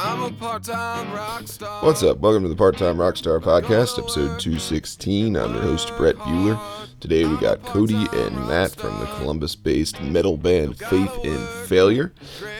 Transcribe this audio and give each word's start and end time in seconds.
I'm 0.00 0.22
a 0.22 0.30
part-time 0.30 1.12
rock 1.12 1.48
star. 1.48 1.84
What's 1.84 2.04
up? 2.04 2.18
Welcome 2.18 2.44
to 2.44 2.48
the 2.48 2.54
Part 2.54 2.78
Time 2.78 2.98
Rockstar 2.98 3.42
Podcast, 3.42 3.98
episode 3.98 4.38
216. 4.38 5.36
I'm 5.36 5.52
your 5.52 5.60
host, 5.60 5.92
Brett 5.96 6.14
Bueller. 6.14 6.56
Today 7.00 7.24
we 7.24 7.36
got 7.38 7.64
Cody 7.64 8.06
and 8.12 8.46
Matt 8.46 8.76
from 8.76 8.96
the 9.00 9.06
Columbus 9.06 9.56
based 9.56 10.00
metal 10.00 10.36
band 10.36 10.78
Faith 10.78 11.12
in 11.24 11.44
Failure. 11.66 12.12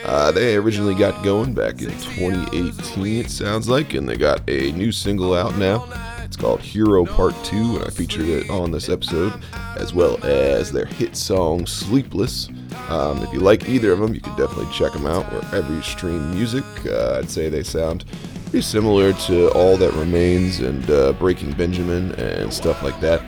Uh, 0.03 0.33
they 0.33 0.57
originally 0.57 0.95
got 0.95 1.23
going 1.23 1.53
back 1.53 1.81
in 1.81 1.91
2018, 1.91 3.05
it 3.05 3.31
sounds 3.31 3.69
like, 3.69 3.93
and 3.93 4.09
they 4.09 4.17
got 4.17 4.41
a 4.49 4.73
new 4.73 4.91
single 4.91 5.33
out 5.33 5.55
now. 5.55 5.87
It's 6.29 6.37
called 6.37 6.61
Hero 6.61 7.07
Part 7.07 7.33
2, 7.43 7.77
and 7.77 7.85
I 7.85 7.89
featured 7.89 8.27
it 8.27 8.51
on 8.51 8.69
this 8.69 8.87
episode, 8.87 9.33
as 9.77 9.95
well 9.95 10.23
as 10.23 10.71
their 10.71 10.85
hit 10.85 11.15
song 11.15 11.65
Sleepless. 11.65 12.49
Um, 12.87 13.23
if 13.23 13.33
you 13.33 13.39
like 13.39 13.67
either 13.67 13.91
of 13.91 13.97
them, 13.97 14.13
you 14.13 14.21
can 14.21 14.37
definitely 14.37 14.71
check 14.71 14.93
them 14.93 15.07
out 15.07 15.25
wherever 15.33 15.73
you 15.73 15.81
stream 15.81 16.29
music. 16.29 16.63
Uh, 16.85 17.17
I'd 17.17 17.31
say 17.31 17.49
they 17.49 17.63
sound 17.63 18.05
pretty 18.43 18.61
similar 18.61 19.11
to 19.13 19.49
All 19.53 19.75
That 19.77 19.91
Remains 19.93 20.59
and 20.59 20.87
uh, 20.91 21.13
Breaking 21.13 21.51
Benjamin 21.53 22.11
and 22.19 22.53
stuff 22.53 22.83
like 22.83 22.99
that. 23.01 23.23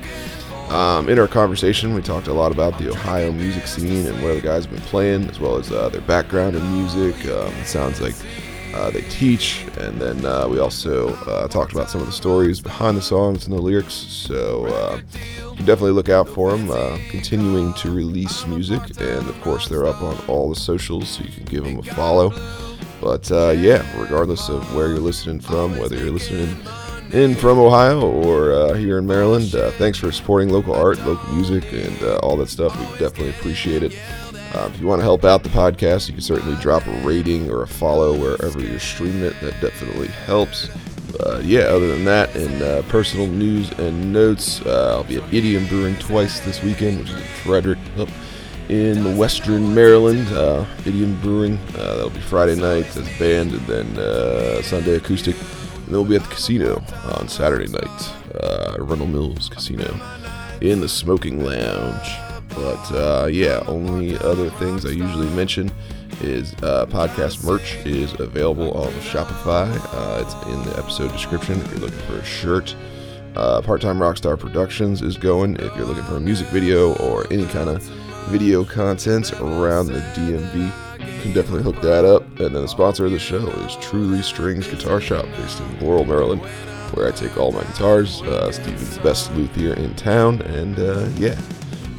Um, 0.71 1.09
in 1.09 1.17
our 1.17 1.27
conversation, 1.27 1.95
we 1.95 2.03
talked 2.03 2.27
a 2.27 2.33
lot 2.33 2.51
about 2.51 2.77
the 2.77 2.91
Ohio 2.91 3.31
music 3.31 3.65
scene 3.65 4.05
and 4.05 4.21
where 4.21 4.35
the 4.35 4.41
guys 4.41 4.65
have 4.65 4.75
been 4.75 4.83
playing, 4.83 5.27
as 5.27 5.39
well 5.39 5.57
as 5.57 5.71
uh, 5.71 5.89
their 5.89 6.01
background 6.01 6.55
in 6.55 6.71
music. 6.71 7.15
Um, 7.25 7.51
it 7.55 7.65
sounds 7.65 7.99
like 7.99 8.13
uh, 8.73 8.89
they 8.91 9.01
teach, 9.01 9.65
and 9.77 9.99
then 9.99 10.25
uh, 10.25 10.47
we 10.47 10.59
also 10.59 11.09
uh, 11.25 11.47
talked 11.47 11.73
about 11.73 11.89
some 11.89 12.01
of 12.01 12.07
the 12.07 12.13
stories 12.13 12.59
behind 12.59 12.97
the 12.97 13.01
songs 13.01 13.45
and 13.45 13.55
the 13.55 13.61
lyrics. 13.61 13.93
So 13.93 14.65
uh, 14.65 15.01
you 15.51 15.65
definitely 15.65 15.91
look 15.91 16.09
out 16.09 16.27
for 16.27 16.51
them. 16.51 16.69
Uh, 16.71 16.97
continuing 17.09 17.73
to 17.75 17.91
release 17.91 18.45
music, 18.47 18.81
and 18.99 19.27
of 19.27 19.39
course 19.41 19.67
they're 19.67 19.85
up 19.85 20.01
on 20.01 20.17
all 20.27 20.49
the 20.49 20.55
socials, 20.55 21.09
so 21.09 21.23
you 21.23 21.31
can 21.31 21.45
give 21.45 21.63
them 21.63 21.79
a 21.79 21.83
follow. 21.83 22.31
But 23.01 23.31
uh, 23.31 23.51
yeah, 23.57 23.85
regardless 23.99 24.49
of 24.49 24.75
where 24.75 24.87
you're 24.87 24.99
listening 24.99 25.39
from, 25.39 25.77
whether 25.77 25.97
you're 25.97 26.11
listening 26.11 26.55
in 27.11 27.35
from 27.35 27.59
Ohio 27.59 28.09
or 28.09 28.75
here 28.75 28.97
in 28.97 29.05
Maryland, 29.05 29.51
thanks 29.77 29.97
for 29.97 30.11
supporting 30.11 30.49
local 30.49 30.73
art, 30.73 30.99
local 31.05 31.33
music, 31.33 31.71
and 31.73 32.03
all 32.19 32.37
that 32.37 32.49
stuff. 32.49 32.77
We 32.79 32.85
definitely 32.99 33.31
appreciate 33.31 33.83
it. 33.83 33.99
Uh, 34.53 34.69
if 34.73 34.81
you 34.81 34.87
want 34.87 34.99
to 34.99 35.03
help 35.03 35.23
out 35.23 35.43
the 35.43 35.49
podcast, 35.49 36.07
you 36.07 36.13
can 36.13 36.21
certainly 36.21 36.59
drop 36.61 36.85
a 36.85 36.91
rating 37.01 37.49
or 37.49 37.63
a 37.63 37.67
follow 37.67 38.17
wherever 38.17 38.59
you're 38.59 38.79
streaming 38.79 39.23
it. 39.23 39.39
That 39.41 39.59
definitely 39.61 40.07
helps. 40.07 40.69
Uh, 41.19 41.41
yeah, 41.43 41.61
other 41.61 41.87
than 41.87 42.05
that, 42.05 42.35
in 42.35 42.61
uh, 42.61 42.81
personal 42.89 43.27
news 43.27 43.69
and 43.73 44.11
notes, 44.11 44.61
uh, 44.65 44.95
I'll 44.95 45.03
be 45.03 45.17
at 45.17 45.33
Idiom 45.33 45.67
Brewing 45.67 45.95
twice 45.97 46.39
this 46.41 46.61
weekend, 46.63 46.99
which 46.99 47.09
is 47.09 47.15
in 47.15 47.21
Frederick, 47.43 47.79
up 47.97 48.09
in 48.69 49.17
Western 49.17 49.73
Maryland. 49.75 50.27
Uh, 50.29 50.65
Idiom 50.85 51.19
Brewing, 51.21 51.57
uh, 51.75 51.95
that'll 51.95 52.09
be 52.09 52.19
Friday 52.21 52.55
night 52.55 52.85
as 52.95 53.07
band, 53.19 53.51
and 53.53 53.67
then 53.67 54.63
Sunday 54.63 54.95
acoustic. 54.95 55.35
And 55.35 55.87
then 55.87 55.93
we'll 55.93 56.05
be 56.05 56.15
at 56.15 56.23
the 56.23 56.29
casino 56.29 56.83
on 57.17 57.27
Saturday 57.27 57.67
night, 57.67 58.13
uh, 58.41 58.75
Arundel 58.79 59.07
Mills 59.07 59.49
Casino, 59.49 59.99
in 60.61 60.79
the 60.79 60.89
smoking 60.89 61.43
lounge. 61.43 62.30
But 62.55 62.91
uh, 62.91 63.27
yeah, 63.31 63.63
only 63.67 64.17
other 64.17 64.49
things 64.51 64.85
I 64.85 64.89
usually 64.89 65.29
mention 65.29 65.71
is 66.21 66.53
uh, 66.61 66.85
podcast 66.87 67.43
merch 67.43 67.75
is 67.85 68.13
available 68.19 68.71
on 68.73 68.91
Shopify. 69.01 69.69
Uh, 69.93 70.23
it's 70.23 70.33
in 70.47 70.63
the 70.63 70.77
episode 70.77 71.11
description 71.11 71.59
if 71.61 71.71
you're 71.71 71.79
looking 71.79 71.99
for 71.99 72.17
a 72.17 72.25
shirt. 72.25 72.75
Uh, 73.35 73.61
Part 73.61 73.81
Time 73.81 73.97
Rockstar 73.99 74.37
Productions 74.37 75.01
is 75.01 75.17
going 75.17 75.55
if 75.55 75.75
you're 75.75 75.85
looking 75.85 76.03
for 76.03 76.17
a 76.17 76.19
music 76.19 76.47
video 76.47 76.93
or 76.95 77.25
any 77.31 77.45
kind 77.47 77.69
of 77.69 77.81
video 78.27 78.63
content 78.63 79.31
around 79.39 79.87
the 79.87 79.99
DMV. 80.15 80.65
You 80.99 81.21
can 81.21 81.33
definitely 81.33 81.63
hook 81.63 81.81
that 81.81 82.05
up. 82.05 82.23
And 82.39 82.53
then 82.55 82.61
the 82.61 82.67
sponsor 82.67 83.05
of 83.05 83.11
the 83.11 83.19
show 83.19 83.47
is 83.47 83.75
Truly 83.77 84.21
Strings 84.21 84.67
Guitar 84.67 84.99
Shop 84.99 85.25
based 85.37 85.59
in 85.59 85.79
Laurel, 85.79 86.05
Maryland, 86.05 86.41
where 86.93 87.07
I 87.07 87.11
take 87.11 87.37
all 87.37 87.51
my 87.51 87.63
guitars. 87.63 88.21
Uh, 88.21 88.51
Steven's 88.51 88.97
best 88.99 89.33
luthier 89.33 89.73
in 89.73 89.95
town. 89.95 90.41
And 90.41 90.77
uh, 90.77 91.07
yeah, 91.15 91.39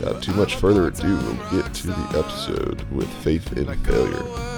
Without 0.03 0.21
too 0.21 0.33
much 0.33 0.57
further 0.57 0.89
ado, 0.89 1.17
we'll 1.17 1.63
get 1.63 1.73
to 1.75 1.87
the 1.87 2.19
episode 2.19 2.83
with 2.91 3.09
Faith 3.23 3.57
in 3.57 3.73
Failure. 3.85 4.52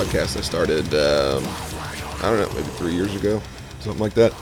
Podcast 0.00 0.38
I 0.38 0.40
started, 0.40 0.86
um, 0.94 1.44
I 2.24 2.30
don't 2.30 2.40
know, 2.40 2.48
maybe 2.54 2.68
three 2.78 2.94
years 2.94 3.14
ago, 3.14 3.42
something 3.80 4.00
like 4.00 4.14
that, 4.14 4.32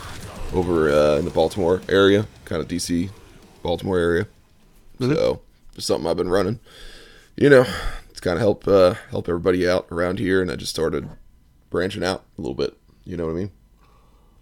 over 0.54 0.88
uh, 0.88 1.16
in 1.18 1.24
the 1.24 1.32
Baltimore 1.32 1.82
area, 1.88 2.28
kind 2.44 2.62
of 2.62 2.68
DC, 2.68 3.10
Baltimore 3.64 3.98
area. 3.98 4.28
So, 5.00 5.40
just 5.74 5.88
something 5.88 6.08
I've 6.08 6.16
been 6.16 6.28
running. 6.28 6.60
You 7.36 7.50
know, 7.50 7.66
it's 8.08 8.20
kind 8.20 8.34
of 8.36 8.40
help 8.40 8.68
uh, 8.68 8.94
help 9.10 9.28
everybody 9.28 9.68
out 9.68 9.88
around 9.90 10.20
here, 10.20 10.40
and 10.40 10.48
I 10.48 10.54
just 10.54 10.70
started 10.70 11.08
branching 11.70 12.04
out 12.04 12.24
a 12.38 12.40
little 12.40 12.54
bit. 12.54 12.76
You 13.04 13.16
know 13.16 13.26
what 13.26 13.32
I 13.32 13.34
mean? 13.34 13.50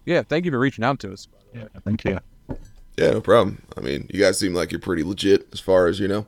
Yeah, 0.05 0.21
thank 0.21 0.45
you 0.45 0.51
for 0.51 0.59
reaching 0.59 0.83
out 0.83 0.99
to 0.99 1.13
us. 1.13 1.27
Yeah, 1.51 1.65
thank 1.83 2.03
you. 2.05 2.19
Yeah, 2.95 3.09
no 3.11 3.21
problem. 3.21 3.63
I 3.75 3.81
mean, 3.81 4.07
you 4.13 4.19
guys 4.19 4.37
seem 4.37 4.53
like 4.53 4.71
you're 4.71 4.79
pretty 4.79 5.03
legit 5.03 5.47
as 5.51 5.59
far 5.59 5.87
as 5.87 5.99
you 5.99 6.07
know, 6.07 6.27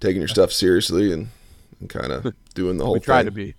taking 0.00 0.22
your 0.22 0.28
stuff 0.38 0.50
seriously 0.50 1.12
and, 1.12 1.28
and 1.80 1.90
kind 1.90 2.10
of 2.10 2.34
doing 2.54 2.78
the 2.78 2.84
whole 2.86 2.94
We 2.94 3.00
try 3.00 3.18
thing. 3.18 3.26
to 3.26 3.30
be. 3.30 3.54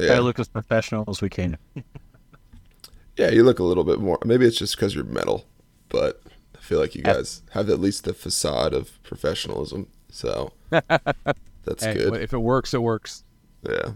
Yeah. 0.00 0.16
to 0.16 0.22
look 0.22 0.38
as 0.38 0.48
professional 0.48 1.04
as 1.08 1.20
we 1.20 1.28
can. 1.28 1.56
yeah, 3.16 3.30
you 3.30 3.42
look 3.44 3.58
a 3.58 3.64
little 3.64 3.84
bit 3.84 4.00
more. 4.00 4.18
Maybe 4.24 4.46
it's 4.46 4.58
just 4.58 4.76
because 4.76 4.94
you're 4.94 5.04
metal, 5.04 5.44
but 5.88 6.22
I 6.56 6.60
feel 6.60 6.78
like 6.80 6.94
you 6.94 7.02
guys 7.02 7.42
have 7.52 7.68
at 7.70 7.80
least 7.80 8.04
the 8.04 8.14
facade 8.14 8.74
of 8.74 9.02
professionalism. 9.02 9.88
So 10.10 10.52
that's 10.70 11.84
Hey, 11.84 11.94
good. 11.94 12.14
If 12.22 12.32
it 12.32 12.38
works, 12.38 12.74
it 12.74 12.82
works. 12.82 13.24
Yeah. 13.62 13.92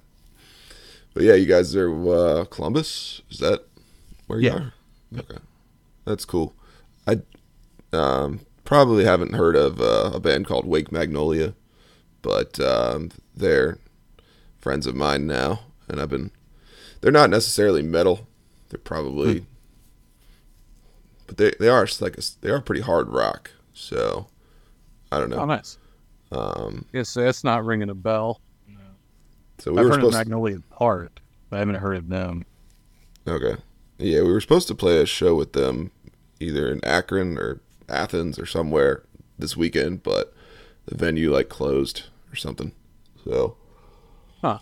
But 1.15 1.25
yeah, 1.25 1.35
you 1.35 1.47
guys 1.47 1.75
are 1.77 1.91
uh, 2.13 2.45
Columbus. 2.47 3.21
Is 3.31 3.39
that 3.39 3.65
where 4.27 4.41
you 4.41 4.49
Yeah. 4.49 4.55
are? 4.55 4.73
Okay, 5.19 5.39
that's 6.07 6.25
cool. 6.25 6.55
I 7.07 7.21
um, 7.93 8.41
probably 8.65 9.05
haven't 9.05 9.35
heard 9.35 9.55
of 9.57 9.79
uh, 9.81 10.13
a 10.15 10.21
band 10.21 10.47
called 10.47 10.65
Wake 10.67 10.91
Magnolia, 10.91 11.53
but 12.23 12.59
um, 12.61 13.11
they're 13.37 13.77
friends 14.59 14.87
of 14.87 14.95
mine 14.95 15.27
now, 15.27 15.61
and 15.89 16.01
I've 16.01 16.11
been. 16.11 16.31
They're 17.01 17.11
not 17.13 17.31
necessarily 17.31 17.83
metal. 17.83 18.27
They're 18.69 18.79
probably, 18.79 19.45
but 21.27 21.37
they 21.37 21.53
they 21.59 21.69
are 21.69 21.87
like 22.01 22.17
a, 22.19 22.23
they 22.41 22.51
are 22.51 22.61
pretty 22.61 22.83
hard 22.83 23.09
rock. 23.09 23.51
So 23.75 24.27
I 25.11 25.19
don't 25.19 25.31
know. 25.31 25.39
Oh, 25.39 25.45
nice. 25.45 25.79
Um, 26.31 26.87
yeah, 26.93 27.03
so 27.03 27.23
that's 27.23 27.45
not 27.45 27.65
ringing 27.65 27.91
a 27.91 27.95
bell. 27.95 28.41
so 29.59 29.73
we 29.73 29.79
I've 29.79 29.85
were 29.85 29.91
heard 29.91 29.99
of 29.99 30.13
supposed. 30.13 30.13
to, 30.13 30.19
Magnolia 30.19 30.59
Heart, 30.73 31.21
but 31.51 31.57
I 31.57 31.59
haven't 31.59 31.75
heard 31.77 31.97
of 31.97 32.09
them. 32.09 32.45
Okay. 33.27 33.57
Yeah, 33.99 34.23
we 34.23 34.33
were 34.33 34.41
supposed 34.41 34.69
to 34.69 34.75
play 34.75 35.01
a 35.01 35.07
show 35.07 35.35
with 35.35 35.53
them 35.53 35.91
either 36.41 36.71
in 36.73 36.85
Akron 36.85 37.39
or 37.39 37.61
Athens 37.89 38.39
or 38.39 38.47
somewhere 38.47 39.03
this 39.39 39.57
weekend, 39.57 40.03
but 40.03 40.33
the 40.87 40.97
venue 40.97 41.31
like 41.33 41.49
closed 41.49 42.05
or 42.33 42.37
something. 42.37 42.73
So 43.25 43.57
Huh. 44.41 44.59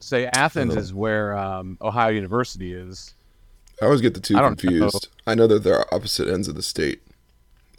Say 0.00 0.26
Athens 0.26 0.74
is 0.76 0.92
where 0.94 1.36
um, 1.36 1.78
Ohio 1.80 2.10
University 2.10 2.72
is. 2.74 3.14
I 3.80 3.86
always 3.86 4.00
get 4.00 4.14
the 4.14 4.20
two 4.20 4.36
I 4.36 4.46
confused. 4.46 5.08
I 5.26 5.34
know 5.34 5.46
that 5.46 5.62
they're 5.64 5.92
opposite 5.94 6.28
ends 6.28 6.46
of 6.48 6.54
the 6.54 6.62
state, 6.62 7.02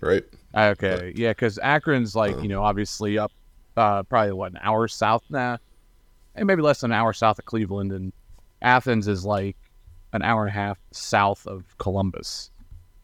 right? 0.01 0.24
Okay, 0.56 1.13
yeah, 1.16 1.31
because 1.31 1.57
Akron's 1.60 2.16
like 2.16 2.36
you 2.42 2.48
know 2.50 2.63
obviously 2.63 3.18
up, 3.18 3.31
uh, 3.78 4.04
probably 4.04 4.34
what 4.34 4.51
an 4.51 4.60
hour 4.62 4.88
south 4.88 5.24
now, 5.30 5.57
and 6.36 6.45
maybe 6.48 6.62
less 6.62 6.81
than 6.81 6.92
an 6.92 6.98
hour 6.98 7.13
south 7.13 7.40
of 7.40 7.45
Cleveland, 7.45 7.92
and 7.92 8.12
Athens 8.62 9.07
is 9.07 9.24
like 9.25 9.56
an 10.13 10.22
hour 10.22 10.42
and 10.42 10.50
a 10.50 10.54
half 10.54 10.78
south 10.92 11.45
of 11.48 11.63
Columbus. 11.78 12.50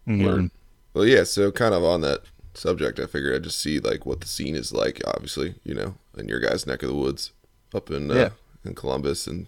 Mhm. 0.07 0.49
Well, 0.93 1.05
yeah. 1.05 1.23
So 1.23 1.51
kind 1.51 1.73
of 1.73 1.83
on 1.83 2.01
that 2.01 2.21
subject, 2.53 2.99
I 2.99 3.05
figured 3.05 3.35
I'd 3.35 3.43
just 3.43 3.59
see 3.59 3.79
like 3.79 4.05
what 4.05 4.21
the 4.21 4.27
scene 4.27 4.55
is 4.55 4.73
like. 4.73 5.01
Obviously, 5.07 5.55
you 5.63 5.73
know, 5.73 5.95
in 6.17 6.27
your 6.27 6.39
guys' 6.39 6.67
neck 6.67 6.83
of 6.83 6.89
the 6.89 6.95
woods, 6.95 7.31
up 7.73 7.89
in 7.91 8.11
uh, 8.11 8.15
Yeah. 8.15 8.29
In 8.63 8.75
Columbus, 8.75 9.27
and 9.27 9.47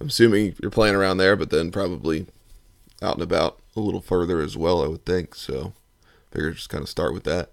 I'm 0.00 0.08
assuming 0.08 0.54
you're 0.60 0.70
playing 0.70 0.94
around 0.94 1.18
there, 1.18 1.36
but 1.36 1.50
then 1.50 1.70
probably 1.70 2.26
out 3.00 3.14
and 3.14 3.22
about 3.22 3.58
a 3.76 3.80
little 3.80 4.00
further 4.00 4.40
as 4.40 4.56
well. 4.56 4.82
I 4.82 4.88
would 4.88 5.04
think. 5.04 5.34
So, 5.34 5.72
Figure 6.30 6.52
just 6.52 6.68
kind 6.68 6.82
of 6.82 6.88
start 6.88 7.14
with 7.14 7.24
that. 7.24 7.50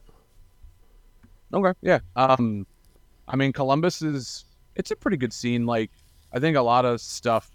Okay, 1.54 1.78
yeah. 1.82 2.00
Um, 2.16 2.66
I 3.28 3.36
mean, 3.36 3.54
Columbus 3.54 4.02
is 4.02 4.46
it's 4.76 4.92
a 4.92 4.96
pretty 4.96 5.18
good 5.18 5.34
scene. 5.34 5.66
Like, 5.66 5.92
I 6.34 6.40
think 6.40 6.56
a 6.58 6.62
lot 6.62 6.86
of 6.86 7.02
stuff 7.02 7.52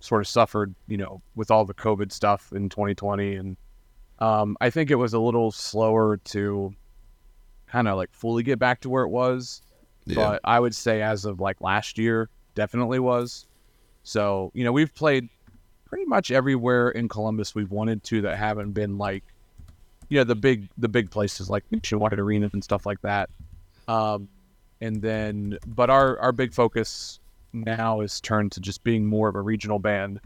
sort 0.00 0.20
of 0.20 0.28
suffered, 0.28 0.74
you 0.88 0.96
know, 0.96 1.22
with 1.34 1.50
all 1.50 1.64
the 1.64 1.74
COVID 1.74 2.10
stuff 2.12 2.52
in 2.52 2.68
2020, 2.68 3.36
and 3.36 3.56
um, 4.18 4.56
I 4.60 4.70
think 4.70 4.90
it 4.90 4.96
was 4.96 5.14
a 5.14 5.18
little 5.18 5.50
slower 5.50 6.16
to 6.16 6.74
kind 7.66 7.88
of 7.88 7.96
like 7.96 8.12
fully 8.12 8.42
get 8.42 8.58
back 8.58 8.80
to 8.82 8.90
where 8.90 9.04
it 9.04 9.08
was. 9.08 9.62
Yeah. 10.04 10.16
But 10.16 10.40
I 10.44 10.60
would 10.60 10.74
say 10.74 11.02
as 11.02 11.24
of 11.24 11.40
like 11.40 11.60
last 11.60 11.98
year, 11.98 12.28
definitely 12.54 12.98
was. 12.98 13.46
So 14.02 14.50
you 14.54 14.64
know, 14.64 14.72
we've 14.72 14.94
played 14.94 15.28
pretty 15.86 16.04
much 16.06 16.30
everywhere 16.30 16.90
in 16.90 17.08
Columbus 17.08 17.54
we've 17.54 17.70
wanted 17.70 18.02
to 18.04 18.22
that 18.22 18.38
haven't 18.38 18.72
been 18.72 18.96
like 18.96 19.24
you 20.08 20.18
know 20.18 20.24
the 20.24 20.34
big 20.34 20.68
the 20.78 20.88
big 20.88 21.10
places 21.10 21.48
like 21.50 21.64
Nationwide 21.70 22.18
Arena 22.18 22.50
and 22.52 22.62
stuff 22.62 22.86
like 22.86 23.00
that. 23.02 23.30
Um, 23.88 24.28
and 24.80 25.00
then, 25.00 25.58
but 25.66 25.90
our 25.90 26.18
our 26.18 26.32
big 26.32 26.52
focus 26.52 27.20
now 27.52 28.00
is 28.00 28.20
turned 28.20 28.52
to 28.52 28.60
just 28.60 28.82
being 28.82 29.06
more 29.06 29.28
of 29.28 29.36
a 29.36 29.40
regional 29.40 29.78
band. 29.78 30.20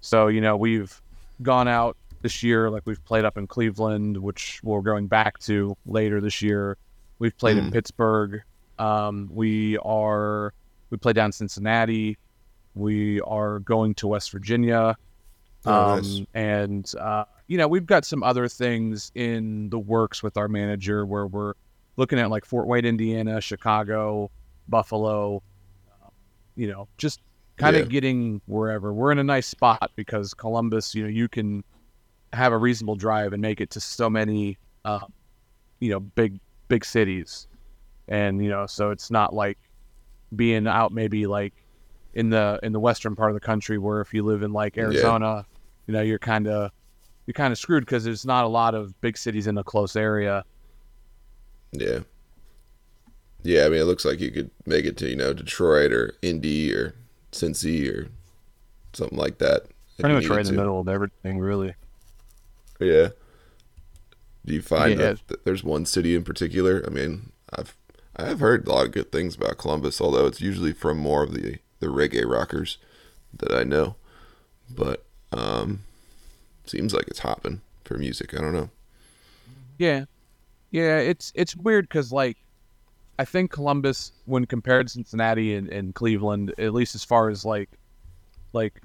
So 0.00 0.28
you 0.28 0.40
know 0.40 0.56
we've 0.56 1.00
gone 1.42 1.68
out 1.68 1.96
this 2.22 2.42
year, 2.42 2.70
like 2.70 2.82
we've 2.86 3.04
played 3.04 3.24
up 3.24 3.36
in 3.36 3.46
Cleveland, 3.46 4.16
which 4.16 4.60
we're 4.62 4.80
going 4.80 5.06
back 5.06 5.38
to 5.40 5.76
later 5.86 6.20
this 6.20 6.40
year. 6.42 6.76
We've 7.18 7.36
played 7.36 7.56
in 7.56 7.66
Mm. 7.66 7.72
Pittsburgh. 7.72 8.42
Um, 8.78 9.28
we 9.32 9.78
are 9.78 10.52
we 10.94 10.98
play 10.98 11.12
down 11.12 11.32
Cincinnati. 11.32 12.16
We 12.76 13.20
are 13.22 13.58
going 13.58 13.94
to 13.96 14.06
West 14.06 14.30
Virginia. 14.30 14.96
Oh, 15.66 15.72
um, 15.72 15.96
nice. 15.96 16.22
And 16.34 16.92
uh, 17.00 17.24
you 17.48 17.58
know, 17.58 17.66
we've 17.66 17.84
got 17.84 18.04
some 18.04 18.22
other 18.22 18.46
things 18.46 19.10
in 19.16 19.70
the 19.70 19.78
works 19.78 20.22
with 20.22 20.36
our 20.36 20.46
manager 20.46 21.04
where 21.04 21.26
we're 21.26 21.54
looking 21.96 22.20
at 22.20 22.30
like 22.30 22.44
Fort 22.44 22.68
Wayne, 22.68 22.84
Indiana, 22.84 23.40
Chicago, 23.40 24.30
Buffalo. 24.68 25.42
uh, 25.90 26.10
You 26.54 26.68
know, 26.68 26.86
just 26.96 27.20
kind 27.56 27.74
of 27.74 27.82
Yeah. 27.86 27.88
getting 27.88 28.40
wherever. 28.46 28.92
We're 28.94 29.10
in 29.10 29.18
a 29.18 29.24
nice 29.24 29.48
spot 29.48 29.90
because 29.96 30.32
Columbus. 30.32 30.94
You 30.94 31.02
know, 31.02 31.08
you 31.08 31.28
can 31.28 31.64
have 32.32 32.52
a 32.52 32.58
reasonable 32.58 32.94
drive 32.96 33.32
and 33.32 33.42
make 33.42 33.60
it 33.60 33.70
to 33.70 33.80
so 33.80 34.08
many, 34.08 34.58
uh, 34.84 35.00
you 35.80 35.90
know, 35.90 35.98
big 35.98 36.38
big 36.68 36.84
cities, 36.84 37.48
and 38.06 38.42
you 38.44 38.48
know, 38.48 38.66
so 38.66 38.90
it's 38.90 39.10
not 39.10 39.34
like 39.34 39.58
being 40.34 40.66
out 40.66 40.92
maybe 40.92 41.26
like 41.26 41.54
in 42.14 42.30
the 42.30 42.58
in 42.62 42.72
the 42.72 42.80
western 42.80 43.16
part 43.16 43.30
of 43.30 43.34
the 43.34 43.40
country 43.40 43.78
where 43.78 44.00
if 44.00 44.14
you 44.14 44.22
live 44.22 44.42
in 44.42 44.52
like 44.52 44.78
Arizona, 44.78 45.46
you 45.86 45.92
know, 45.94 46.02
you're 46.02 46.18
kind 46.18 46.46
of 46.46 46.70
you're 47.26 47.34
kind 47.34 47.52
of 47.52 47.58
screwed 47.58 47.84
because 47.84 48.04
there's 48.04 48.24
not 48.24 48.44
a 48.44 48.48
lot 48.48 48.74
of 48.74 49.00
big 49.00 49.16
cities 49.16 49.46
in 49.46 49.56
a 49.58 49.64
close 49.64 49.96
area. 49.96 50.44
Yeah. 51.72 52.00
Yeah, 53.42 53.66
I 53.66 53.68
mean, 53.68 53.80
it 53.80 53.84
looks 53.84 54.04
like 54.04 54.20
you 54.20 54.30
could 54.30 54.50
make 54.64 54.86
it 54.86 54.96
to, 54.98 55.08
you 55.08 55.16
know, 55.16 55.34
Detroit 55.34 55.92
or 55.92 56.14
Indy 56.22 56.72
or 56.72 56.94
Cincy 57.32 57.92
or 57.92 58.08
something 58.94 59.18
like 59.18 59.38
that. 59.38 59.64
Pretty 59.98 60.14
much 60.14 60.28
right 60.28 60.38
in 60.38 60.44
needed 60.44 60.54
the 60.54 60.62
middle 60.62 60.80
of 60.80 60.88
everything, 60.88 61.38
really. 61.38 61.74
Yeah. 62.80 63.08
Do 64.46 64.54
you 64.54 64.62
find 64.62 64.92
Yeah. 64.92 64.96
that, 64.96 65.28
that 65.28 65.44
there's 65.44 65.62
one 65.62 65.84
city 65.84 66.14
in 66.14 66.24
particular? 66.24 66.82
I 66.86 66.90
mean, 66.90 67.32
I've 67.54 67.76
I've 68.16 68.40
heard 68.40 68.66
a 68.66 68.72
lot 68.72 68.86
of 68.86 68.92
good 68.92 69.10
things 69.10 69.34
about 69.34 69.58
Columbus, 69.58 70.00
although 70.00 70.26
it's 70.26 70.40
usually 70.40 70.72
from 70.72 70.98
more 70.98 71.22
of 71.22 71.34
the 71.34 71.58
the 71.80 71.86
reggae 71.88 72.28
rockers 72.28 72.78
that 73.36 73.52
I 73.52 73.64
know. 73.64 73.96
But 74.70 75.04
um 75.32 75.80
seems 76.64 76.94
like 76.94 77.08
it's 77.08 77.20
hopping 77.20 77.60
for 77.84 77.98
music. 77.98 78.34
I 78.34 78.40
don't 78.40 78.54
know. 78.54 78.70
Yeah, 79.78 80.04
yeah, 80.70 80.98
it's 80.98 81.32
it's 81.34 81.56
weird 81.56 81.88
because 81.88 82.12
like 82.12 82.38
I 83.18 83.24
think 83.24 83.50
Columbus, 83.50 84.12
when 84.24 84.44
compared 84.44 84.88
to 84.88 84.92
Cincinnati 84.92 85.54
and, 85.54 85.68
and 85.68 85.94
Cleveland, 85.94 86.54
at 86.58 86.74
least 86.74 86.94
as 86.94 87.04
far 87.04 87.30
as 87.30 87.44
like 87.44 87.70
like 88.52 88.80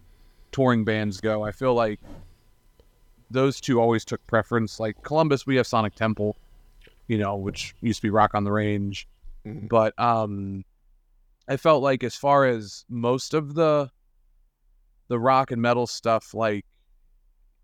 touring 0.52 0.84
bands 0.84 1.22
go, 1.22 1.44
I 1.44 1.52
feel 1.52 1.74
like 1.74 2.00
those 3.32 3.62
two 3.62 3.80
always 3.80 4.06
took 4.06 4.26
preference. 4.28 4.80
Like 4.80 5.02
Columbus, 5.04 5.46
we 5.46 5.56
have 5.58 5.68
Sonic 5.68 5.96
Temple, 5.96 6.36
you 7.08 7.18
know, 7.18 7.36
which 7.36 7.76
used 7.82 8.00
to 8.00 8.04
be 8.04 8.10
Rock 8.10 8.34
on 8.34 8.44
the 8.44 8.52
Range, 8.52 9.08
Mhm. 9.46 9.70
but 9.70 9.98
um, 10.00 10.64
I 11.48 11.58
felt 11.58 11.82
like 11.84 12.04
as 12.04 12.16
far 12.16 12.46
as 12.46 12.86
most 12.90 13.34
of 13.34 13.56
the 13.56 13.92
the 15.08 15.20
rock 15.20 15.52
and 15.52 15.62
metal 15.62 15.88
stuff, 15.88 16.34
like 16.34 16.66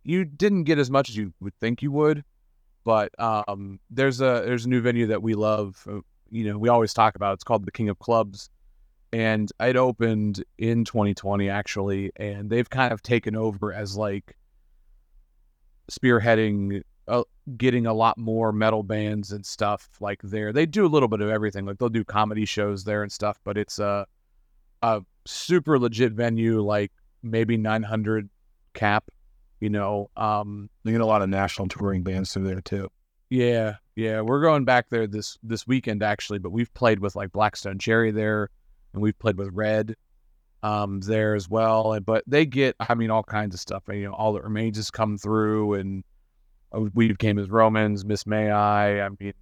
you 0.04 0.25
didn't 0.25 0.63
get 0.63 0.77
as 0.80 0.89
much 0.89 1.10
as 1.10 1.18
you 1.18 1.33
would 1.39 1.54
think 1.60 1.81
you 1.81 1.92
would 1.92 2.24
but 2.83 3.12
um, 3.19 3.80
there's 3.89 4.22
a 4.22 4.44
there's 4.45 4.66
a 4.66 4.69
new 4.69 4.81
venue 4.81 5.07
that 5.07 5.24
we 5.24 5.36
love. 5.36 5.86
uh, 5.92 6.01
You 6.31 6.45
know, 6.45 6.57
we 6.57 6.69
always 6.69 6.94
talk 6.94 7.16
about. 7.16 7.33
It's 7.36 7.44
called 7.44 7.66
the 7.66 7.72
King 7.72 7.89
of 7.89 8.00
Clubs, 8.00 8.50
and 9.13 9.51
it 9.60 9.75
opened 9.75 10.44
in 10.57 10.86
2020 10.86 11.50
actually, 11.50 12.12
and 12.18 12.50
they've 12.50 12.69
kind 12.69 12.94
of 12.94 13.01
taken 13.04 13.36
over 13.36 13.74
as 13.74 13.98
like 13.98 14.38
spearheading, 15.92 16.81
uh, 17.07 17.24
getting 17.57 17.86
a 17.86 17.94
lot 17.94 18.18
more 18.18 18.52
metal 18.52 18.84
bands 18.84 19.31
and 19.31 19.46
stuff 19.46 19.90
like 20.00 20.22
there. 20.24 20.52
They 20.54 20.66
do 20.66 20.86
a 20.86 20.88
little 20.88 21.07
bit 21.07 21.22
of 21.22 21.30
everything. 21.30 21.66
Like 21.66 21.78
they'll 21.78 21.90
do 21.90 22.04
comedy 22.04 22.46
shows 22.46 22.84
there 22.84 23.04
and 23.04 23.12
stuff, 23.12 23.40
but 23.44 23.57
it's 23.57 23.80
a 23.80 24.06
a 24.81 25.02
super 25.25 25.80
legit 25.80 26.13
venue, 26.13 26.62
like 26.62 26.92
maybe 27.24 27.57
900 27.57 28.30
cap. 28.74 29.10
You 29.60 29.69
know, 29.69 30.10
um, 30.18 30.69
They 30.84 30.92
get 30.92 31.02
a 31.02 31.06
lot 31.06 31.22
of 31.22 31.30
national 31.30 31.69
touring 31.69 32.04
bands 32.04 32.34
through 32.34 32.44
there 32.48 32.62
too. 32.62 32.90
yeah, 33.30 33.75
yeah, 33.96 34.22
we're 34.22 34.42
going 34.42 34.66
back 34.66 34.90
there 34.90 35.08
this 35.08 35.38
this 35.42 35.66
weekend 35.66 36.04
actually, 36.04 36.40
but 36.40 36.51
we've 36.51 36.74
played 36.74 37.00
with 37.00 37.16
like 37.16 37.31
Black 37.31 37.56
Stone 37.56 37.80
Cherry 37.80 38.12
there, 38.12 38.50
and 38.94 39.01
we've 39.01 39.18
played 39.18 39.38
with 39.38 39.50
Red, 39.54 39.96
um, 40.63 41.00
there 41.01 41.36
as 41.36 41.50
well. 41.50 41.94
And 41.94 42.06
but 42.06 42.24
they 42.28 42.46
get, 42.46 42.75
I 42.80 42.94
mean, 42.96 43.10
all 43.10 43.24
kinds 43.24 43.56
of 43.56 43.62
stuff. 43.62 43.84
You 43.88 44.04
know, 44.04 44.13
all 44.13 44.34
that 44.34 44.44
remains 44.44 44.75
has 44.78 44.92
come 44.92 45.18
through, 45.18 45.75
and 45.75 46.04
we 46.94 47.16
came 47.16 47.39
as 47.39 47.50
Romans, 47.50 48.06
Miss 48.06 48.25
May 48.25 48.50
I. 48.50 49.06
I 49.06 49.10
mean, 49.19 49.34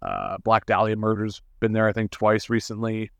uh, 0.00 0.38
Black 0.44 0.66
Dahlia 0.66 0.96
Murders 0.96 1.42
been 1.60 1.72
there 1.72 1.88
I 1.88 1.92
think 1.92 2.10
twice 2.10 2.50
recently, 2.50 3.10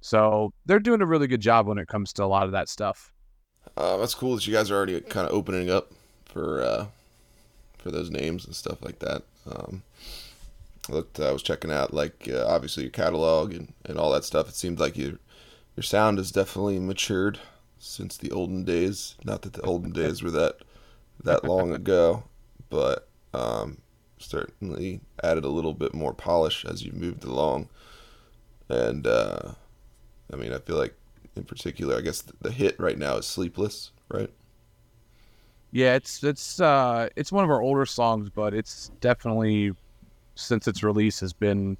so 0.00 0.52
they're 0.66 0.78
doing 0.78 1.00
a 1.00 1.06
really 1.06 1.26
good 1.26 1.40
job 1.40 1.66
when 1.66 1.78
it 1.78 1.88
comes 1.88 2.12
to 2.14 2.24
a 2.24 2.26
lot 2.26 2.44
of 2.44 2.52
that 2.52 2.68
stuff. 2.68 3.12
Uh, 3.76 3.96
that's 3.96 4.14
cool 4.14 4.34
that 4.34 4.46
you 4.46 4.52
guys 4.52 4.70
are 4.70 4.76
already 4.76 5.00
kind 5.00 5.26
of 5.26 5.34
opening 5.34 5.70
up 5.70 5.92
for 6.26 6.62
uh, 6.62 6.86
for 7.78 7.90
those 7.90 8.10
names 8.10 8.44
and 8.44 8.54
stuff 8.54 8.82
like 8.82 8.98
that. 9.00 9.22
Um, 9.46 9.82
I 10.88 10.92
looked, 10.92 11.20
I 11.20 11.32
was 11.32 11.42
checking 11.42 11.70
out 11.70 11.94
like 11.94 12.28
uh, 12.30 12.46
obviously 12.46 12.84
your 12.84 12.92
catalog 12.92 13.54
and, 13.54 13.72
and 13.86 13.98
all 13.98 14.10
that 14.12 14.24
stuff. 14.24 14.48
It 14.48 14.54
seems 14.54 14.78
like 14.78 14.96
your 14.96 15.18
your 15.76 15.82
sound 15.82 16.18
has 16.18 16.30
definitely 16.30 16.78
matured 16.78 17.40
since 17.78 18.16
the 18.16 18.30
olden 18.30 18.64
days. 18.64 19.16
Not 19.24 19.42
that 19.42 19.54
the 19.54 19.62
olden 19.62 19.92
days 19.92 20.22
were 20.22 20.30
that 20.30 20.56
that 21.22 21.44
long 21.44 21.72
ago, 21.72 22.24
but 22.74 23.08
um, 23.32 23.78
certainly 24.18 25.00
added 25.22 25.44
a 25.44 25.48
little 25.48 25.74
bit 25.74 25.94
more 25.94 26.12
polish 26.12 26.64
as 26.64 26.82
you 26.84 26.90
moved 26.92 27.22
along. 27.24 27.68
And 28.68 29.06
uh, 29.06 29.52
I 30.32 30.36
mean, 30.36 30.52
I 30.52 30.58
feel 30.58 30.76
like 30.76 30.94
in 31.36 31.44
particular, 31.44 31.96
I 31.96 32.00
guess 32.00 32.22
the, 32.40 32.50
hit 32.50 32.74
right 32.80 32.98
now 32.98 33.16
is 33.18 33.26
"Sleepless," 33.26 33.92
right? 34.08 34.30
Yeah, 35.70 35.94
it's 35.94 36.22
it's 36.24 36.60
uh 36.60 37.08
it's 37.14 37.30
one 37.30 37.44
of 37.44 37.50
our 37.50 37.62
older 37.62 37.86
songs, 37.86 38.28
but 38.28 38.54
it's 38.54 38.90
definitely 39.00 39.72
since 40.34 40.66
its 40.66 40.82
release 40.82 41.20
has 41.20 41.32
been 41.32 41.76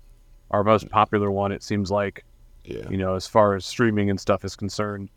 our 0.53 0.63
most 0.63 0.89
popular 0.91 1.31
one. 1.31 1.51
It 1.51 1.63
seems 1.65 1.91
like 1.91 2.25
Yeah. 2.65 2.89
you 2.89 2.99
know 2.99 3.15
as 3.17 3.27
far 3.27 3.55
as 3.57 3.67
streaming 3.67 4.11
and 4.11 4.21
stuff 4.21 4.45
is 4.45 4.55
concerned. 4.55 5.09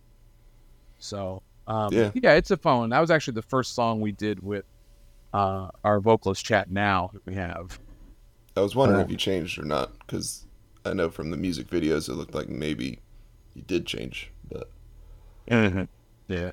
So 1.00 1.44
um, 1.68 1.94
Yeah. 1.94 2.12
yeah, 2.16 2.34
it's 2.34 2.50
a 2.50 2.58
fun. 2.58 2.78
one. 2.80 2.90
That 2.90 3.00
was 3.00 3.12
actually 3.12 3.36
the 3.36 3.42
first 3.44 3.76
song 3.76 4.00
we 4.02 4.12
did 4.12 4.42
with 4.42 4.66
uh, 5.38 5.70
our 5.84 6.00
vocalist 6.00 6.44
Chad 6.44 6.72
now 6.72 7.12
that 7.14 7.24
we 7.28 7.36
have. 7.36 7.80
I 8.56 8.62
was 8.62 8.76
wondering 8.76 9.02
if 9.02 9.12
you 9.12 9.18
changed 9.18 9.60
or 9.60 9.66
not 9.66 9.92
because 10.00 10.48
I 10.84 10.94
know 10.94 11.12
from 11.12 11.30
the 11.30 11.38
music 11.38 11.68
videos 11.68 12.10
it 12.10 12.14
looked 12.14 12.34
like 12.34 12.50
maybe 12.50 13.00
you 13.54 13.62
did 13.62 13.86
change, 13.86 14.32
but 14.52 14.72
Yeah. 16.28 16.52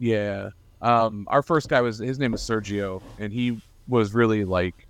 Yeah. 0.00 0.50
Um, 0.80 1.28
our 1.30 1.42
first 1.42 1.68
guy 1.68 1.80
was 1.80 1.98
his 1.98 2.18
name 2.18 2.32
was 2.32 2.42
Sergio, 2.42 3.00
and 3.20 3.32
he 3.32 3.62
was 3.86 4.14
really 4.14 4.44
like 4.44 4.88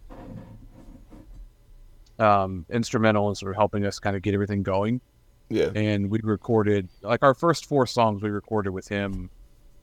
um, 2.18 2.64
instrumental 2.70 3.28
in 3.28 3.34
sort 3.34 3.50
of 3.50 3.56
helping 3.56 3.84
us 3.84 3.98
kind 3.98 4.16
of 4.16 4.22
get 4.22 4.32
everything 4.32 4.62
going. 4.62 5.02
yeah, 5.50 5.70
And 5.74 6.10
we 6.10 6.20
recorded 6.22 6.88
like 7.02 7.22
our 7.22 7.34
first 7.34 7.66
four 7.66 7.86
songs 7.86 8.22
we 8.22 8.30
recorded 8.30 8.70
with 8.70 8.88
him. 8.88 9.28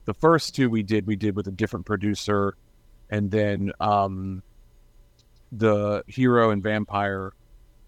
The 0.05 0.15
first 0.15 0.55
two 0.55 0.71
we 0.71 0.81
did 0.81 1.05
we 1.05 1.15
did 1.15 1.35
with 1.35 1.45
a 1.45 1.51
different 1.51 1.85
producer, 1.85 2.55
and 3.09 3.29
then 3.31 3.71
um, 3.79 4.41
the 5.51 6.03
hero 6.07 6.51
and 6.51 6.61
vampire 6.61 7.33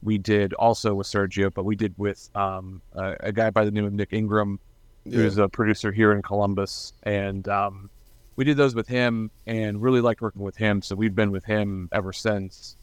we 0.03 0.17
did 0.17 0.53
also 0.55 0.95
with 0.95 1.05
Sergio, 1.05 1.53
but 1.53 1.63
we 1.63 1.75
did 1.75 1.93
with 1.97 2.27
um, 2.33 2.81
a, 2.93 3.15
a 3.19 3.31
guy 3.31 3.51
by 3.51 3.63
the 3.63 3.69
name 3.71 3.85
of 3.85 3.93
Nick 3.93 4.13
Ingram, 4.13 4.59
Yeah. 5.05 5.17
who's 5.17 5.37
a 5.37 5.47
producer 5.47 5.91
here 5.91 6.11
in 6.13 6.23
Columbus, 6.23 6.93
and 7.03 7.47
um, 7.47 7.89
we 8.35 8.43
did 8.45 8.57
those 8.57 8.73
with 8.73 8.87
him 8.87 9.29
and 9.45 9.79
really 9.79 10.01
liked 10.01 10.21
working 10.21 10.41
with 10.41 10.57
him. 10.57 10.81
So 10.81 10.95
we've 10.95 11.13
been 11.13 11.29
with 11.29 11.45
him 11.45 11.87
ever 11.91 12.13
since. 12.13 12.77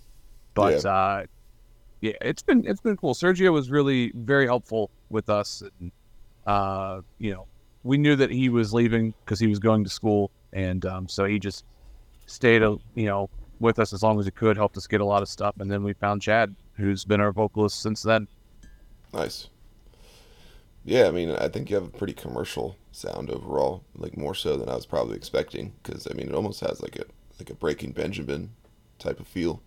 But 0.54 0.84
Yeah. 0.84 0.90
uh, 0.90 1.24
yeah, 2.00 2.12
it's 2.20 2.42
been 2.42 2.64
it's 2.64 2.80
been 2.80 2.96
cool. 2.96 3.14
Sergio 3.14 3.52
was 3.52 3.68
really 3.68 4.12
very 4.14 4.46
helpful 4.46 4.88
with 5.10 5.28
us, 5.28 5.64
and 5.80 5.90
uh, 6.46 7.00
you 7.18 7.32
know, 7.32 7.46
we 7.82 7.98
knew 7.98 8.14
that 8.14 8.30
he 8.30 8.48
was 8.48 8.72
leaving 8.72 9.12
because 9.24 9.40
he 9.40 9.48
was 9.48 9.58
going 9.58 9.82
to 9.82 9.90
school, 9.90 10.30
and 10.52 10.86
um, 10.86 11.08
so 11.08 11.24
he 11.24 11.40
just 11.40 11.64
stayed, 12.28 12.62
uh, 12.62 12.76
you 12.94 13.06
know, 13.06 13.28
with 13.60 13.78
us 13.80 13.92
as 13.92 14.02
long 14.02 14.18
as 14.20 14.24
he 14.24 14.30
could, 14.30 14.56
helped 14.56 14.76
us 14.76 14.86
get 14.86 15.00
a 15.00 15.04
lot 15.04 15.22
of 15.22 15.28
stuff, 15.28 15.56
and 15.58 15.70
then 15.70 15.82
we 15.82 15.92
found 15.94 16.22
Chad, 16.22 16.54
who's 16.74 17.04
been 17.04 17.20
our 17.20 17.32
vocalist 17.32 17.80
since 17.82 18.02
then. 18.02 18.28
Nice. 19.12 19.48
Yeah, 20.84 21.08
I 21.08 21.10
mean, 21.10 21.30
I 21.32 21.48
think 21.48 21.68
you 21.68 21.76
have 21.76 21.84
a 21.84 21.90
pretty 21.90 22.12
commercial 22.14 22.76
sound 22.92 23.30
overall, 23.30 23.82
like 23.96 24.16
more 24.16 24.34
so 24.34 24.56
than 24.56 24.68
I 24.68 24.74
was 24.74 24.86
probably 24.86 25.16
expecting. 25.16 25.72
Because 25.82 26.06
I 26.10 26.14
mean, 26.14 26.28
it 26.28 26.34
almost 26.34 26.60
has 26.60 26.80
like 26.80 26.96
a 26.96 27.04
like 27.38 27.50
a 27.50 27.54
Breaking 27.54 27.92
Benjamin 27.92 28.50
type 28.98 29.20
of 29.20 29.26
feel 29.26 29.60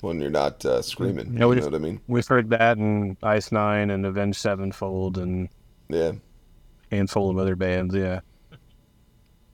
when 0.00 0.20
you're 0.20 0.30
not 0.30 0.64
uh, 0.64 0.82
screaming. 0.82 1.26
Yeah, 1.34 1.46
you 1.48 1.54
know 1.54 1.64
what 1.64 1.74
I 1.74 1.78
mean? 1.78 2.00
We've 2.08 2.26
heard 2.26 2.50
that 2.50 2.76
in 2.76 3.16
Ice 3.22 3.52
Nine 3.52 3.90
and 3.90 4.04
Avenged 4.04 4.38
Sevenfold 4.38 5.18
and 5.18 5.48
Yeah. 5.88 6.12
a 6.90 6.94
handful 6.96 7.30
of 7.30 7.38
other 7.38 7.56
bands. 7.56 7.94
Yeah. 7.94 8.20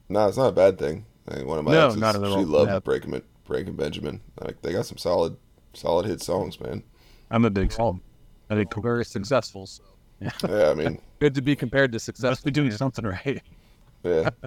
No, 0.09 0.27
it's 0.27 0.37
not 0.37 0.47
a 0.49 0.51
bad 0.51 0.77
thing. 0.79 1.05
I 1.29 1.35
mean, 1.37 1.47
one 1.47 1.59
of 1.59 1.65
my 1.65 1.71
No, 1.71 1.87
exes, 1.87 2.01
not 2.01 2.15
at 2.15 2.23
all. 2.23 2.39
she 2.39 2.45
loved 2.45 2.71
Yeah. 2.71 2.79
Breaking 2.79 3.11
Ben- 3.11 3.21
Breaking 3.45 3.75
Benjamin. 3.75 4.21
Like 4.41 4.61
they 4.61 4.71
got 4.73 4.85
some 4.85 4.97
solid 4.97 5.37
solid 5.73 6.05
hit 6.05 6.21
songs, 6.21 6.59
man. 6.59 6.83
I'm 7.31 7.45
a 7.45 7.49
big 7.49 7.71
fan. 7.71 8.01
I 8.49 8.55
think 8.55 8.73
Very 8.81 9.05
successful. 9.05 9.67
So. 9.67 9.83
Yeah, 10.19 10.69
I 10.69 10.73
mean, 10.73 10.99
Good 11.19 11.35
to 11.35 11.41
be 11.41 11.55
compared 11.55 11.91
to 11.93 11.99
success. 11.99 12.29
must 12.31 12.43
be 12.45 12.51
doing 12.51 12.71
something 12.71 13.05
right. 13.05 13.41
yeah, 14.03 14.29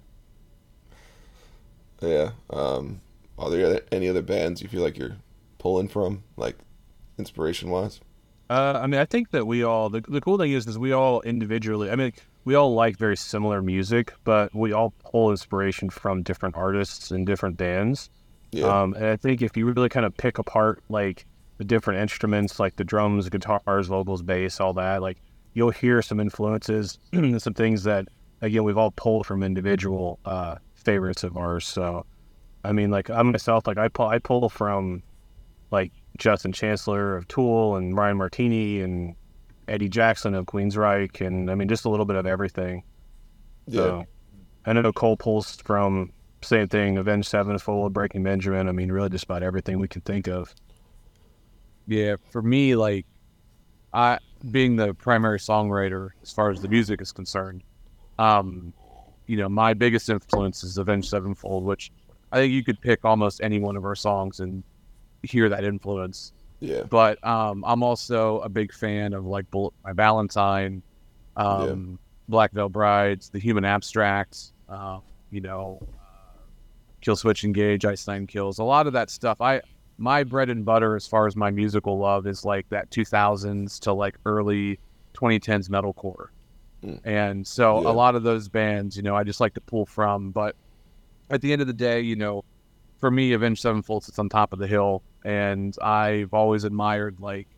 yeah. 2.00 2.30
Um, 2.50 3.00
are 3.38 3.50
there 3.50 3.80
any 3.92 4.08
other 4.08 4.22
bands 4.22 4.60
you 4.62 4.68
feel 4.68 4.82
like 4.82 4.98
you're 4.98 5.16
pulling 5.58 5.88
from, 5.88 6.24
like 6.36 6.56
inspiration 7.18 7.70
wise? 7.70 8.00
Uh, 8.50 8.78
I 8.82 8.86
mean, 8.86 9.00
I 9.00 9.04
think 9.06 9.30
that 9.30 9.46
we 9.46 9.62
all 9.62 9.88
the, 9.88 10.02
the 10.06 10.20
cool 10.20 10.36
thing 10.38 10.52
is 10.52 10.66
is 10.66 10.78
we 10.78 10.92
all 10.92 11.20
individually. 11.22 11.90
I 11.90 11.96
mean, 11.96 12.12
we 12.44 12.54
all 12.54 12.74
like 12.74 12.96
very 12.96 13.16
similar 13.16 13.62
music, 13.62 14.12
but 14.24 14.54
we 14.54 14.72
all 14.72 14.92
pull 15.10 15.30
inspiration 15.30 15.90
from 15.90 16.22
different 16.22 16.56
artists 16.56 17.10
and 17.10 17.26
different 17.26 17.56
bands. 17.56 18.10
Yeah, 18.50 18.66
Um, 18.66 18.94
and 18.94 19.06
I 19.06 19.16
think 19.16 19.42
if 19.42 19.56
you 19.56 19.66
really 19.66 19.88
kind 19.88 20.04
of 20.04 20.16
pick 20.16 20.38
apart 20.38 20.82
like 20.88 21.26
the 21.58 21.64
different 21.64 22.00
instruments, 22.00 22.58
like 22.58 22.76
the 22.76 22.84
drums, 22.84 23.28
guitars, 23.28 23.86
vocals, 23.86 24.22
bass, 24.22 24.60
all 24.60 24.72
that, 24.74 25.00
like 25.00 25.18
you'll 25.54 25.70
hear 25.70 26.02
some 26.02 26.20
influences 26.20 26.98
and 27.12 27.40
some 27.40 27.54
things 27.54 27.84
that 27.84 28.08
again 28.40 28.64
we've 28.64 28.78
all 28.78 28.90
pulled 28.90 29.26
from 29.26 29.42
individual 29.42 30.18
uh, 30.24 30.56
favorites 30.74 31.22
of 31.24 31.36
ours. 31.36 31.66
So, 31.66 32.04
I 32.64 32.72
mean, 32.72 32.90
like 32.90 33.08
I 33.08 33.22
myself, 33.22 33.66
like 33.66 33.78
I 33.78 33.88
pull, 33.88 34.08
I 34.08 34.18
pull 34.18 34.48
from 34.48 35.02
like 35.70 35.92
Justin 36.18 36.52
Chancellor 36.52 37.16
of 37.16 37.26
Tool 37.28 37.76
and 37.76 37.96
Ryan 37.96 38.18
Martinie 38.18 38.82
and 38.82 39.14
Eddie 39.72 39.88
Jackson 39.88 40.34
of 40.34 40.44
Queensryche, 40.44 41.26
and 41.26 41.50
I 41.50 41.54
mean 41.54 41.66
just 41.66 41.86
a 41.86 41.88
little 41.88 42.04
bit 42.04 42.16
of 42.16 42.26
everything. 42.26 42.82
yeah, 43.66 43.80
So, 43.80 44.06
I 44.66 44.74
know 44.74 44.92
Cole 44.92 45.16
pulls 45.16 45.56
from 45.56 46.12
same 46.42 46.68
thing, 46.68 46.98
Avenged 46.98 47.28
Sevenfold, 47.28 47.94
Breaking 47.94 48.22
Benjamin. 48.22 48.68
I 48.68 48.72
mean, 48.72 48.92
really 48.92 49.08
just 49.08 49.24
about 49.24 49.42
everything 49.42 49.78
we 49.78 49.88
can 49.88 50.02
think 50.02 50.28
of. 50.28 50.54
Yeah, 51.86 52.16
for 52.30 52.42
me, 52.42 52.76
like 52.76 53.06
I 53.94 54.18
being 54.50 54.76
the 54.76 54.92
primary 54.92 55.38
songwriter 55.38 56.10
as 56.22 56.32
far 56.32 56.50
as 56.50 56.60
the 56.60 56.68
music 56.68 57.00
is 57.00 57.10
concerned, 57.10 57.62
um, 58.18 58.74
you 59.26 59.38
know, 59.38 59.48
my 59.48 59.72
biggest 59.72 60.10
influence 60.10 60.64
is 60.64 60.76
Avenged 60.76 61.08
Sevenfold, 61.08 61.64
which 61.64 61.90
I 62.30 62.36
think 62.36 62.52
you 62.52 62.62
could 62.62 62.80
pick 62.80 63.06
almost 63.06 63.40
any 63.42 63.58
one 63.58 63.76
of 63.76 63.86
our 63.86 63.94
songs 63.94 64.40
and 64.40 64.62
hear 65.22 65.48
that 65.48 65.64
influence. 65.64 66.34
Yeah, 66.62 66.84
But 66.84 67.22
um, 67.26 67.64
I'm 67.66 67.82
also 67.82 68.38
a 68.40 68.48
big 68.48 68.72
fan 68.72 69.14
of 69.14 69.26
like 69.26 69.50
Bullet 69.50 69.74
My 69.84 69.92
Valentine, 69.92 70.82
um, 71.36 71.98
Black 72.28 72.52
Veil 72.52 72.68
Brides, 72.68 73.30
The 73.30 73.40
Human 73.40 73.64
Abstract, 73.64 74.52
uh, 74.68 75.00
you 75.30 75.40
know, 75.40 75.80
uh, 75.82 76.38
Killswitch 77.04 77.42
Engage, 77.42 77.84
Ice 77.84 78.06
Nine 78.06 78.28
Kills, 78.28 78.60
a 78.60 78.64
lot 78.64 78.86
of 78.86 78.92
that 78.92 79.10
stuff. 79.10 79.40
I 79.40 79.60
my 79.98 80.22
bread 80.24 80.50
and 80.50 80.64
butter 80.64 80.94
as 80.94 81.06
far 81.06 81.26
as 81.26 81.34
my 81.36 81.50
musical 81.50 81.98
love 81.98 82.26
is 82.28 82.44
like 82.44 82.68
that 82.70 82.90
2000s 82.90 83.80
to 83.80 83.92
like 83.92 84.16
early 84.24 84.78
2010s 85.14 85.68
metalcore. 85.68 86.28
Mm. 86.84 87.00
And 87.04 87.46
so 87.46 87.82
Yeah. 87.82 87.90
a 87.90 87.92
lot 87.92 88.14
of 88.14 88.22
those 88.22 88.48
bands, 88.48 88.96
you 88.96 89.02
know, 89.02 89.14
I 89.16 89.24
just 89.24 89.40
like 89.40 89.54
to 89.54 89.60
pull 89.60 89.84
from. 89.86 90.30
But 90.30 90.54
at 91.28 91.40
the 91.40 91.52
end 91.52 91.60
of 91.60 91.66
the 91.66 91.72
day, 91.72 92.00
you 92.00 92.16
know, 92.16 92.44
for 92.98 93.10
me, 93.10 93.32
Avenged 93.32 93.60
Sevenfold 93.62 94.04
sits 94.04 94.18
on 94.18 94.28
top 94.28 94.52
of 94.52 94.58
the 94.60 94.66
hill, 94.68 95.02
and 95.24 95.76
I've 95.82 96.32
always 96.34 96.64
admired 96.64 97.20
like 97.20 97.48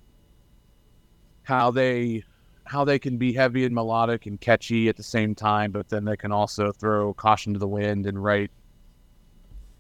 how 1.43 1.71
they 1.71 2.25
how 2.65 2.85
they 2.85 2.99
can 2.99 3.19
be 3.19 3.33
heavy 3.33 3.65
and 3.65 3.75
melodic 3.75 4.27
and 4.27 4.41
catchy 4.41 4.89
at 4.89 4.97
the 4.97 5.03
same 5.03 5.35
time, 5.35 5.71
but 5.71 5.89
then 5.89 6.05
they 6.05 6.17
can 6.17 6.33
also 6.33 6.73
throw 6.73 7.13
caution 7.13 7.53
to 7.53 7.59
the 7.59 7.69
wind 7.69 8.07
and 8.07 8.23
write 8.23 8.51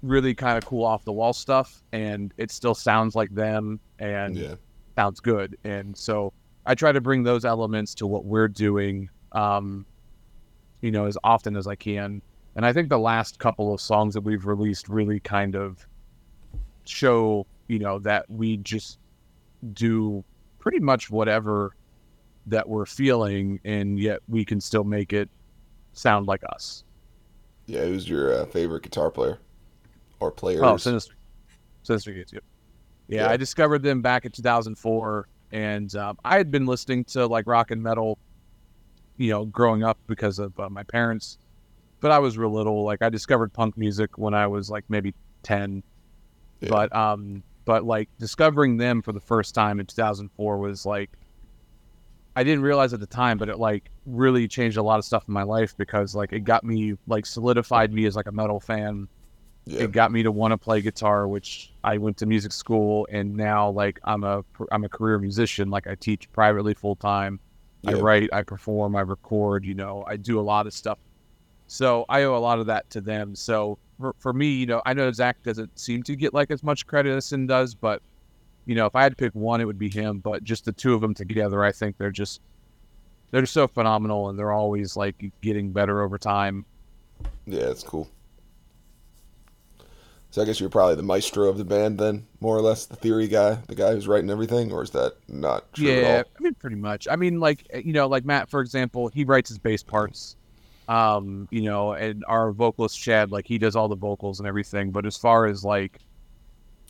really 0.03 0.35
kind 0.35 0.59
of 0.59 0.67
cool 0.67 0.85
off 0.85 1.03
the 1.05 1.13
wall 1.13 1.33
stuff, 1.33 1.83
and 1.93 2.35
it 2.37 2.51
still 2.51 2.75
sounds 2.75 3.15
like 3.15 3.35
them 3.35 3.81
and 3.99 4.37
yeah, 4.37 4.55
sounds 4.97 5.21
good. 5.21 5.57
And 5.65 5.97
so 5.97 6.33
I 6.67 6.75
try 6.75 6.93
to 6.93 7.01
bring 7.01 7.23
those 7.23 7.45
elements 7.45 7.95
to 7.97 8.07
what 8.07 8.25
we're 8.25 8.49
doing, 8.49 9.09
um, 9.33 9.87
you 10.83 10.91
know, 10.91 11.07
as 11.07 11.17
often 11.25 11.57
as 11.57 11.67
I 11.67 11.75
can. 11.75 12.21
And 12.57 12.65
I 12.65 12.73
think 12.73 12.89
the 12.89 12.99
last 12.99 13.39
couple 13.39 13.73
of 13.75 13.81
songs 13.81 14.15
that 14.15 14.21
we've 14.21 14.47
released 14.47 14.89
really 14.89 15.21
kind 15.21 15.57
of 15.57 15.87
show, 16.85 17.47
you 17.69 17.79
know, 17.79 17.99
that 18.01 18.29
we 18.31 18.57
just 18.59 18.99
do 19.73 20.25
pretty 20.59 20.81
much 20.81 21.11
whatever 21.11 21.75
that 22.47 22.69
we're 22.69 22.87
feeling, 22.87 23.61
and 23.65 23.99
yet 23.99 24.21
we 24.29 24.45
can 24.45 24.61
still 24.61 24.85
make 24.85 25.13
it 25.13 25.29
sound 25.93 26.27
like 26.27 26.43
us. 26.51 26.85
yeah. 27.67 27.85
Who's 27.85 28.09
your 28.09 28.35
uh, 28.43 28.47
favorite 28.47 28.83
guitar 28.83 29.11
player 29.11 29.39
or 30.21 30.31
players? 30.31 30.61
Oh, 30.63 30.75
Synyster, 30.75 31.13
Synyster 31.87 32.15
Gates. 32.15 32.33
Yeah, 32.33 32.41
Yeah. 33.09 33.31
I 33.31 33.37
discovered 33.37 33.83
them 33.83 34.03
back 34.03 34.25
in 34.27 34.33
2004, 34.33 35.29
and 35.53 35.95
um, 35.97 36.19
I 36.25 36.37
had 36.37 36.51
been 36.51 36.67
listening 36.67 37.05
to 37.05 37.27
like 37.27 37.47
rock 37.47 37.71
and 37.71 37.83
metal, 37.83 38.19
you 39.17 39.31
know, 39.31 39.47
growing 39.47 39.83
up 39.83 39.99
because 40.07 40.39
of 40.39 40.59
uh, 40.59 40.69
my 40.69 40.83
parents. 40.83 41.39
But 42.01 42.11
I 42.11 42.19
was 42.19 42.37
real 42.37 42.53
little. 42.53 42.85
Like 42.85 43.01
I 43.01 43.09
discovered 43.09 43.53
punk 43.53 43.79
music 43.79 44.19
when 44.19 44.35
I 44.35 44.47
was 44.47 44.69
like 44.69 44.85
maybe 44.91 45.15
10. 45.45 45.83
Yeah. 46.61 46.69
But 46.69 46.95
um, 46.95 47.43
but 47.65 47.85
like 47.85 48.09
discovering 48.19 48.77
them 48.77 49.03
for 49.03 49.13
the 49.13 49.21
first 49.21 49.55
time 49.55 49.81
in 49.81 49.87
2004 49.87 50.59
was 50.59 50.85
like, 50.85 51.11
I 52.37 52.43
didn't 52.43 52.63
realize 52.63 52.93
at 52.93 53.01
the 53.01 53.07
time, 53.07 53.39
but 53.39 53.49
it 53.49 53.59
like 53.59 53.91
really 54.07 54.49
changed 54.49 54.77
a 54.77 54.83
lot 54.83 54.99
of 54.99 55.05
stuff 55.05 55.25
in 55.29 55.35
my 55.35 55.45
life 55.45 55.77
because 55.77 56.15
like 56.15 56.33
it 56.33 56.41
got 56.41 56.65
me 56.65 56.95
like 57.07 57.27
solidified 57.27 57.93
me 57.93 58.07
as 58.07 58.17
like 58.17 58.27
a 58.27 58.33
metal 58.33 58.61
fan. 58.61 59.09
Yeah, 59.67 59.85
it 59.85 59.93
got 59.93 60.13
me 60.13 60.23
to 60.23 60.31
want 60.31 60.53
to 60.53 60.59
play 60.59 60.83
guitar 60.83 61.27
which 61.27 61.73
i 61.83 61.97
went 61.97 62.19
to 62.19 62.27
music 62.27 62.53
school 62.53 63.09
and 63.11 63.35
now 63.35 63.71
like 63.71 63.99
i'm 64.05 64.23
a 64.23 64.45
i'm 64.71 64.85
a 64.85 64.91
career 64.91 65.19
musician. 65.19 65.71
Like 65.71 65.87
i 65.87 65.95
teach 65.95 66.31
privately 66.33 66.75
full 66.75 66.97
time. 66.97 67.41
I 67.87 67.95
write 67.95 68.31
i 68.33 68.43
perform 68.43 68.97
i 68.97 69.01
record 69.01 69.65
you 69.65 69.75
know 69.75 70.05
i 70.07 70.17
do 70.17 70.41
a 70.41 70.43
lot 70.43 70.67
of 70.67 70.73
stuff 70.75 70.99
so 71.67 72.05
i 72.09 72.23
owe 72.23 72.37
a 72.37 72.39
lot 72.39 72.59
of 72.59 72.67
that 72.67 72.89
to 72.91 73.01
them 73.01 73.35
so 73.35 73.79
for, 73.99 74.15
for 74.19 74.33
me 74.33 74.49
you 74.49 74.67
know 74.67 74.83
i 74.87 74.93
know 74.93 75.11
zach 75.13 75.43
doesn't 75.43 75.79
seem 75.79 76.03
to 76.03 76.17
get 76.17 76.35
like 76.35 76.51
as 76.51 76.63
much 76.63 76.87
credit 76.87 77.15
as 77.15 77.27
Syn 77.27 77.47
does 77.47 77.75
but 77.75 78.03
you 78.67 78.75
know 78.75 78.87
if 78.87 78.95
i 78.95 79.03
had 79.03 79.13
to 79.13 79.17
pick 79.17 79.35
one 79.35 79.61
it 79.61 79.65
would 79.65 79.79
be 79.79 79.89
him 79.89 80.19
but 80.19 80.45
just 80.45 80.65
the 80.65 80.73
two 80.73 80.95
of 80.95 81.01
them 81.01 81.15
together 81.15 81.65
i 81.65 81.73
think 81.73 81.97
they're 81.99 82.11
just 82.11 82.41
they're 83.31 83.41
just 83.41 83.55
so 83.55 83.67
phenomenal 83.67 84.29
and 84.29 84.39
they're 84.39 84.53
always 84.53 84.97
like 84.97 85.33
getting 85.41 85.73
better 85.73 86.03
over 86.03 86.19
time 86.19 86.65
yeah. 87.47 87.71
It's 87.71 87.83
cool. 87.83 88.09
So 90.31 90.43
I 90.43 90.45
guess 90.47 90.59
you're 90.59 90.71
probably 90.71 90.97
the 90.97 91.03
maestro 91.05 91.49
of 91.49 91.59
the 91.59 91.65
band, 91.65 91.99
then, 91.99 92.27
more 92.41 92.57
or 92.57 92.61
less, 92.61 92.87
the 92.87 92.97
theory 92.97 93.29
guy, 93.29 93.55
the 93.69 93.77
guy 93.77 93.93
who's 93.93 94.09
writing 94.09 94.31
everything, 94.31 94.73
or 94.73 94.83
is 94.83 94.91
that 94.91 95.15
not 95.29 95.73
true 95.73 95.87
yeah, 95.87 95.93
at 95.93 96.27
all? 96.27 96.33
I 96.37 96.43
mean, 96.43 96.55
pretty 96.55 96.77
much. 96.77 97.07
I 97.09 97.15
mean, 97.15 97.39
like 97.39 97.65
you 97.85 97.93
know, 97.93 98.09
like 98.09 98.25
Matt, 98.25 98.51
for 98.51 98.61
example, 98.61 99.09
he 99.09 99.25
writes 99.25 99.49
his 99.49 99.59
bass 99.59 99.85
parts. 99.85 100.35
Um, 100.89 101.49
you 101.51 101.63
know, 101.63 101.93
and 101.93 102.25
our 102.29 102.53
vocalist 102.53 102.99
Chad, 103.01 103.31
like 103.31 103.47
he 103.47 103.59
does 103.59 103.77
all 103.77 103.89
the 103.89 103.97
vocals 103.97 104.39
and 104.41 104.47
everything. 104.49 104.91
But 104.93 105.07
as 105.07 105.17
far 105.17 105.47
as 105.47 105.65
like 105.65 105.99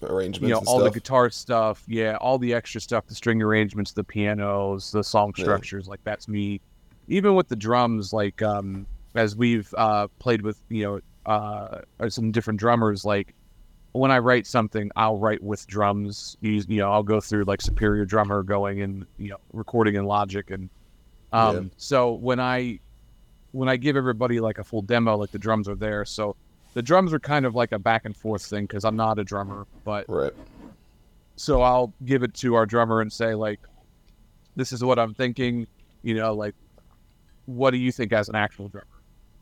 Arrangements 0.02 0.42
you 0.42 0.48
know, 0.48 0.58
all 0.66 0.80
stuff. 0.80 0.82
the 0.82 0.90
guitar 0.90 1.30
stuff, 1.30 1.82
yeah, 1.86 2.16
all 2.20 2.38
the 2.38 2.52
extra 2.52 2.80
stuff, 2.80 3.06
the 3.06 3.14
string 3.14 3.40
arrangements, 3.40 3.92
the 3.92 4.04
pianos, 4.04 4.90
the 4.90 5.02
song 5.04 5.32
Yeah. 5.36 5.44
structures, 5.44 5.86
like 5.86 6.00
that's 6.04 6.28
me. 6.28 6.60
Even 7.08 7.34
with 7.34 7.48
the 7.48 7.56
drums, 7.56 8.12
like 8.12 8.42
um, 8.42 8.86
as 9.14 9.36
we've 9.36 9.72
uh 9.78 10.08
played 10.20 10.42
with 10.42 10.58
you 10.68 10.82
know 10.84 11.00
uh 11.32 11.80
some 12.08 12.32
different 12.32 12.60
drummers, 12.60 13.04
like 13.04 13.34
when 13.92 14.10
I 14.10 14.18
write 14.18 14.46
something, 14.46 14.90
I'll 14.96 15.18
write 15.18 15.42
with 15.42 15.66
drums. 15.68 16.36
Use 16.40 16.66
you 16.68 16.78
know, 16.78 16.92
I'll 16.92 17.02
go 17.04 17.20
through 17.20 17.44
like 17.44 17.62
Superior 17.62 18.04
Drummer, 18.04 18.42
going 18.42 18.82
and 18.82 19.06
you 19.18 19.30
know, 19.30 19.38
recording 19.52 19.94
in 19.94 20.04
Logic, 20.04 20.50
and 20.50 20.70
um, 21.32 21.64
Yeah. 21.64 21.68
so 21.76 22.14
when 22.14 22.40
I 22.40 22.80
when 23.54 23.68
I 23.68 23.76
give 23.76 23.96
everybody 23.96 24.40
like 24.40 24.58
a 24.58 24.64
full 24.64 24.82
demo, 24.82 25.16
like 25.16 25.30
the 25.30 25.38
drums 25.38 25.68
are 25.68 25.76
there. 25.76 26.04
So 26.04 26.34
the 26.74 26.82
drums 26.82 27.14
are 27.14 27.20
kind 27.20 27.46
of 27.46 27.54
like 27.54 27.70
a 27.70 27.78
back 27.78 28.04
and 28.04 28.16
forth 28.16 28.44
thing 28.44 28.64
because 28.64 28.84
I'm 28.84 28.96
not 28.96 29.20
a 29.20 29.24
drummer, 29.24 29.64
but 29.84 30.06
Right. 30.08 30.32
so 31.36 31.62
I'll 31.62 31.94
give 32.04 32.24
it 32.24 32.34
to 32.34 32.56
our 32.56 32.66
drummer 32.66 33.00
and 33.00 33.12
say 33.12 33.34
like, 33.36 33.60
"This 34.56 34.72
is 34.72 34.82
what 34.82 34.98
I'm 34.98 35.14
thinking." 35.14 35.68
You 36.02 36.14
know, 36.14 36.34
like, 36.34 36.54
what 37.46 37.70
do 37.70 37.78
you 37.78 37.92
think 37.92 38.12
as 38.12 38.28
an 38.28 38.34
actual 38.34 38.68
drummer? 38.68 38.86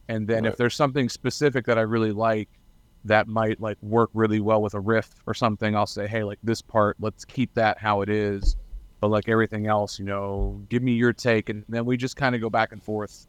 And 0.08 0.28
then 0.28 0.44
Right. 0.44 0.52
if 0.52 0.58
there's 0.58 0.76
something 0.76 1.08
specific 1.08 1.64
that 1.64 1.78
I 1.78 1.82
really 1.82 2.12
like 2.12 2.50
that 3.04 3.26
might 3.26 3.60
like 3.60 3.78
work 3.82 4.10
really 4.12 4.40
well 4.40 4.60
with 4.60 4.74
a 4.74 4.80
riff 4.80 5.10
or 5.26 5.32
something, 5.32 5.74
I'll 5.74 5.86
say, 5.86 6.06
"Hey, 6.06 6.22
like 6.22 6.38
this 6.42 6.60
part, 6.60 6.96
let's 7.00 7.24
keep 7.24 7.54
that 7.54 7.78
how 7.78 8.02
it 8.02 8.10
is." 8.10 8.56
But 9.00 9.08
like 9.08 9.28
everything 9.28 9.66
else, 9.66 9.98
you 9.98 10.04
know, 10.04 10.64
give 10.68 10.82
me 10.82 10.92
your 10.92 11.14
take, 11.14 11.48
and 11.48 11.64
then 11.68 11.86
we 11.86 11.96
just 11.96 12.14
kind 12.16 12.34
of 12.34 12.42
go 12.42 12.50
back 12.50 12.72
and 12.72 12.82
forth. 12.82 13.26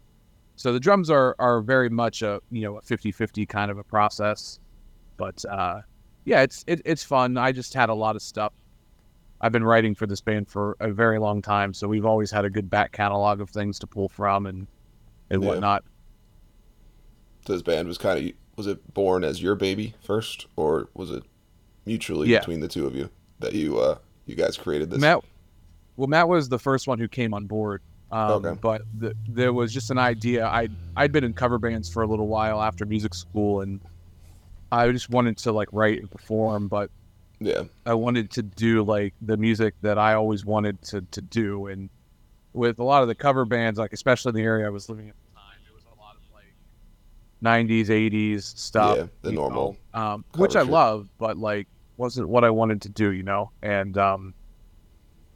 So 0.56 0.72
the 0.72 0.80
drums 0.80 1.10
are 1.10 1.36
are 1.40 1.62
very 1.62 1.90
much 1.90 2.22
a 2.22 2.40
you 2.52 2.62
know 2.62 2.78
a 2.78 2.82
50-50 2.82 3.48
kind 3.48 3.72
of 3.72 3.78
a 3.78 3.84
process, 3.84 4.60
but 5.18 5.44
uh, 5.50 5.82
yeah, 6.26 6.42
it's 6.42 6.64
it, 6.68 6.82
it's 6.86 7.04
fun. 7.04 7.38
I 7.38 7.52
just 7.52 7.74
had 7.74 7.90
a 7.90 7.94
lot 7.94 8.16
of 8.16 8.22
stuff. 8.22 8.54
I've 9.42 9.52
been 9.52 9.64
writing 9.64 9.94
for 9.96 10.08
this 10.08 10.22
band 10.22 10.48
for 10.50 10.78
a 10.80 10.92
very 10.92 11.20
long 11.20 11.42
time, 11.42 11.74
so 11.74 11.88
we've 11.88 12.06
always 12.06 12.32
had 12.32 12.46
a 12.46 12.50
good 12.50 12.70
back 12.70 12.92
catalog 12.94 13.42
of 13.42 13.50
things 13.50 13.80
to 13.80 13.88
pull 13.88 14.10
from 14.10 14.46
and 14.46 14.68
and 15.30 15.42
Yeah. 15.42 15.50
whatnot. 15.50 15.84
So 17.46 17.54
this 17.54 17.62
band 17.62 17.88
was 17.88 17.98
kind 17.98 18.20
of 18.30 18.34
was 18.56 18.68
it 18.68 18.94
born 18.94 19.24
as 19.24 19.42
your 19.42 19.56
baby 19.56 19.96
first, 20.02 20.46
or 20.56 20.90
was 20.94 21.10
it 21.12 21.24
mutually 21.86 22.30
Yeah. 22.30 22.40
between 22.40 22.60
the 22.62 22.68
two 22.68 22.86
of 22.86 22.96
you 22.96 23.10
that 23.40 23.54
you 23.54 23.80
uh 23.80 23.98
you 24.26 24.36
guys 24.36 24.56
created 24.58 24.92
this? 24.92 25.02
Matt, 25.02 25.24
well, 25.98 26.08
Matt 26.08 26.30
was 26.30 26.48
the 26.50 26.60
first 26.60 26.88
one 26.88 27.00
who 27.00 27.08
came 27.08 27.34
on 27.34 27.46
board. 27.48 27.82
Um, 28.14 28.46
Okay. 28.46 28.60
But 28.62 28.82
the, 28.98 29.14
there 29.28 29.52
was 29.52 29.74
just 29.74 29.90
an 29.90 29.98
idea. 29.98 30.46
I 30.46 30.70
I'd 30.96 31.12
been 31.12 31.24
in 31.24 31.34
cover 31.34 31.58
bands 31.58 31.90
for 31.90 32.04
a 32.04 32.08
little 32.08 32.28
while 32.28 32.62
after 32.62 32.86
music 32.86 33.16
school, 33.16 33.62
and 33.62 33.82
I 34.72 34.92
just 34.92 35.10
wanted 35.10 35.38
to 35.40 35.52
like 35.52 35.70
write 35.72 36.00
and 36.00 36.10
perform, 36.10 36.68
but 36.68 36.92
Yeah. 37.40 37.64
I 37.86 37.96
wanted 37.96 38.30
to 38.32 38.44
do 38.44 38.84
like 38.84 39.14
the 39.20 39.38
music 39.38 39.74
that 39.82 39.98
I 39.98 40.14
always 40.14 40.46
wanted 40.46 40.82
to, 40.84 41.02
to 41.12 41.22
do. 41.22 41.68
And 41.68 41.90
with 42.54 42.80
a 42.80 42.84
lot 42.84 43.02
of 43.02 43.08
the 43.08 43.16
cover 43.16 43.46
bands, 43.46 43.80
like 43.80 43.94
especially 43.94 44.30
in 44.30 44.36
the 44.36 44.44
area 44.44 44.66
I 44.68 44.70
was 44.70 44.90
living 44.90 45.10
at 45.10 45.16
the 45.16 45.36
time, 45.36 45.60
there 45.66 45.74
was 45.74 45.84
a 45.86 46.00
lot 46.00 46.16
of 46.16 46.22
like 46.34 46.56
90s, 47.44 47.88
80s 47.88 48.44
stuff. 48.44 48.98
Yeah, 48.98 49.06
the 49.22 49.32
normal 49.32 49.78
know, 49.94 50.00
um, 50.00 50.26
which 50.36 50.56
I 50.56 50.62
shit. 50.62 50.70
love, 50.70 51.08
but 51.18 51.38
like 51.38 51.68
wasn't 51.98 52.30
what 52.30 52.44
I 52.44 52.52
wanted 52.52 52.82
to 52.84 52.90
do, 52.90 53.12
you 53.12 53.24
know? 53.24 53.52
And 53.62 53.98
um, 53.98 54.34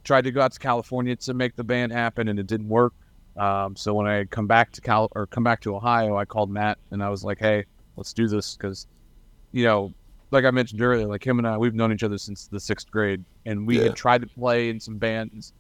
tried 0.08 0.24
to 0.24 0.32
go 0.32 0.42
out 0.42 0.54
to 0.54 0.60
California 0.60 1.16
to 1.18 1.34
make 1.36 1.56
the 1.56 1.64
band 1.64 1.92
happen, 1.92 2.28
and 2.30 2.40
it 2.40 2.48
didn't 2.48 2.70
work. 2.70 2.94
Um, 3.38 3.76
so 3.76 3.94
when 3.94 4.08
I 4.08 4.16
had 4.16 4.32
come 4.32 4.48
back 4.48 4.72
to 4.74 4.82
Cal 4.82 5.10
or 5.16 5.28
come 5.28 5.44
back 5.44 5.62
to 5.62 5.76
Ohio, 5.76 6.18
I 6.18 6.26
called 6.26 6.50
Matt 6.52 6.80
and 6.92 7.04
I 7.04 7.10
was 7.10 7.24
like, 7.24 7.40
"Hey, 7.40 7.66
let's 7.98 8.14
do 8.14 8.28
this," 8.28 8.56
because 8.58 8.88
you 9.54 9.64
know, 9.66 9.92
like 10.32 10.46
I 10.46 10.52
mentioned 10.52 10.82
earlier, 10.82 11.08
like 11.08 11.26
him 11.26 11.40
and 11.40 11.48
I, 11.48 11.58
we've 11.58 11.76
known 11.76 11.94
each 11.94 12.04
other 12.04 12.18
since 12.18 12.48
the 12.52 12.60
sixth 12.60 12.90
grade, 12.92 13.26
and 13.46 13.68
we 13.68 13.78
Yeah. 13.78 13.84
had 13.84 13.96
tried 13.96 14.22
to 14.22 14.28
play 14.28 14.70
in 14.70 14.80
some 14.80 14.98
bands 14.98 15.54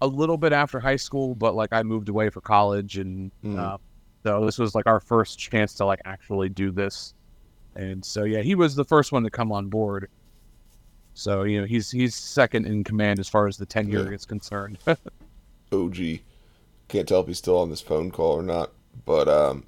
a 0.00 0.06
little 0.06 0.38
bit 0.38 0.52
after 0.52 0.80
high 0.80 0.96
school, 0.96 1.34
but 1.34 1.54
like 1.54 1.70
I 1.72 1.82
moved 1.82 2.08
away 2.08 2.30
for 2.30 2.40
college, 2.42 2.98
and 2.98 3.32
Mhm. 3.44 3.58
uh, 3.58 3.78
so 4.26 4.44
this 4.46 4.58
was 4.58 4.74
like 4.74 4.86
our 4.86 5.00
first 5.00 5.38
chance 5.38 5.74
to 5.76 5.86
like 5.86 6.00
actually 6.04 6.48
do 6.50 6.72
this. 6.72 7.14
And 7.76 8.04
so 8.04 8.24
yeah, 8.24 8.42
he 8.42 8.54
was 8.54 8.74
the 8.76 8.84
first 8.84 9.12
one 9.12 9.24
to 9.24 9.30
come 9.30 9.52
on 9.52 9.68
board. 9.68 10.08
So 11.18 11.44
you 11.44 11.58
know 11.60 11.66
he's 11.66 11.90
he's 11.90 12.14
second 12.14 12.66
in 12.66 12.84
command 12.84 13.18
as 13.18 13.26
far 13.28 13.46
as 13.46 13.56
the 13.56 13.64
tenure 13.64 14.04
Yeah. 14.04 14.14
is 14.14 14.26
concerned. 14.26 14.76
OG. 15.72 15.96
Can't 16.88 17.08
tell 17.08 17.20
if 17.22 17.26
he's 17.26 17.38
still 17.38 17.56
on 17.58 17.70
this 17.70 17.80
phone 17.80 18.10
call 18.10 18.32
or 18.38 18.42
not, 18.42 18.70
but 19.06 19.26
um, 19.26 19.64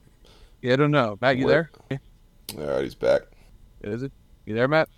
yeah, 0.60 0.74
I 0.74 0.76
don't 0.76 0.90
know. 0.90 1.16
Matt, 1.22 1.38
you 1.38 1.46
What- 1.46 1.50
there? 1.50 1.70
all 2.58 2.66
right, 2.74 2.84
he's 2.84 2.94
back. 2.94 3.22
Is 3.82 4.02
it? 4.02 4.12
You 4.44 4.54
there, 4.54 4.68
Matt? 4.68 4.90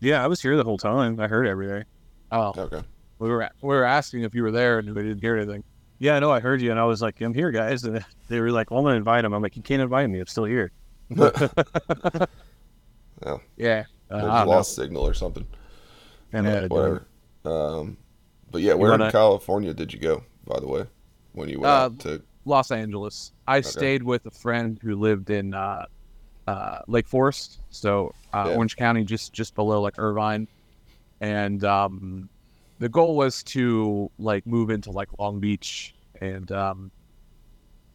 Yeah, 0.00 0.24
I 0.24 0.26
was 0.26 0.42
here 0.42 0.56
the 0.56 0.64
whole 0.64 0.76
time. 0.76 1.20
I 1.20 1.28
heard 1.28 1.46
everything. 1.46 1.84
Oh, 2.32 2.52
Okay. 2.58 2.82
we 3.20 3.28
were 3.28 3.48
we 3.62 3.68
were 3.68 3.84
asking 3.84 4.22
if 4.24 4.34
you 4.34 4.42
were 4.42 4.50
there, 4.50 4.80
and 4.80 4.92
we 4.94 5.02
didn't 5.02 5.20
hear 5.20 5.36
anything. 5.36 5.62
Yeah, 6.00 6.16
I 6.16 6.18
know. 6.18 6.32
I 6.32 6.40
heard 6.40 6.60
you, 6.60 6.72
and 6.72 6.80
I 6.80 6.84
was 6.84 7.00
like, 7.00 7.20
"I'm 7.20 7.32
here, 7.32 7.52
guys." 7.52 7.84
And 7.84 8.04
they 8.28 8.40
were 8.40 8.50
like, 8.50 8.72
"Well, 8.72 8.80
I'm 8.80 8.84
gonna 8.84 8.96
invite 8.96 9.24
him." 9.24 9.32
I'm 9.32 9.40
like, 9.42 9.56
"You 9.56 9.62
can't 9.62 9.80
invite 9.82 10.10
me. 10.10 10.18
I'm 10.18 10.26
still 10.26 10.46
here." 10.46 10.72
Yeah, 13.56 13.84
uh, 14.10 14.16
Maybe 14.16 14.26
I 14.28 14.44
know. 14.44 14.50
lost 14.50 14.74
signal 14.74 15.06
or 15.06 15.14
something. 15.14 15.46
And 16.32 16.46
Yeah, 16.46 16.52
uh, 16.52 16.68
Whatever. 16.68 17.06
Um, 17.44 17.96
but 18.50 18.62
yeah, 18.62 18.74
where 18.74 18.90
wanna- 18.92 19.06
in 19.06 19.10
California 19.12 19.74
did 19.74 19.92
you 19.92 19.98
go? 19.98 20.22
By 20.46 20.60
the 20.60 20.66
way, 20.66 20.86
when 21.32 21.48
you 21.48 21.60
went 21.60 21.70
Uh, 21.70 21.74
out 21.84 21.98
to 22.00 22.22
Los 22.44 22.70
Angeles. 22.70 23.32
I 23.46 23.60
stayed 23.60 24.02
with 24.02 24.26
a 24.26 24.30
friend 24.30 24.78
who 24.82 24.96
lived 24.96 25.30
in 25.30 25.54
uh, 25.54 25.86
uh, 26.48 26.78
Lake 26.88 27.06
Forest, 27.06 27.60
so 27.70 28.12
uh, 28.32 28.46
Yeah. 28.48 28.56
Orange 28.56 28.76
County, 28.76 29.04
just 29.04 29.32
just 29.32 29.54
below 29.54 29.80
like 29.80 29.98
Irvine, 29.98 30.48
and 31.20 31.62
um, 31.64 32.28
the 32.80 32.88
goal 32.88 33.16
was 33.16 33.42
to 33.44 34.10
like 34.18 34.44
move 34.46 34.70
into 34.70 34.90
like 34.90 35.08
Long 35.18 35.38
Beach 35.38 35.94
and 36.20 36.50
um, 36.50 36.90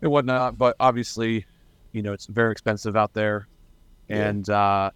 and 0.02 0.12
whatnot. 0.12 0.58
But 0.58 0.76
obviously, 0.80 1.45
you 1.91 2.02
know, 2.02 2.13
it's 2.13 2.26
very 2.28 2.52
expensive 2.54 2.95
out 2.95 3.13
there, 3.13 3.47
Yeah. 4.08 4.30
and 4.30 4.50
uh, 4.50 4.91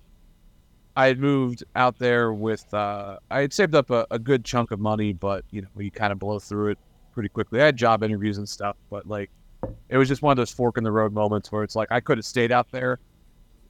I 0.95 1.07
had 1.07 1.19
moved 1.19 1.63
out 1.75 1.97
there 1.99 2.33
with 2.33 2.65
uh, 2.73 3.17
I 3.29 3.41
had 3.41 3.53
saved 3.53 3.75
up 3.75 3.89
a, 3.91 4.05
a 4.11 4.19
good 4.19 4.43
chunk 4.45 4.71
of 4.71 4.79
money, 4.79 5.13
but 5.13 5.45
you 5.51 5.61
know, 5.61 5.69
we 5.73 5.89
kind 5.91 6.11
of 6.11 6.19
blow 6.19 6.39
through 6.39 6.71
it 6.71 6.79
pretty 7.13 7.29
quickly. 7.29 7.61
I 7.61 7.65
had 7.65 7.77
job 7.77 8.03
interviews 8.03 8.37
and 8.37 8.47
stuff, 8.49 8.75
but 8.89 9.05
like 9.07 9.31
it 9.89 9.97
was 9.97 10.07
just 10.09 10.21
one 10.21 10.31
of 10.31 10.37
those 10.37 10.51
fork 10.51 10.77
in 10.77 10.83
the 10.83 10.91
road 10.91 11.13
moments 11.13 11.51
where 11.51 11.63
it's 11.63 11.75
like 11.75 11.89
I 11.91 12.01
could 12.01 12.17
have 12.17 12.25
stayed 12.25 12.51
out 12.51 12.67
there 12.71 12.99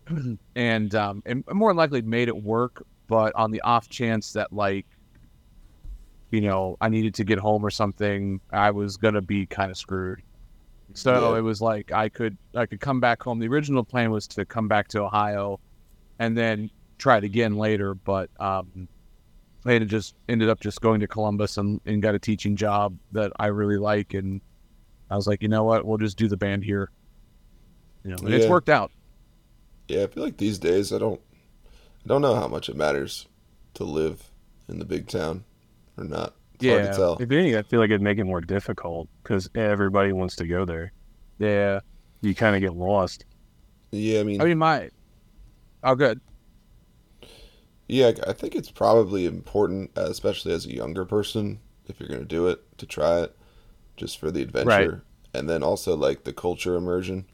and 0.56 0.96
um 0.96 1.22
and 1.26 1.44
more 1.54 1.72
than 1.72 1.78
likely 1.78 2.02
made 2.02 2.28
it 2.28 2.38
work, 2.38 2.84
but 3.08 3.34
on 3.36 3.52
the 3.52 3.62
off 3.62 3.90
chance 3.90 4.34
that 4.34 4.52
like 4.54 4.88
you 6.32 6.42
know, 6.42 6.78
I 6.82 6.90
needed 6.90 7.14
to 7.16 7.24
get 7.24 7.40
home 7.40 7.66
or 7.66 7.70
something, 7.70 8.40
I 8.52 8.72
was 8.72 8.98
gonna 8.98 9.22
be 9.22 9.48
kind 9.48 9.72
of 9.72 9.78
screwed. 9.78 10.22
So 10.96 11.34
Yeah. 11.34 11.36
it 11.36 11.42
was 11.42 11.62
like 11.62 11.92
I 11.92 12.10
could 12.10 12.38
I 12.56 12.66
could 12.68 12.80
come 12.82 13.00
back 13.00 13.24
home. 13.24 13.40
The 13.40 13.48
original 13.48 13.86
plan 13.86 14.12
was 14.12 14.28
to 14.30 14.46
come 14.46 14.68
back 14.68 14.88
to 14.90 15.02
Ohio 15.04 15.60
and 16.20 16.38
then 16.38 16.70
try 17.02 17.18
it 17.18 17.24
again 17.24 17.56
later, 17.58 17.96
but 17.96 18.30
um 18.40 18.88
I 19.66 19.74
ended 19.74 19.90
just 19.90 20.16
ended 20.30 20.50
up 20.50 20.60
just 20.60 20.82
going 20.82 21.02
to 21.02 21.08
Columbus 21.08 21.58
and, 21.58 21.82
and 21.86 22.02
got 22.02 22.16
a 22.16 22.20
teaching 22.20 22.56
job 22.56 22.98
that 23.12 23.32
I 23.40 23.48
really 23.48 23.78
like 23.78 24.14
and 24.14 24.40
I 25.10 25.16
was 25.16 25.28
like, 25.28 25.42
you 25.42 25.50
know 25.50 25.64
what, 25.64 25.84
we'll 25.86 25.98
just 25.98 26.18
do 26.18 26.28
the 26.28 26.38
band 26.38 26.64
here. 26.64 26.90
You 28.04 28.12
know, 28.12 28.18
and 28.24 28.34
it's 28.34 28.48
worked 28.48 28.70
out. 28.70 28.92
Yeah, 29.88 30.04
I 30.04 30.08
feel 30.08 30.24
like 30.24 30.38
these 30.38 30.58
days 30.60 30.94
I 30.94 31.00
don't 31.00 31.20
I 32.06 32.08
don't 32.08 32.22
know 32.22 32.36
how 32.36 32.48
much 32.48 32.70
it 32.70 32.76
matters 32.76 33.28
to 33.76 33.84
live 33.84 34.32
in 34.70 34.80
the 34.80 34.86
big 34.86 35.08
town 35.08 35.44
or 35.98 36.04
not. 36.04 36.34
It's 36.56 36.66
hard 36.66 36.84
Yeah. 36.86 36.92
to 36.92 36.98
tell. 36.98 37.14
if 37.20 37.32
anything, 37.32 37.56
I 37.56 37.64
feel 37.64 37.80
like 37.80 37.90
it'd 37.90 38.02
make 38.02 38.20
it 38.20 38.24
more 38.26 38.42
difficult 38.42 39.10
because 39.24 39.50
everybody 39.56 40.12
wants 40.14 40.36
to 40.38 40.48
go 40.48 40.66
there. 40.66 40.92
Yeah. 41.40 41.80
You 42.22 42.36
kind 42.36 42.56
of 42.56 42.62
get 42.62 42.74
lost. 42.76 43.26
Yeah, 43.92 44.20
I 44.20 44.24
mean, 44.24 44.42
I 44.42 44.46
mean 44.46 44.58
my 44.60 44.90
Oh 45.84 45.96
good. 45.96 46.22
Yeah, 47.92 48.14
I 48.26 48.32
think 48.32 48.56
it's 48.56 48.72
probably 48.72 49.26
important, 49.26 49.92
uh, 49.98 50.04
especially 50.04 50.54
as 50.54 50.66
a 50.66 50.74
younger 50.74 51.04
person, 51.04 51.60
if 51.90 52.00
you're 52.00 52.08
going 52.08 52.22
to 52.22 52.26
do 52.26 52.48
it, 52.48 52.62
to 52.78 52.86
try 52.86 53.20
it 53.20 53.36
just 53.98 54.18
for 54.18 54.32
the 54.32 54.42
adventure. 54.42 55.04
And 55.34 55.50
then 55.50 55.62
also 55.62 55.98
like 55.98 56.24
the 56.24 56.32
culture 56.32 56.78
immersion, 56.78 57.26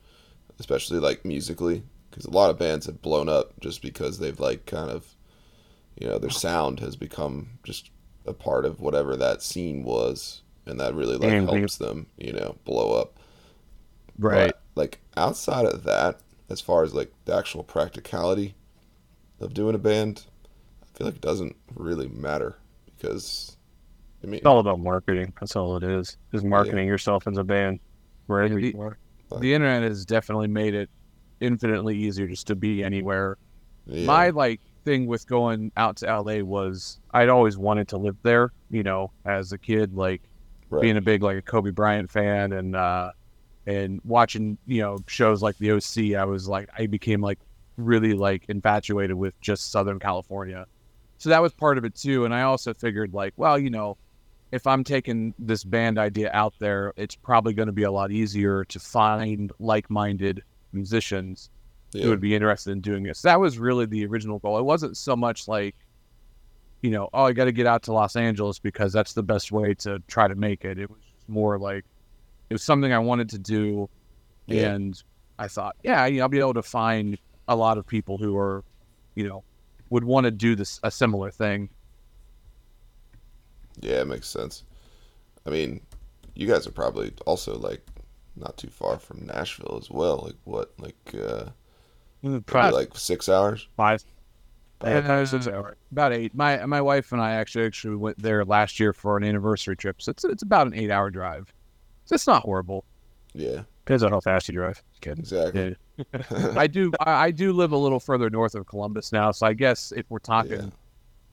especially 0.58 0.98
like 0.98 1.24
musically, 1.24 1.84
because 2.10 2.26
a 2.26 2.32
lot 2.32 2.50
of 2.50 2.58
bands 2.58 2.88
have 2.88 3.04
blown 3.04 3.30
up 3.30 3.60
just 3.60 3.84
because 3.84 4.18
they've 4.18 4.40
like 4.40 4.66
kind 4.66 4.90
of, 4.90 5.16
you 5.96 6.08
know, 6.08 6.18
their 6.18 6.32
sound 6.32 6.80
has 6.80 6.96
become 6.96 7.50
just 7.64 7.92
a 8.26 8.34
part 8.34 8.66
of 8.66 8.80
whatever 8.80 9.16
that 9.16 9.44
scene 9.44 9.84
was. 9.84 10.42
And 10.66 10.80
that 10.80 10.96
really 10.96 11.18
like 11.18 11.32
And 11.32 11.48
helps 11.48 11.78
them, 11.78 12.08
you 12.18 12.34
know, 12.34 12.56
blow 12.66 13.00
up. 13.00 13.20
Right. 14.18 14.48
But, 14.48 14.62
like 14.76 15.02
outside 15.16 15.68
of 15.68 15.84
that, 15.84 16.20
as 16.50 16.62
far 16.62 16.84
as 16.84 16.96
like 16.96 17.14
the 17.26 17.36
actual 17.36 17.64
practicality 17.64 18.56
of 19.40 19.54
doing 19.54 19.76
a 19.76 19.80
band, 19.80 20.26
I 20.98 21.00
feel 21.00 21.08
like 21.08 21.16
it 21.16 21.22
doesn't 21.22 21.56
really 21.76 22.08
matter 22.10 22.58
because 22.86 23.58
I 24.24 24.28
mean, 24.28 24.40
It's 24.40 24.46
all 24.46 24.60
about 24.60 24.80
marketing. 24.80 25.34
That's 25.40 25.56
all 25.56 25.78
it 25.78 25.84
is. 25.84 26.18
Is 26.34 26.44
marketing 26.44 26.88
yourself 26.88 27.28
as 27.28 27.38
a 27.38 27.44
band 27.44 27.80
wherever 28.28 28.60
Yeah, 28.60 28.72
you 28.74 28.82
are. 28.82 29.00
the 29.40 29.54
internet 29.54 29.84
has 29.84 30.06
definitely 30.06 30.48
made 30.48 30.74
it 30.74 30.90
infinitely 31.40 31.98
easier 31.98 32.28
just 32.28 32.48
to 32.48 32.56
be 32.56 32.84
anywhere. 32.84 33.38
yeah, 33.86 34.06
My 34.06 34.30
like 34.32 34.62
thing 34.86 35.06
with 35.08 35.28
going 35.28 35.72
out 35.78 35.98
to 35.98 36.06
LA 36.22 36.40
was 36.44 37.00
I'd 37.12 37.30
always 37.30 37.58
wanted 37.58 37.90
to 37.90 37.98
live 37.98 38.18
there, 38.24 38.54
you 38.70 38.84
know, 38.84 39.12
as 39.26 39.52
a 39.52 39.58
kid, 39.58 39.94
like 39.94 40.24
right. 40.70 40.82
being 40.82 40.98
a 40.98 41.02
big 41.02 41.24
like 41.24 41.38
a 41.38 41.42
Kobe 41.42 41.72
Bryant 41.72 42.10
fan 42.10 42.54
and 42.54 42.76
uh 42.76 43.12
and 43.68 44.02
watching, 44.04 44.58
you 44.66 44.82
know, 44.82 45.04
shows 45.08 45.42
like 45.44 45.58
the 45.60 45.72
OC, 45.74 46.16
I 46.18 46.26
was 46.26 46.48
like 46.48 46.70
I 46.78 46.88
became 46.88 47.22
like 47.22 47.40
really 47.78 48.14
like 48.14 48.46
infatuated 48.50 49.16
with 49.16 49.40
just 49.42 49.72
Southern 49.72 50.00
California. 50.00 50.66
So 51.18 51.30
that 51.30 51.42
was 51.42 51.54
part 51.54 51.78
of 51.78 51.86
it 51.86 51.96
too. 51.96 52.26
And 52.26 52.34
I 52.34 52.44
also 52.44 52.74
figured 52.74 53.14
like, 53.14 53.34
well, 53.38 53.58
you 53.58 53.70
know, 53.70 53.98
if 54.52 54.66
I'm 54.68 54.84
taking 54.84 55.34
this 55.40 55.64
band 55.64 55.98
idea 55.98 56.30
out 56.34 56.54
there, 56.60 56.94
it's 56.96 57.16
probably 57.16 57.54
going 57.54 57.66
to 57.68 57.74
be 57.74 57.84
a 57.84 57.92
lot 57.92 58.12
easier 58.12 58.64
to 58.66 58.80
find 58.80 59.52
like-minded 59.60 60.42
musicians 60.74 61.50
Yeah. 61.92 62.04
who 62.04 62.10
would 62.12 62.22
be 62.22 62.34
interested 62.36 62.72
in 62.72 62.82
doing 62.82 63.04
this. 63.04 63.22
That 63.24 63.40
was 63.40 63.58
really 63.60 63.86
the 63.86 64.06
original 64.06 64.40
goal. 64.40 64.58
It 64.58 64.64
wasn't 64.64 64.96
so 64.96 65.16
much 65.16 65.48
like, 65.48 65.76
you 66.82 66.92
know, 66.92 67.10
oh, 67.14 67.24
I 67.26 67.34
got 67.34 67.46
to 67.46 67.52
get 67.52 67.66
out 67.66 67.84
to 67.84 67.94
Los 67.94 68.16
Angeles 68.16 68.60
because 68.60 68.94
that's 68.94 69.14
the 69.14 69.24
best 69.24 69.52
way 69.52 69.74
to 69.76 70.00
try 70.08 70.28
to 70.28 70.36
make 70.36 70.64
it. 70.64 70.78
It 70.78 70.90
was 70.90 71.00
more 71.28 71.58
like 71.58 71.84
it 72.50 72.54
was 72.54 72.64
something 72.64 72.94
I 72.94 73.00
wanted 73.00 73.30
to 73.30 73.40
do, 73.40 73.90
Yeah. 74.46 74.74
and 74.76 75.04
I 75.40 75.48
thought, 75.50 75.76
yeah, 75.84 76.06
you 76.06 76.18
know, 76.18 76.24
I'll 76.24 76.30
be 76.30 76.40
able 76.40 76.54
to 76.54 76.64
find 76.64 77.18
a 77.50 77.56
lot 77.56 77.78
of 77.78 77.86
people 77.86 78.18
who 78.18 78.38
are, 78.38 78.64
you 79.16 79.28
know, 79.28 79.44
would 79.90 80.04
want 80.04 80.26
to 80.26 80.32
do 80.32 80.56
this 80.56 80.80
a 80.84 80.92
similar 80.92 81.32
thing. 81.32 81.70
Yeah, 83.80 84.02
it 84.02 84.08
makes 84.08 84.28
sense. 84.28 84.64
I 85.46 85.50
mean, 85.50 85.82
you 86.36 86.48
guys 86.48 86.68
are 86.68 86.72
probably 86.72 87.14
also 87.26 87.58
like 87.58 87.86
not 88.36 88.58
too 88.58 88.70
far 88.70 89.00
from 89.00 89.26
Nashville 89.26 89.78
as 89.82 89.90
well. 89.90 90.24
Like 90.26 90.36
what? 90.44 90.74
Like 90.80 90.96
uh 91.14 91.46
probably 92.22 92.42
Probably 92.42 92.72
like 92.80 92.98
six 92.98 93.30
hours. 93.30 93.68
five. 93.78 94.04
Five. 94.80 95.06
And 95.06 95.12
I 95.12 95.20
was 95.22 95.34
about 95.92 96.14
eight. 96.14 96.36
My 96.36 96.64
my 96.66 96.82
wife 96.82 97.12
and 97.12 97.22
I 97.22 97.32
actually 97.32 97.66
actually 97.66 97.96
went 97.96 98.22
there 98.22 98.46
last 98.46 98.80
year 98.80 98.94
for 98.94 99.18
an 99.18 99.24
anniversary 99.24 99.76
trip. 99.76 100.02
So 100.02 100.12
it's 100.12 100.24
it's 100.24 100.44
about 100.44 100.68
an 100.68 100.74
eight 100.76 100.92
hour 100.92 101.10
drive. 101.10 101.52
So 102.06 102.16
it's 102.16 102.28
not 102.28 102.44
horrible. 102.44 102.86
Yeah, 103.34 103.64
Depends 103.86 104.04
on 104.04 104.12
how 104.12 104.20
fast 104.20 104.48
you 104.48 104.54
drive. 104.56 104.82
Kidding. 105.02 105.20
exactly. 105.20 105.76
I 106.56 106.68
do 106.68 106.92
I, 107.00 107.12
I 107.26 107.32
do 107.32 107.54
live 107.54 107.72
a 107.72 107.78
little 107.78 108.00
further 108.00 108.30
north 108.30 108.56
of 108.56 108.68
Columbus 108.68 109.12
now, 109.12 109.32
so 109.32 109.46
I 109.48 109.54
guess 109.54 109.92
if 109.96 110.06
we're 110.10 110.20
talking 110.20 110.52
Yeah. 110.52 110.70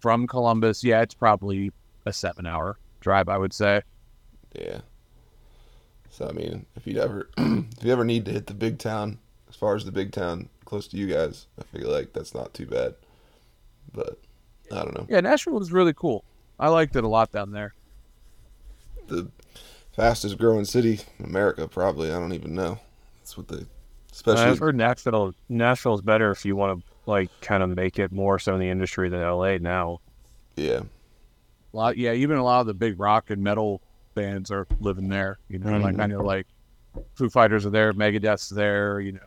from 0.00 0.26
Columbus, 0.26 0.82
yeah, 0.84 1.02
it's 1.02 1.14
probably 1.14 1.70
a 2.06 2.12
seven 2.12 2.46
hour 2.46 2.78
drive, 3.00 3.28
I 3.28 3.38
would 3.38 3.52
say. 3.52 3.82
Yeah. 4.54 4.80
So 6.10 6.28
I 6.28 6.32
mean, 6.32 6.66
if 6.76 6.86
you 6.86 7.00
ever 7.00 7.28
if 7.38 7.82
you 7.84 7.92
ever 7.92 8.04
need 8.04 8.24
to 8.26 8.32
hit 8.32 8.46
the 8.46 8.54
big 8.54 8.78
town, 8.78 9.18
as 9.48 9.56
far 9.56 9.74
as 9.74 9.84
the 9.84 9.92
big 9.92 10.12
town 10.12 10.48
close 10.64 10.86
to 10.88 10.96
you 10.96 11.06
guys, 11.06 11.46
I 11.58 11.62
feel 11.76 11.90
like 11.90 12.12
that's 12.12 12.34
not 12.34 12.54
too 12.54 12.66
bad. 12.66 12.94
But 13.92 14.18
I 14.72 14.76
don't 14.82 14.94
know. 14.94 15.06
Yeah, 15.08 15.20
Nashville 15.20 15.58
was 15.58 15.72
really 15.72 15.92
cool. 15.92 16.24
I 16.58 16.68
liked 16.68 16.96
it 16.96 17.04
a 17.04 17.08
lot 17.08 17.32
down 17.32 17.50
there. 17.52 17.74
The 19.08 19.28
fastest 19.92 20.38
growing 20.38 20.64
city 20.64 21.00
in 21.18 21.24
America, 21.26 21.68
probably. 21.68 22.10
I 22.10 22.18
don't 22.18 22.32
even 22.32 22.54
know. 22.54 22.78
That's 23.20 23.36
what 23.36 23.48
they, 23.48 23.64
especially. 24.14 24.42
I've 24.44 24.58
heard 24.58 24.76
Nashville. 24.76 25.34
Nashville's 25.48 26.02
better 26.02 26.30
if 26.30 26.44
you 26.44 26.56
want 26.56 26.78
to 26.80 26.86
like 27.10 27.30
kind 27.40 27.62
of 27.62 27.70
make 27.70 27.98
it 27.98 28.12
more 28.12 28.38
so 28.38 28.54
in 28.54 28.60
the 28.60 28.68
industry 28.70 29.08
than 29.08 29.20
LA 29.20 29.58
now. 29.58 30.00
yeah, 30.56 30.80
A 31.72 31.76
lot, 31.76 31.96
yeah, 31.98 32.12
even 32.12 32.36
a 32.38 32.44
lot 32.44 32.60
of 32.60 32.66
the 32.66 32.74
big 32.74 32.98
rock 32.98 33.30
and 33.30 33.42
metal 33.42 33.80
bands 34.14 34.50
are 34.50 34.66
living 34.80 35.08
there. 35.08 35.38
You 35.48 35.58
know, 35.58 35.78
like 35.78 35.96
Mhm. 35.96 36.02
I 36.02 36.06
know 36.06 36.22
like 36.22 36.46
Foo 37.14 37.28
Fighters 37.28 37.66
are 37.66 37.70
there, 37.70 37.92
Megadeth's 37.92 38.48
there. 38.48 39.00
You 39.00 39.12
know, 39.12 39.20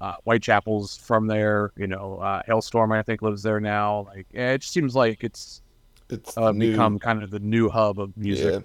uh, 0.00 0.14
Whitechapel's 0.24 0.96
from 0.96 1.26
there. 1.26 1.70
You 1.76 1.86
know, 1.86 2.16
uh, 2.16 2.42
Halestorm 2.48 2.92
I 2.96 3.02
think 3.02 3.22
lives 3.22 3.42
there 3.42 3.60
now. 3.60 4.06
Like, 4.08 4.26
yeah, 4.32 4.52
it 4.52 4.58
just 4.62 4.72
seems 4.72 4.94
like 4.96 5.22
it's 5.22 5.62
it's 6.10 6.36
uh, 6.36 6.50
new- 6.52 6.70
become 6.72 6.98
kind 6.98 7.22
of 7.22 7.30
the 7.30 7.38
new 7.38 7.68
hub 7.68 8.00
of 8.00 8.16
music, 8.16 8.64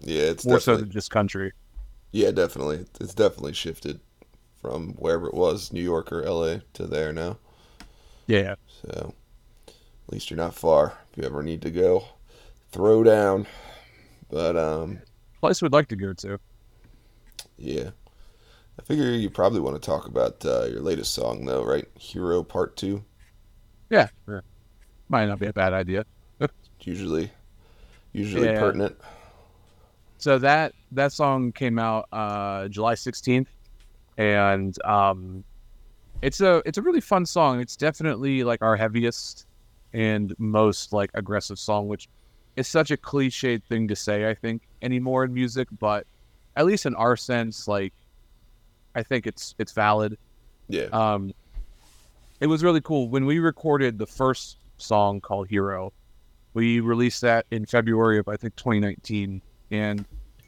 Yeah, 0.00 0.12
yeah, 0.14 0.22
it's 0.30 0.44
more 0.46 0.60
so 0.60 0.76
than 0.76 0.90
just 0.90 1.10
country. 1.10 1.52
Yeah, 2.14 2.30
definitely. 2.30 2.86
It's 3.00 3.14
definitely 3.14 3.52
shifted 3.52 4.00
from 4.60 4.94
wherever 4.94 5.26
it 5.26 5.34
was, 5.34 5.72
New 5.72 5.82
York 5.82 6.12
or 6.12 6.22
L.A. 6.24 6.62
to 6.74 6.86
there 6.86 7.12
now. 7.12 7.38
Yeah, 8.26 8.54
So 8.82 9.14
at 9.68 10.12
least 10.12 10.30
you're 10.30 10.36
not 10.38 10.54
far 10.54 10.98
if 11.12 11.18
you 11.18 11.24
ever 11.24 11.42
need 11.42 11.62
to 11.62 11.70
go 11.70 12.04
throw 12.72 13.02
down. 13.04 13.46
But 14.30 14.56
um, 14.56 15.00
place 15.40 15.62
we'd 15.62 15.72
like 15.72 15.88
to 15.88 15.96
go 15.96 16.12
to. 16.14 16.38
yeah, 17.56 17.90
I 18.78 18.82
figure 18.84 19.10
you 19.12 19.30
probably 19.30 19.60
want 19.60 19.80
to 19.80 19.86
talk 19.86 20.06
about 20.06 20.44
uh, 20.46 20.64
your 20.66 20.80
latest 20.80 21.14
song 21.14 21.46
though, 21.46 21.64
right? 21.64 21.86
Hero 21.98 22.42
Part 22.44 22.76
Two. 22.76 23.04
Yeah, 23.90 24.08
yeah. 24.28 24.40
might 25.08 25.26
not 25.26 25.40
be 25.40 25.46
a 25.46 25.54
bad 25.54 25.74
idea. 25.74 26.06
Usually, 26.80 27.32
usually 28.12 28.48
Yeah. 28.48 28.60
pertinent. 28.60 28.96
So 30.24 30.38
that 30.38 30.72
that 30.92 31.12
song 31.12 31.52
came 31.52 31.78
out 31.78 32.08
uh, 32.10 32.68
July 32.68 32.94
sixteenth, 32.94 33.50
and 34.16 34.74
um, 34.82 35.44
it's 36.22 36.40
a 36.40 36.62
it's 36.64 36.78
a 36.78 36.82
really 36.82 37.02
fun 37.02 37.26
song. 37.26 37.60
It's 37.60 37.76
definitely 37.76 38.42
like 38.42 38.62
our 38.62 38.74
heaviest 38.74 39.46
and 39.92 40.34
most 40.38 40.94
like 40.94 41.10
aggressive 41.12 41.58
song, 41.58 41.88
which 41.88 42.08
is 42.56 42.66
such 42.66 42.90
a 42.90 42.96
cliched 42.96 43.64
thing 43.64 43.86
to 43.88 43.94
say. 43.94 44.26
I 44.26 44.32
think 44.32 44.62
anymore 44.80 45.24
in 45.24 45.34
music, 45.34 45.68
but 45.78 46.06
at 46.56 46.64
least 46.64 46.86
in 46.86 46.94
our 46.94 47.18
sense, 47.18 47.68
like 47.68 47.92
I 48.94 49.02
think 49.02 49.26
it's 49.26 49.54
it's 49.58 49.72
valid. 49.72 50.16
Yeah, 50.68 50.84
Um, 50.84 51.34
it 52.40 52.46
was 52.46 52.64
really 52.64 52.80
cool 52.80 53.10
when 53.10 53.26
we 53.26 53.40
recorded 53.40 53.98
the 53.98 54.06
first 54.06 54.56
song 54.78 55.20
called 55.20 55.48
Hero. 55.48 55.92
We 56.54 56.80
released 56.80 57.20
that 57.20 57.44
in 57.50 57.66
February 57.66 58.16
of 58.16 58.26
I 58.26 58.38
think 58.38 58.56
2019, 58.56 59.42
and 59.74 60.04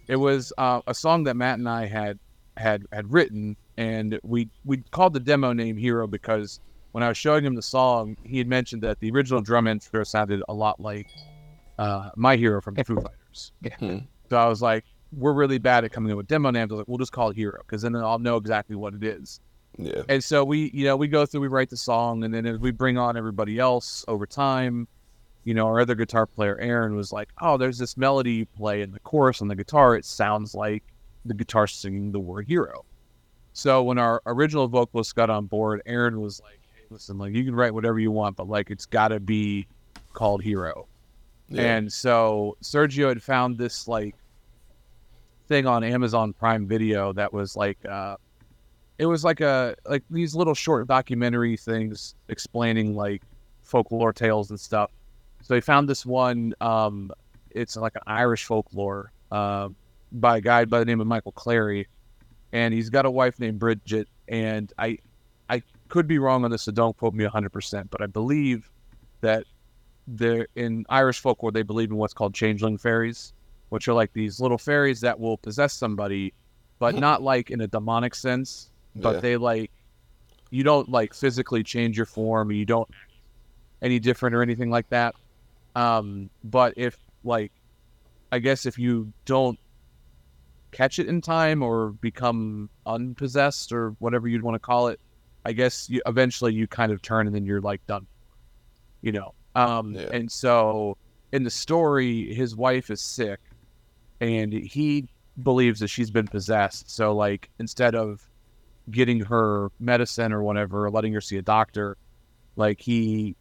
it 0.08 0.16
was 0.16 0.52
uh, 0.58 0.80
a 0.86 0.94
song 0.94 1.24
that 1.24 1.36
Matt 1.36 1.58
and 1.58 1.68
I 1.68 1.86
had 1.86 2.18
had 2.56 2.84
had 2.92 3.12
written, 3.12 3.56
and 3.76 4.18
we 4.22 4.48
we 4.64 4.78
called 4.90 5.12
the 5.12 5.20
demo 5.20 5.52
name 5.52 5.76
Hero 5.76 6.06
because 6.06 6.60
when 6.92 7.02
I 7.02 7.08
was 7.08 7.18
showing 7.18 7.44
him 7.44 7.54
the 7.54 7.62
song, 7.62 8.16
he 8.24 8.38
had 8.38 8.48
mentioned 8.48 8.82
that 8.82 9.00
the 9.00 9.10
original 9.10 9.42
drum 9.42 9.66
intro 9.66 10.04
sounded 10.04 10.42
a 10.48 10.54
lot 10.54 10.80
like 10.80 11.08
uh, 11.78 12.10
My 12.16 12.36
Hero 12.36 12.62
from 12.62 12.74
the 12.74 12.84
Foo 12.84 12.96
Fighters. 12.96 13.52
Hmm. 13.78 13.98
So 14.30 14.36
I 14.38 14.46
was 14.46 14.62
like, 14.62 14.84
we're 15.12 15.34
really 15.34 15.58
bad 15.58 15.84
at 15.84 15.92
coming 15.92 16.10
up 16.10 16.16
with 16.16 16.26
demo 16.26 16.50
names. 16.50 16.70
I 16.70 16.74
was 16.74 16.78
like, 16.78 16.88
we'll 16.88 16.98
just 16.98 17.12
call 17.12 17.30
it 17.30 17.36
Hero 17.36 17.60
because 17.66 17.82
then 17.82 17.94
I'll 17.96 18.18
know 18.18 18.36
exactly 18.36 18.76
what 18.76 18.94
it 18.94 19.04
is. 19.04 19.40
yeah, 19.76 20.02
And 20.08 20.24
so 20.24 20.44
we, 20.44 20.70
you 20.72 20.84
know, 20.84 20.96
we 20.96 21.08
go 21.08 21.26
through, 21.26 21.42
we 21.42 21.48
write 21.48 21.68
the 21.68 21.76
song, 21.76 22.24
and 22.24 22.32
then 22.32 22.46
as 22.46 22.58
we 22.58 22.70
bring 22.70 22.96
on 22.96 23.16
everybody 23.16 23.58
else 23.58 24.04
over 24.08 24.26
time, 24.26 24.88
you 25.46 25.54
know, 25.54 25.66
our 25.66 25.80
other 25.80 25.94
guitar 25.94 26.26
player, 26.26 26.58
Aaron, 26.58 26.94
was 26.94 27.10
like, 27.12 27.30
oh, 27.40 27.56
there's 27.56 27.78
this 27.78 27.96
melody 27.96 28.32
you 28.32 28.46
play 28.46 28.82
in 28.82 28.90
the 28.90 29.00
chorus 29.00 29.40
on 29.40 29.48
the 29.48 29.56
guitar. 29.56 29.96
It 29.96 30.04
sounds 30.04 30.54
like 30.54 30.82
the 31.24 31.32
guitar 31.32 31.66
singing 31.66 32.12
the 32.12 32.20
word 32.20 32.46
hero. 32.46 32.84
So 33.54 33.82
when 33.82 33.96
our 33.96 34.20
original 34.26 34.68
vocalist 34.68 35.14
got 35.14 35.30
on 35.30 35.46
board, 35.46 35.80
Aaron 35.86 36.20
was 36.20 36.42
like, 36.42 36.60
hey, 36.74 36.82
listen, 36.90 37.16
like, 37.16 37.32
you 37.32 37.44
can 37.44 37.54
write 37.54 37.72
whatever 37.72 37.98
you 37.98 38.10
want, 38.10 38.36
but 38.36 38.48
like, 38.48 38.70
it's 38.70 38.84
got 38.84 39.08
to 39.08 39.20
be 39.20 39.66
called 40.12 40.42
Hero. 40.42 40.88
yeah. 41.48 41.76
And 41.76 41.92
so 41.92 42.56
Sergio 42.62 43.08
had 43.08 43.22
found 43.22 43.56
this 43.56 43.86
like 43.86 44.14
thing 45.46 45.66
on 45.66 45.84
Amazon 45.84 46.32
Prime 46.32 46.66
Video 46.66 47.12
that 47.12 47.32
was 47.32 47.54
like 47.54 47.78
uh 47.86 48.16
it 48.98 49.06
was 49.06 49.22
like 49.24 49.40
a 49.40 49.76
like 49.86 50.02
these 50.10 50.34
little 50.34 50.54
short 50.54 50.88
documentary 50.88 51.56
things 51.56 52.14
explaining 52.28 52.96
like 52.96 53.22
folklore 53.62 54.12
tales 54.12 54.50
and 54.50 54.58
stuff. 54.58 54.90
So 55.46 55.54
he 55.54 55.60
found 55.60 55.88
this 55.88 56.04
one 56.04 56.54
um 56.60 57.12
it's 57.50 57.76
like 57.76 57.94
an 57.94 58.02
Irish 58.06 58.44
folklore 58.44 59.12
uh, 59.30 59.68
by 60.12 60.38
a 60.38 60.40
guy 60.40 60.64
by 60.64 60.80
the 60.80 60.84
name 60.84 61.00
of 61.00 61.06
Michael 61.06 61.30
Cleary 61.32 61.86
and 62.52 62.74
he's 62.74 62.90
got 62.90 63.06
a 63.06 63.10
wife 63.10 63.38
named 63.38 63.60
Bridget 63.60 64.08
and 64.28 64.72
I 64.76 64.98
I 65.48 65.62
could 65.88 66.08
be 66.08 66.18
wrong 66.18 66.44
on 66.44 66.50
this 66.50 66.62
so 66.62 66.72
don't 66.72 66.96
quote 66.96 67.14
me 67.14 67.24
100% 67.24 67.90
but 67.90 68.02
I 68.02 68.06
believe 68.06 68.68
that 69.20 69.44
they're 70.08 70.48
in 70.56 70.84
Irish 70.88 71.20
folklore 71.20 71.52
they 71.52 71.62
believe 71.62 71.90
in 71.90 71.96
what's 71.96 72.14
called 72.14 72.34
changeling 72.34 72.76
fairies, 72.76 73.32
which 73.68 73.86
are 73.86 73.94
like 73.94 74.12
these 74.12 74.40
little 74.40 74.58
fairies 74.58 75.00
that 75.02 75.18
will 75.18 75.36
possess 75.38 75.74
somebody, 75.74 76.34
but 76.80 76.96
not 76.96 77.22
like 77.22 77.50
in 77.50 77.60
a 77.60 77.68
demonic 77.68 78.14
sense. 78.16 78.70
But 78.96 79.14
Yeah. 79.16 79.20
they 79.20 79.36
like 79.36 79.70
you 80.50 80.64
don't 80.64 80.88
like 80.88 81.14
physically 81.14 81.62
change 81.62 81.96
your 81.96 82.06
form, 82.06 82.50
you 82.50 82.64
don't 82.64 82.88
any 83.82 84.00
different 84.00 84.34
or 84.34 84.42
anything 84.42 84.70
like 84.70 84.88
that. 84.88 85.14
Um, 85.76 86.30
but 86.42 86.74
if 86.76 86.96
like 87.22 87.52
I 88.32 88.38
guess 88.40 88.66
if 88.66 88.78
you 88.78 89.12
don't 89.26 89.58
catch 90.72 90.98
it 90.98 91.06
in 91.06 91.20
time 91.20 91.62
or 91.62 91.90
become 91.92 92.70
unpossessed 92.86 93.72
or 93.72 93.90
whatever 93.98 94.26
you'd 94.26 94.42
want 94.42 94.56
to 94.56 94.58
call 94.58 94.88
it, 94.88 94.98
I 95.44 95.52
guess 95.52 95.88
you 95.88 96.00
eventually 96.06 96.54
you 96.54 96.66
kind 96.66 96.90
of 96.92 97.02
turn 97.02 97.26
and 97.26 97.36
then 97.36 97.44
you're 97.46 97.60
like 97.60 97.86
done. 97.86 98.06
You 99.02 99.12
know. 99.12 99.34
Um 99.54 99.94
Yeah. 99.94 100.08
and 100.12 100.32
so 100.32 100.96
in 101.32 101.44
the 101.44 101.50
story 101.50 102.34
his 102.34 102.56
wife 102.56 102.90
is 102.90 103.02
sick 103.02 103.40
and 104.20 104.52
he 104.52 105.08
believes 105.42 105.80
that 105.80 105.88
she's 105.88 106.10
been 106.10 106.26
possessed. 106.26 106.90
So 106.90 107.14
like 107.14 107.50
instead 107.58 107.94
of 107.94 108.22
getting 108.90 109.20
her 109.20 109.70
medicine 109.78 110.32
or 110.32 110.42
whatever, 110.42 110.86
or 110.86 110.90
letting 110.90 111.12
her 111.12 111.20
see 111.20 111.36
a 111.36 111.42
doctor, 111.42 111.96
like 112.56 112.80
he 112.80 113.36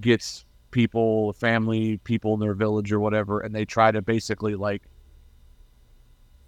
gets 0.00 0.44
people, 0.70 1.32
family, 1.34 1.98
people 1.98 2.34
in 2.34 2.40
their 2.40 2.54
village 2.54 2.92
or 2.92 3.00
whatever, 3.00 3.40
and 3.40 3.54
they 3.54 3.64
try 3.64 3.90
to 3.90 4.02
basically 4.02 4.54
like 4.54 4.82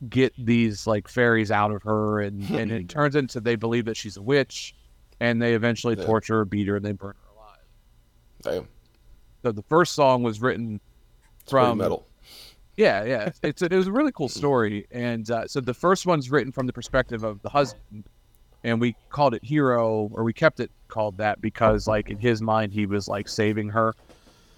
get 0.08 0.32
these 0.38 0.86
like 0.86 1.08
fairies 1.08 1.50
out 1.50 1.70
of 1.70 1.82
her 1.82 2.20
and, 2.20 2.42
and 2.50 2.72
it 2.72 2.88
turns 2.88 3.16
into 3.16 3.40
they 3.40 3.56
believe 3.56 3.84
that 3.84 3.96
she's 3.96 4.16
a 4.16 4.22
witch 4.22 4.74
and 5.20 5.40
they 5.40 5.54
eventually 5.54 5.94
torture 5.96 6.38
her, 6.38 6.44
beat 6.44 6.66
her, 6.66 6.76
and 6.76 6.84
they 6.84 6.92
burn 6.92 7.14
her 7.22 7.34
alive. 7.36 7.58
Damn. 8.42 8.68
So 9.42 9.52
the 9.52 9.62
first 9.62 9.94
song 9.94 10.22
was 10.22 10.40
written 10.40 10.80
It's 11.42 11.50
from 11.50 11.78
metal. 11.78 12.06
yeah, 12.76 13.04
yeah. 13.04 13.30
It's 13.42 13.60
it 13.62 13.72
was 13.72 13.86
a 13.86 13.92
really 13.92 14.12
cool 14.12 14.28
story, 14.40 14.86
and 14.90 15.30
uh, 15.30 15.46
so 15.46 15.60
the 15.60 15.74
first 15.74 16.06
one's 16.06 16.30
written 16.30 16.52
from 16.52 16.66
the 16.66 16.72
perspective 16.72 17.22
of 17.22 17.42
the 17.42 17.50
husband, 17.50 18.04
and 18.64 18.80
we 18.80 18.96
called 19.10 19.34
it 19.34 19.44
Hero, 19.44 20.10
or 20.12 20.24
we 20.24 20.32
kept 20.32 20.60
it 20.60 20.70
called 20.88 21.18
that 21.18 21.40
because, 21.42 21.86
like, 21.86 22.08
in 22.08 22.18
his 22.18 22.40
mind, 22.42 22.72
he 22.72 22.86
was 22.86 23.08
like 23.08 23.28
saving 23.28 23.68
her, 23.70 23.94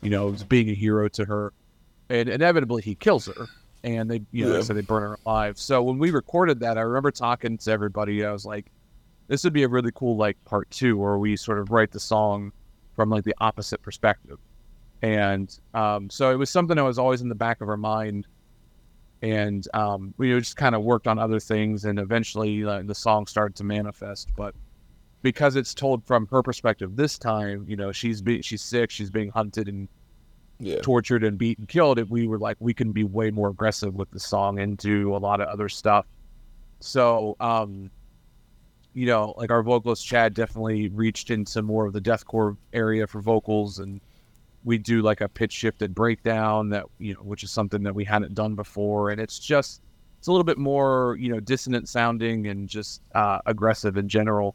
you 0.02 0.10
know, 0.10 0.32
being 0.48 0.68
a 0.68 0.74
hero 0.74 1.08
to 1.08 1.24
her, 1.24 1.52
and 2.10 2.28
inevitably 2.28 2.82
he 2.82 2.94
kills 2.94 3.26
her, 3.26 3.46
and 3.84 4.10
they, 4.10 4.20
you 4.32 4.46
know, 4.46 4.56
Yeah. 4.56 4.60
so 4.62 4.74
they 4.74 4.80
burn 4.82 5.02
her 5.02 5.18
alive. 5.24 5.58
So 5.58 5.82
when 5.82 5.98
we 5.98 6.10
recorded 6.10 6.60
that, 6.60 6.76
I 6.76 6.82
remember 6.82 7.10
talking 7.10 7.56
to 7.58 7.70
everybody. 7.70 8.24
I 8.24 8.32
was 8.32 8.44
like, 8.44 8.66
this 9.28 9.44
would 9.44 9.52
be 9.52 9.62
a 9.62 9.68
really 9.68 9.92
cool 9.94 10.16
like 10.16 10.36
part 10.44 10.68
two, 10.70 10.98
where 10.98 11.16
we 11.18 11.36
sort 11.36 11.58
of 11.58 11.70
write 11.70 11.92
the 11.92 12.00
song 12.00 12.52
from 12.94 13.08
like 13.08 13.24
the 13.24 13.34
opposite 13.38 13.80
perspective 13.80 14.38
and 15.00 15.58
um, 15.74 16.08
so 16.10 16.30
it 16.30 16.36
was 16.36 16.48
something 16.50 16.76
that 16.76 16.84
was 16.84 16.98
always 16.98 17.22
in 17.22 17.28
the 17.28 17.34
back 17.34 17.60
of 17.60 17.68
our 17.68 17.76
mind 17.76 18.26
and 19.22 19.66
um, 19.74 20.12
we 20.18 20.30
just 20.38 20.56
kind 20.56 20.74
of 20.74 20.82
worked 20.82 21.06
on 21.08 21.18
other 21.18 21.40
things 21.40 21.84
and 21.86 21.98
eventually 21.98 22.64
uh, 22.64 22.82
the 22.84 22.94
song 22.94 23.26
started 23.26 23.56
to 23.56 23.64
manifest 23.64 24.28
but 24.36 24.54
because 25.22 25.56
it's 25.56 25.74
told 25.74 26.04
from 26.06 26.26
her 26.28 26.42
perspective 26.42 26.96
this 26.96 27.18
time 27.18 27.64
you 27.68 27.76
know 27.76 27.92
she's 27.92 28.20
be- 28.20 28.42
she's 28.42 28.62
sick 28.62 28.90
she's 28.90 29.10
being 29.10 29.30
hunted 29.30 29.68
and 29.68 29.88
Yeah. 30.58 30.80
tortured 30.82 31.24
and 31.24 31.38
beaten 31.38 31.66
killed 31.66 31.98
it 31.98 32.08
we 32.10 32.26
were 32.26 32.38
like 32.38 32.56
we 32.60 32.74
can 32.74 32.92
be 32.92 33.04
way 33.04 33.30
more 33.30 33.48
aggressive 33.48 33.94
with 33.94 34.10
the 34.10 34.20
song 34.20 34.58
and 34.58 34.76
do 34.76 35.14
a 35.14 35.18
lot 35.18 35.40
of 35.40 35.48
other 35.48 35.68
stuff 35.68 36.06
so 36.80 37.36
um 37.40 37.90
you 38.94 39.06
know 39.06 39.34
like 39.36 39.50
our 39.50 39.62
vocalist 39.62 40.06
chad 40.06 40.34
definitely 40.34 40.88
reached 40.90 41.30
into 41.30 41.62
more 41.62 41.86
of 41.86 41.92
the 41.92 42.00
deathcore 42.00 42.56
area 42.72 43.06
for 43.06 43.20
vocals 43.20 43.78
and 43.78 44.00
we 44.64 44.78
do 44.78 45.02
like 45.02 45.20
a 45.20 45.28
pitch 45.28 45.52
shifted 45.52 45.94
breakdown 45.94 46.68
that 46.68 46.84
you 46.98 47.14
know 47.14 47.20
which 47.20 47.42
is 47.42 47.50
something 47.50 47.82
that 47.82 47.94
we 47.94 48.04
hadn't 48.04 48.34
done 48.34 48.54
before 48.54 49.10
and 49.10 49.20
it's 49.20 49.38
just 49.38 49.80
it's 50.18 50.28
a 50.28 50.30
little 50.30 50.44
bit 50.44 50.58
more 50.58 51.16
you 51.18 51.28
know 51.32 51.40
dissonant 51.40 51.88
sounding 51.88 52.46
and 52.48 52.68
just 52.68 53.00
uh, 53.14 53.38
aggressive 53.46 53.96
in 53.96 54.08
general 54.08 54.54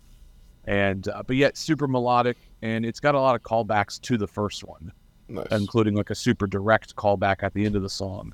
and 0.68 1.08
uh, 1.08 1.24
but 1.26 1.36
yet 1.36 1.58
super 1.58 1.88
melodic 1.88 2.38
and 2.62 2.86
it's 2.86 3.00
got 3.00 3.16
a 3.16 3.20
lot 3.20 3.36
of 3.36 3.42
callbacks 3.42 4.00
to 4.02 4.18
the 4.18 4.28
first 4.28 4.64
one 4.64 4.92
Nice. 5.30 5.48
including 5.52 5.96
like 5.96 6.10
a 6.10 6.16
super 6.16 6.48
direct 6.48 6.96
callback 6.96 7.44
at 7.44 7.54
the 7.54 7.66
end 7.66 7.76
of 7.76 7.82
the 7.82 7.90
song. 7.90 8.34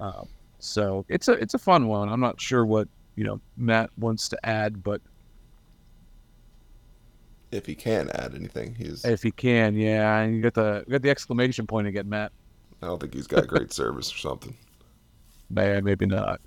Um, 0.00 0.28
so 0.58 1.04
it's 1.08 1.28
a 1.28 1.32
it's 1.32 1.54
a 1.54 1.58
fun 1.58 1.86
one. 1.86 2.08
I'm 2.10 2.20
not 2.20 2.40
sure 2.40 2.66
what 2.66 2.88
you 3.16 3.24
know 3.24 3.40
Matt 3.56 3.90
wants 3.96 4.28
to 4.30 4.46
add, 4.46 4.82
but 4.82 5.00
if 7.52 7.64
he 7.64 7.74
can 7.74 8.10
add 8.10 8.34
anything, 8.34 8.74
he's. 8.74 9.04
if 9.04 9.22
he 9.22 9.30
can, 9.30 9.76
yeah, 9.76 10.18
and 10.18 10.36
you 10.36 10.42
got 10.42 10.54
the 10.54 10.84
you 10.86 10.92
got 10.92 11.02
the 11.02 11.10
exclamation 11.10 11.66
point 11.66 11.86
again, 11.86 12.08
Matt. 12.08 12.32
I 12.82 12.86
don't 12.86 13.00
think 13.00 13.14
he's 13.14 13.26
got 13.26 13.46
great 13.46 13.72
service 13.80 14.12
or 14.12 14.18
something. 14.18 14.54
Man, 15.48 15.84
maybe 15.84 16.06
not. 16.06 16.40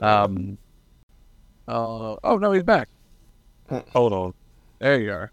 Um. 0.00 0.58
Uh, 1.68 2.16
oh 2.24 2.36
no, 2.38 2.50
he's 2.50 2.64
back. 2.64 2.88
Hold 3.92 4.12
on. 4.12 4.34
There 4.78 5.00
you 5.00 5.12
are. 5.12 5.32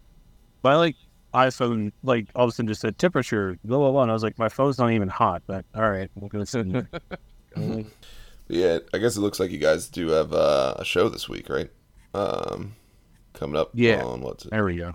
My 0.62 0.76
like 0.76 0.96
iPhone, 1.34 1.92
like 2.02 2.28
all 2.34 2.44
of 2.44 2.50
a 2.50 2.52
sudden 2.52 2.68
just 2.68 2.80
said 2.80 2.98
temperature, 2.98 3.58
blah 3.64 3.78
blah 3.78 3.90
blah. 3.90 4.02
And 4.02 4.10
I 4.10 4.14
was 4.14 4.22
like, 4.22 4.38
my 4.38 4.48
phone's 4.48 4.78
not 4.78 4.90
even 4.92 5.08
hot, 5.08 5.42
but 5.46 5.64
all 5.74 5.88
right, 5.88 6.10
we'll 6.14 6.28
go 6.28 6.44
see. 6.44 6.62
But 7.54 8.56
yeah, 8.56 8.78
I 8.92 8.98
guess 8.98 9.16
it 9.16 9.20
looks 9.20 9.38
like 9.38 9.50
you 9.52 9.58
guys 9.58 9.88
do 9.88 10.08
have 10.08 10.32
uh, 10.32 10.74
a 10.76 10.84
show 10.84 11.08
this 11.08 11.28
week, 11.28 11.48
right? 11.48 11.70
Um, 12.14 12.74
coming 13.32 13.56
up 13.56 13.70
Yeah. 13.74 14.02
on 14.04 14.20
what's 14.22 14.44
it? 14.44 14.50
there 14.50 14.64
we 14.64 14.76
go. 14.76 14.92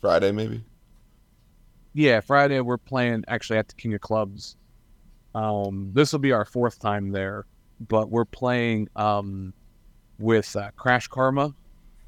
Friday, 0.00 0.32
maybe. 0.32 0.64
Yeah, 1.92 2.20
Friday 2.20 2.60
we're 2.60 2.78
playing 2.78 3.24
actually 3.28 3.58
at 3.58 3.68
the 3.68 3.74
King 3.74 3.92
of 3.94 4.00
Clubs. 4.00 4.56
Um, 5.34 5.90
this 5.92 6.12
will 6.12 6.18
be 6.20 6.32
our 6.32 6.44
fourth 6.46 6.78
time 6.78 7.10
there, 7.10 7.44
but 7.88 8.10
we're 8.10 8.24
playing 8.24 8.88
um, 8.96 9.52
with 10.18 10.54
uh, 10.56 10.70
Crash 10.76 11.08
Karma, 11.08 11.54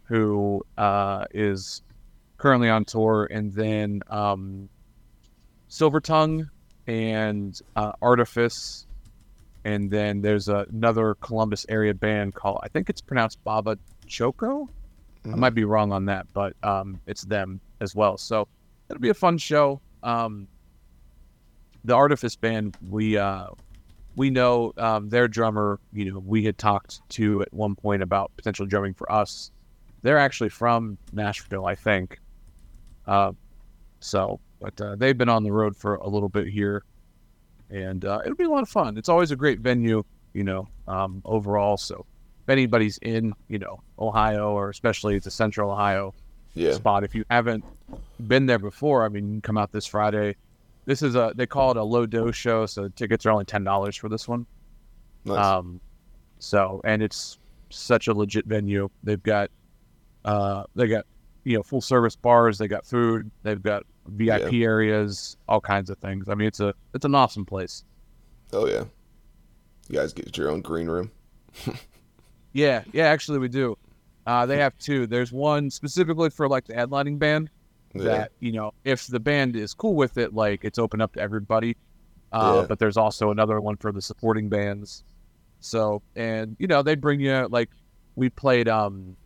who 0.05 0.64
uh, 0.79 1.25
is 1.33 1.83
currently 2.38 2.69
on 2.69 2.85
tour, 2.85 3.29
and 3.31 3.53
then 3.53 4.03
um, 4.09 4.69
Silver 5.69 6.01
Tongue 6.01 6.49
and 6.87 7.59
uh, 7.77 7.93
Artifice, 8.03 8.87
and 9.64 9.90
then 9.90 10.21
there's 10.21 10.49
another 10.49 11.14
Columbus 11.17 11.64
area 11.69 11.95
band 11.95 12.35
called 12.35 12.61
I 12.62 12.69
think 12.69 12.90
it's 12.90 13.01
pronounced 13.01 13.43
Baba 13.45 13.79
Choco. 14.07 14.69
I 15.25 15.29
Mhm. 15.29 15.38
might 15.38 15.55
be 15.55 15.64
wrong 15.64 15.90
on 15.90 16.05
that, 16.07 16.27
but 16.35 16.55
um, 16.62 17.01
it's 17.07 17.23
them 17.23 17.61
as 17.81 17.95
well. 17.95 18.19
So 18.19 18.47
it'll 18.90 19.01
be 19.01 19.09
a 19.09 19.14
fun 19.14 19.38
show. 19.38 19.81
Um, 20.03 20.47
the 21.83 21.95
Artifice 21.95 22.37
band, 22.37 22.77
we 22.90 23.17
uh, 23.17 23.47
we 24.17 24.29
know 24.31 24.73
um, 24.77 25.09
their 25.09 25.27
drummer. 25.29 25.81
You 25.95 26.12
know, 26.12 26.19
we 26.19 26.45
had 26.45 26.59
talked 26.59 27.01
to 27.11 27.40
at 27.43 27.53
one 27.55 27.75
point 27.75 28.03
about 28.03 28.31
potential 28.37 28.67
drumming 28.67 28.93
for 28.95 29.11
us. 29.11 29.51
They're 30.05 30.19
actually 30.19 30.51
from 30.51 30.99
Nashville, 31.14 31.64
I 31.64 31.75
think. 31.75 32.21
Uh, 33.07 33.33
so, 34.01 34.38
but 34.61 34.79
uh, 34.79 34.97
they've 34.97 35.17
been 35.17 35.31
on 35.31 35.43
the 35.45 35.51
road 35.51 35.75
for 35.75 35.95
a 35.95 36.07
little 36.07 36.29
bit 36.29 36.47
here, 36.47 36.85
and 37.71 38.05
uh, 38.05 38.21
it'll 38.23 38.37
be 38.37 38.45
a 38.45 38.51
lot 38.51 38.62
of 38.62 38.69
fun. 38.69 38.99
It's 38.99 39.09
always 39.09 39.31
a 39.31 39.37
great 39.37 39.61
venue, 39.61 40.05
you 40.35 40.45
know, 40.45 40.69
um, 40.87 41.23
overall. 41.25 41.79
So, 41.79 42.05
if 42.43 42.51
anybody's 42.51 42.99
in, 42.99 43.33
you 43.49 43.59
know, 43.59 43.81
Ohio 43.99 44.51
or 44.53 44.69
especially 44.69 45.19
the 45.21 45.31
Central 45.31 45.71
Ohio, 45.71 46.12
Yeah. 46.53 46.75
spot. 46.75 47.03
If 47.03 47.14
you 47.14 47.25
haven't 47.31 47.64
been 48.29 48.45
there 48.45 48.59
before, 48.59 49.07
I 49.07 49.09
mean, 49.09 49.25
you 49.25 49.33
can 49.33 49.40
come 49.40 49.57
out 49.57 49.73
this 49.73 49.87
Friday. 49.87 50.37
This 50.85 51.01
is 51.01 51.14
a 51.14 51.33
they 51.35 51.47
call 51.47 51.71
it 51.71 51.79
a 51.79 51.83
low 51.83 52.05
dose 52.05 52.37
show, 52.37 52.67
so 52.67 52.88
tickets 52.88 53.25
are 53.25 53.31
only 53.31 53.47
ten 53.47 53.64
dollars 53.64 53.97
for 53.97 54.11
this 54.11 54.29
one. 54.29 54.45
Nice. 55.25 55.38
Um, 55.38 55.81
so 56.38 56.83
and 56.85 57.03
it's 57.03 57.38
such 57.71 58.07
a 58.09 58.12
legit 58.12 58.45
venue. 58.45 58.90
They've 59.03 59.23
got 59.23 59.51
uh 60.25 60.65
they 60.75 60.87
got 60.87 61.05
you 61.45 61.57
know 61.57 61.63
full 61.63 61.81
service 61.81 62.17
bars, 62.17 62.59
they 62.59 62.69
got 62.69 62.87
food, 62.87 63.31
they've 63.43 63.63
got 63.63 63.83
VIP 64.07 64.55
areas, 64.55 65.37
all 65.49 65.61
kinds 65.61 65.91
of 65.91 65.99
things. 65.99 66.29
I 66.29 66.35
mean, 66.35 66.49
it's 66.49 66.61
a 66.61 66.75
it's 66.95 67.05
an 67.05 67.15
awesome 67.15 67.45
place. 67.45 67.85
oh 68.53 68.67
yeah. 68.67 68.85
You 69.89 69.99
guys 69.99 70.13
get 70.15 70.37
your 70.37 70.51
own 70.51 70.61
green 70.63 70.87
room. 70.89 71.11
Yeah, 72.53 72.85
yeah, 72.93 73.07
actually 73.07 73.39
we 73.41 73.49
do. 73.49 73.77
Uh, 74.27 74.47
they 74.47 74.59
have 74.59 74.79
two. 74.79 75.07
There's 75.09 75.33
one 75.33 75.71
specifically 75.71 76.31
for 76.31 76.49
like 76.49 76.67
the 76.67 76.75
headlining 76.75 77.19
band. 77.19 77.51
Yeah. 77.97 78.03
that 78.05 78.33
you 78.41 78.51
know 78.51 78.73
if 78.85 79.07
the 79.07 79.21
band 79.21 79.55
is 79.55 79.73
cool 79.73 79.95
with 79.95 80.19
it 80.19 80.35
like 80.35 80.65
it's 80.65 80.81
open 80.81 81.01
up 81.01 81.13
to 81.13 81.21
everybody 81.21 81.77
uh, 82.33 82.59
Yeah. 82.63 82.67
but 82.67 82.81
there's 82.81 82.97
also 82.97 83.31
another 83.31 83.61
one 83.61 83.77
for 83.77 83.93
the 83.93 84.03
supporting 84.03 84.49
bands 84.49 85.05
so 85.61 86.03
and 86.17 86.57
you 86.59 86.67
know 86.67 86.83
they 86.83 86.97
bring 86.97 87.21
you 87.21 87.47
like 87.53 87.71
we 88.17 88.31
played 88.31 88.69
um 88.69 89.17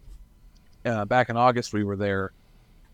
uh, 0.84 1.04
back 1.04 1.28
in 1.28 1.36
august 1.36 1.72
we 1.72 1.84
were 1.84 1.96
there 1.96 2.32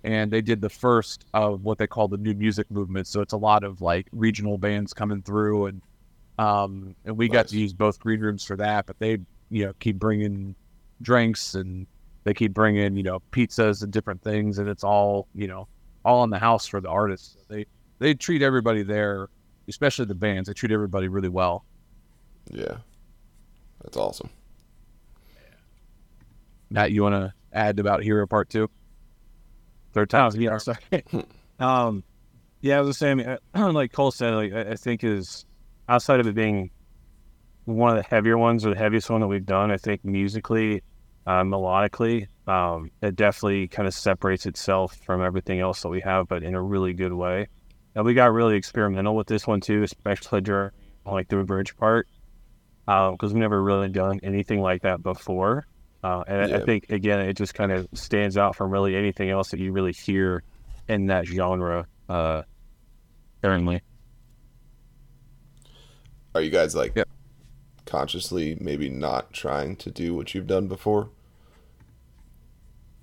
and 0.05 0.31
they 0.31 0.43
did 0.43 0.61
the 0.61 0.69
first 0.69 1.25
of 1.35 1.65
what 1.65 1.79
they 1.79 1.87
call 1.87 2.09
the 2.09 2.17
new 2.17 2.35
music 2.35 2.71
movement 2.71 3.07
so 3.07 3.21
it's 3.21 3.33
a 3.33 3.37
lot 3.39 3.65
of 3.65 3.81
like 3.81 4.07
regional 4.13 4.59
bands 4.59 4.93
coming 4.93 5.23
through 5.23 5.67
and 5.67 5.83
um 6.39 6.95
and 7.05 7.17
we 7.17 7.29
got 7.29 7.47
to 7.49 7.59
use 7.59 7.73
both 7.73 7.99
green 8.01 8.21
rooms 8.21 8.45
for 8.45 8.57
that 8.57 8.87
but 8.87 8.99
they 8.99 9.19
you 9.51 9.65
know 9.65 9.73
keep 9.81 9.99
bringing 9.99 10.55
drinks 11.03 11.55
and 11.55 11.87
they 12.25 12.35
keep 12.35 12.53
bringing 12.53 12.97
you 12.97 13.03
know 13.03 13.21
pizzas 13.33 13.83
and 13.83 13.93
different 13.93 14.21
things 14.23 14.59
and 14.59 14.69
it's 14.69 14.85
all 14.85 15.27
you 15.35 15.47
know 15.47 15.69
all 16.05 16.25
in 16.25 16.31
the 16.31 16.39
house 16.39 16.67
for 16.67 16.81
the 16.81 16.89
artists 16.89 17.37
they 17.49 17.65
they 17.99 18.15
treat 18.15 18.43
everybody 18.43 18.83
there 18.83 19.29
especially 19.69 20.05
the 20.05 20.15
bands 20.15 20.49
they 20.49 20.53
treat 20.53 20.73
everybody 20.73 21.09
really 21.09 21.29
well 21.29 21.65
Yeah. 22.51 22.77
That's 23.83 23.97
awesome. 23.97 24.31
matt 26.71 26.91
you 26.93 27.03
want 27.03 27.15
to 27.15 27.33
add 27.55 27.79
about 27.79 28.03
hero 28.03 28.27
part 28.27 28.51
two 28.51 28.69
third 29.95 30.13
Oh, 30.13 30.31
time 30.31 30.41
yeah, 30.41 30.59
sorry. 30.59 30.79
um, 31.59 32.05
yeah, 32.61 32.79
I 32.79 32.81
was 32.81 32.91
just 32.91 32.99
saying, 32.99 33.21
I 33.21 33.39
mean, 33.65 33.75
like 33.75 33.93
Cole 33.93 34.11
said, 34.11 34.35
like 34.35 34.53
I, 34.53 34.75
think 34.75 35.05
is 35.05 35.47
outside 35.89 36.21
of 36.21 36.27
it 36.27 36.35
being 36.35 36.71
one 37.65 37.97
of 37.97 38.03
the 38.03 38.09
heavier 38.09 38.37
ones 38.37 38.67
or 38.67 38.71
the 38.71 38.79
heaviest 38.79 39.09
one 39.09 39.21
that 39.21 39.29
we've 39.29 39.47
done. 39.47 39.71
I 39.71 39.77
think 39.77 40.05
musically, 40.05 40.83
uh, 41.27 41.43
melodically, 41.43 42.27
um, 42.47 42.91
it 43.01 43.17
definitely 43.17 43.69
kind 43.69 43.87
of 43.87 43.95
separates 43.95 44.47
itself 44.47 44.97
from 45.05 45.23
everything 45.23 45.61
else 45.61 45.83
that 45.83 45.89
we 45.89 46.01
have, 46.01 46.29
but 46.29 46.43
in 46.43 46.55
a 46.55 46.63
really 46.63 46.93
good 46.93 47.13
way. 47.13 47.47
And 47.95 48.05
we 48.05 48.13
got 48.15 48.33
really 48.33 48.57
experimental 48.57 49.15
with 49.15 49.29
this 49.29 49.47
one 49.47 49.61
too, 49.61 49.83
especially 49.83 50.41
during 50.41 50.71
like 51.07 51.29
the 51.29 51.37
bridge 51.45 51.77
part, 51.77 52.09
because 52.87 53.33
we've 53.33 53.37
never 53.37 53.63
really 53.63 53.89
done 53.89 54.21
anything 54.23 54.61
like 54.61 54.83
that 54.83 55.03
before. 55.03 55.67
Uh, 56.05 56.23
and 56.27 56.53
I- 56.55 56.57
I 56.59 56.61
think 56.61 56.91
again, 56.91 57.21
it 57.21 57.33
just 57.33 57.55
kind 57.55 57.73
of 57.73 57.89
stands 57.95 58.37
out 58.37 58.55
from 58.55 58.71
really 58.71 58.95
anything 58.95 59.31
else 59.31 59.51
that 59.53 59.59
you 59.59 59.73
really 59.73 59.93
hear 59.95 60.43
in 60.87 61.07
that 61.07 61.25
genre. 61.27 61.87
Uh, 62.11 62.43
currently, 63.43 63.81
Are 66.35 66.43
you 66.43 66.51
guys 66.51 66.75
like 66.75 66.93
Yep. 66.97 67.09
consciously 67.87 68.59
maybe 68.61 68.89
not 68.91 69.33
trying 69.33 69.77
to 69.77 69.91
do 69.91 70.15
what 70.15 70.35
you've 70.35 70.47
done 70.49 70.67
before? 70.69 71.09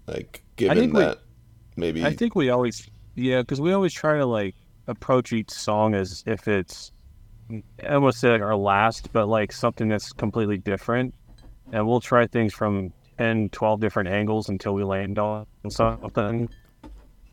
Like, 0.05 0.43
given 0.57 0.77
think 0.77 0.93
we- 0.93 0.99
that 0.99 1.19
maybe 1.77 2.03
I 2.03 2.13
think 2.13 2.35
we 2.35 2.49
always, 2.49 2.87
yeah, 3.15 3.41
because 3.41 3.61
we 3.61 3.71
always 3.73 3.93
try 3.93 4.17
to 4.17 4.25
like 4.25 4.53
approach 4.87 5.31
each 5.33 5.49
song 5.49 5.95
as 5.95 6.23
if 6.27 6.47
it's, 6.47 6.91
I 7.87 7.97
won't 7.97 8.15
say 8.15 8.29
like 8.31 8.41
our 8.41 8.55
last, 8.55 9.11
but 9.13 9.27
like 9.27 9.51
something 9.53 9.87
that's 9.87 10.11
completely 10.11 10.57
different. 10.57 11.13
And 11.71 11.87
we'll 11.87 12.01
try 12.01 12.27
things 12.27 12.53
from 12.53 12.91
10, 13.17 13.49
12 13.49 13.79
different 13.79 14.09
angles 14.09 14.49
until 14.49 14.73
we 14.73 14.83
land 14.83 15.17
on 15.19 15.45
something. 15.69 16.49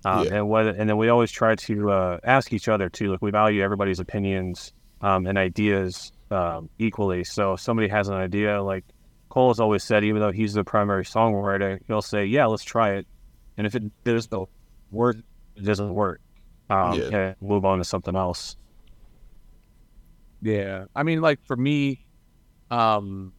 Um, 0.05 0.24
Yeah. 0.24 0.35
And 0.37 0.48
whether, 0.48 0.70
and 0.70 0.88
then 0.88 0.96
we 0.96 1.09
always 1.09 1.31
try 1.31 1.55
to 1.57 1.90
uh, 1.90 2.18
ask 2.24 2.53
each 2.53 2.68
other 2.68 2.88
too. 2.88 3.11
Like 3.11 3.20
we 3.22 3.31
value 3.31 3.62
everybody's 3.62 3.98
opinions 4.01 4.72
um, 5.01 5.27
and 5.27 5.37
ideas 5.37 6.12
um, 6.31 6.68
equally. 6.79 7.24
So 7.24 7.55
if 7.55 7.61
somebody 7.61 7.88
has 7.88 8.09
an 8.09 8.14
idea, 8.14 8.62
like 8.62 8.85
Cole 9.29 9.48
has 9.51 9.61
always 9.61 9.83
said, 9.83 10.05
even 10.05 10.20
though 10.20 10.31
he's 10.33 10.53
the 10.55 10.64
primary 10.64 11.05
songwriter, 11.05 11.81
he'll 11.87 12.01
say, 12.03 12.24
"Yeah, 12.24 12.46
let's 12.46 12.64
try 12.64 12.92
it." 12.94 13.07
And 13.57 13.66
if 13.66 13.74
it 13.74 13.83
doesn't 14.05 14.48
work, 14.90 15.16
it 15.57 15.64
doesn't 15.64 15.92
work. 15.92 16.20
Um, 16.70 16.94
Yeah. 16.94 17.09
yeah, 17.11 17.35
move 17.40 17.64
on 17.64 17.79
to 17.79 17.85
something 17.85 18.14
else. 18.16 18.57
Yeah. 20.40 20.85
I 20.94 21.03
mean, 21.03 21.20
like 21.20 21.40
for 21.44 21.57
me, 21.57 22.07
um, 22.70 23.33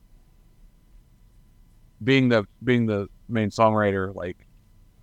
being 2.04 2.30
the 2.30 2.46
being 2.64 2.86
the 2.86 3.08
main 3.28 3.50
songwriter, 3.50 4.14
like 4.16 4.38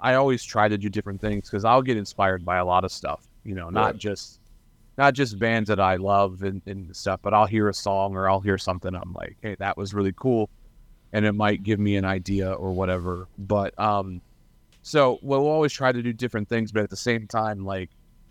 I 0.00 0.14
always 0.14 0.44
try 0.44 0.68
to 0.68 0.78
do 0.78 0.88
different 0.90 1.20
things 1.20 1.48
because 1.50 1.64
I'll 1.64 1.82
get 1.82 1.96
inspired 1.96 2.44
by 2.44 2.58
a 2.58 2.64
lot 2.64 2.84
of 2.84 2.92
stuff. 2.92 3.26
You 3.44 3.54
know, 3.54 3.70
not 3.70 3.94
Right. 3.94 3.98
just 3.98 4.40
not 4.98 5.14
just 5.14 5.38
bands 5.38 5.68
that 5.68 5.80
I 5.80 5.96
love 5.96 6.42
and, 6.42 6.62
and 6.66 6.94
stuff, 6.96 7.20
but 7.22 7.34
I'll 7.34 7.46
hear 7.46 7.68
a 7.68 7.74
song 7.74 8.16
or 8.16 8.28
I'll 8.30 8.40
hear 8.40 8.58
something. 8.58 8.94
I'm 8.94 9.12
like, 9.14 9.36
hey, 9.42 9.56
that 9.58 9.76
was 9.76 9.94
really 9.94 10.14
cool, 10.16 10.50
and 11.12 11.24
it 11.26 11.32
might 11.34 11.62
give 11.62 11.80
me 11.80 11.96
an 11.96 12.04
idea 12.04 12.52
or 12.52 12.72
whatever. 12.74 13.28
But 13.38 13.78
um, 13.78 14.22
so 14.82 15.18
we'll 15.22 15.46
always 15.46 15.72
try 15.72 15.92
to 15.92 16.02
do 16.02 16.12
different 16.12 16.48
things, 16.48 16.72
but 16.72 16.82
at 16.84 16.90
the 16.90 16.96
same 16.96 17.26
time, 17.28 17.64
like 17.64 17.90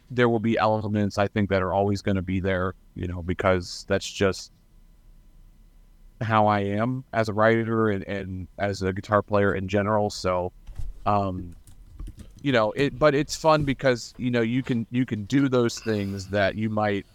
there 0.09 0.29
will 0.29 0.39
be 0.39 0.57
elements 0.57 1.17
I 1.17 1.27
think 1.27 1.49
that 1.49 1.61
are 1.61 1.73
always 1.73 2.01
going 2.01 2.15
to 2.17 2.21
be 2.21 2.39
there, 2.39 2.73
you 2.95 3.07
know, 3.07 3.21
because 3.23 3.85
that's 3.87 4.09
just 4.11 4.51
how 6.21 6.47
I 6.47 6.61
am 6.61 7.03
as 7.13 7.29
a 7.29 7.33
writer 7.33 7.89
and, 7.89 8.03
and 8.03 8.47
as 8.57 8.81
a 8.81 8.93
guitar 8.93 9.21
player 9.21 9.53
in 9.53 9.67
general. 9.67 10.09
So, 10.09 10.51
um, 11.05 11.55
you 12.41 12.51
know, 12.51 12.71
it, 12.71 12.97
but 12.97 13.15
it's 13.15 13.35
fun 13.35 13.63
because, 13.63 14.13
you 14.17 14.31
know, 14.31 14.41
you 14.41 14.63
can, 14.63 14.87
you 14.91 15.05
can 15.05 15.25
do 15.25 15.49
those 15.49 15.79
things 15.79 16.27
that 16.27 16.55
you 16.55 16.69
might 16.69 17.05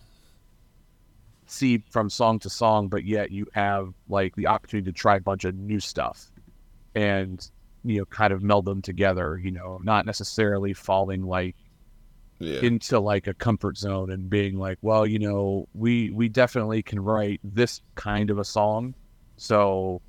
see 1.46 1.78
from 1.90 2.10
song 2.10 2.38
to 2.40 2.50
song, 2.50 2.88
but 2.88 3.04
yet 3.04 3.30
you 3.30 3.46
have 3.52 3.92
like 4.08 4.34
the 4.36 4.46
opportunity 4.46 4.90
to 4.90 4.96
try 4.96 5.16
a 5.16 5.20
bunch 5.20 5.44
of 5.44 5.54
new 5.54 5.80
stuff 5.80 6.30
and, 6.94 7.50
you 7.84 7.98
know, 7.98 8.04
kind 8.06 8.32
of 8.32 8.42
meld 8.42 8.64
them 8.64 8.82
together, 8.82 9.40
you 9.42 9.50
know, 9.50 9.80
not 9.82 10.04
necessarily 10.04 10.72
falling 10.72 11.22
like, 11.22 11.56
yeah, 12.40 12.60
into 12.60 12.98
like 12.98 13.26
a 13.26 13.34
comfort 13.34 13.76
zone 13.76 14.10
and 14.10 14.30
being 14.30 14.58
like, 14.58 14.78
well, 14.80 15.06
you 15.06 15.18
know, 15.18 15.68
we 15.74 16.10
we 16.10 16.28
definitely 16.28 16.82
can 16.82 16.98
write 16.98 17.38
this 17.44 17.82
kind 17.94 18.30
of 18.30 18.38
a 18.38 18.44
song. 18.44 18.94
So 19.36 20.00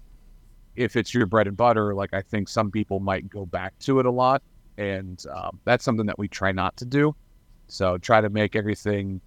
if 0.78 0.96
it's 0.96 1.14
your 1.14 1.26
bread 1.26 1.48
and 1.48 1.58
butter, 1.58 1.94
like 1.94 2.14
I 2.14 2.22
think 2.22 2.48
some 2.48 2.72
people 2.72 3.02
might 3.02 3.30
go 3.30 3.46
back 3.46 3.78
to 3.80 4.00
it 4.00 4.06
a 4.06 4.12
lot, 4.12 4.42
and 4.78 5.24
um, 5.36 5.60
that's 5.66 5.84
something 5.84 6.06
that 6.06 6.18
we 6.18 6.30
try 6.30 6.54
not 6.54 6.78
to 6.78 6.86
do. 6.86 7.14
So 7.68 7.98
try 7.98 8.22
to 8.22 8.30
make 8.30 8.56
everything, 8.56 9.20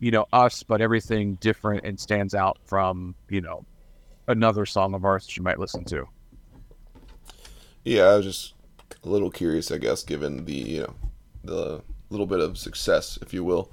you 0.00 0.10
know, 0.10 0.26
us, 0.32 0.64
but 0.64 0.80
everything 0.80 1.36
different 1.36 1.84
and 1.84 1.98
stands 1.98 2.34
out 2.34 2.58
from 2.64 3.14
you 3.28 3.40
know 3.40 3.64
another 4.26 4.66
song 4.66 4.94
of 4.94 5.04
ours 5.04 5.26
that 5.26 5.36
you 5.36 5.44
might 5.44 5.60
listen 5.60 5.84
to. 5.84 6.06
yeah. 7.84 8.02
I 8.02 8.16
was 8.16 8.26
just 8.26 8.54
a 9.04 9.08
little 9.08 9.30
curious, 9.30 9.70
I 9.70 9.78
guess, 9.78 10.02
given 10.02 10.44
the 10.44 10.52
you 10.52 10.80
know 10.80 10.94
the 11.44 11.82
little 12.10 12.26
bit 12.26 12.40
of 12.40 12.58
success, 12.58 13.18
if 13.22 13.32
you 13.34 13.44
will, 13.44 13.72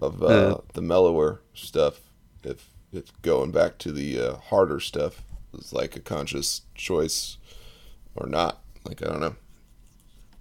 of 0.00 0.22
uh, 0.22 0.26
Yeah. 0.28 0.54
the 0.74 0.82
mellower 0.82 1.42
stuff. 1.54 2.00
If 2.44 2.70
if 2.92 3.12
going 3.22 3.52
back 3.52 3.78
to 3.78 3.92
the 3.92 4.20
uh, 4.20 4.36
harder 4.36 4.80
stuff 4.80 5.22
was 5.52 5.72
like 5.72 5.96
a 5.96 6.00
conscious 6.00 6.62
choice 6.74 7.38
or 8.16 8.26
not, 8.28 8.62
like 8.84 9.02
I 9.04 9.08
don't 9.08 9.20
know. 9.20 9.36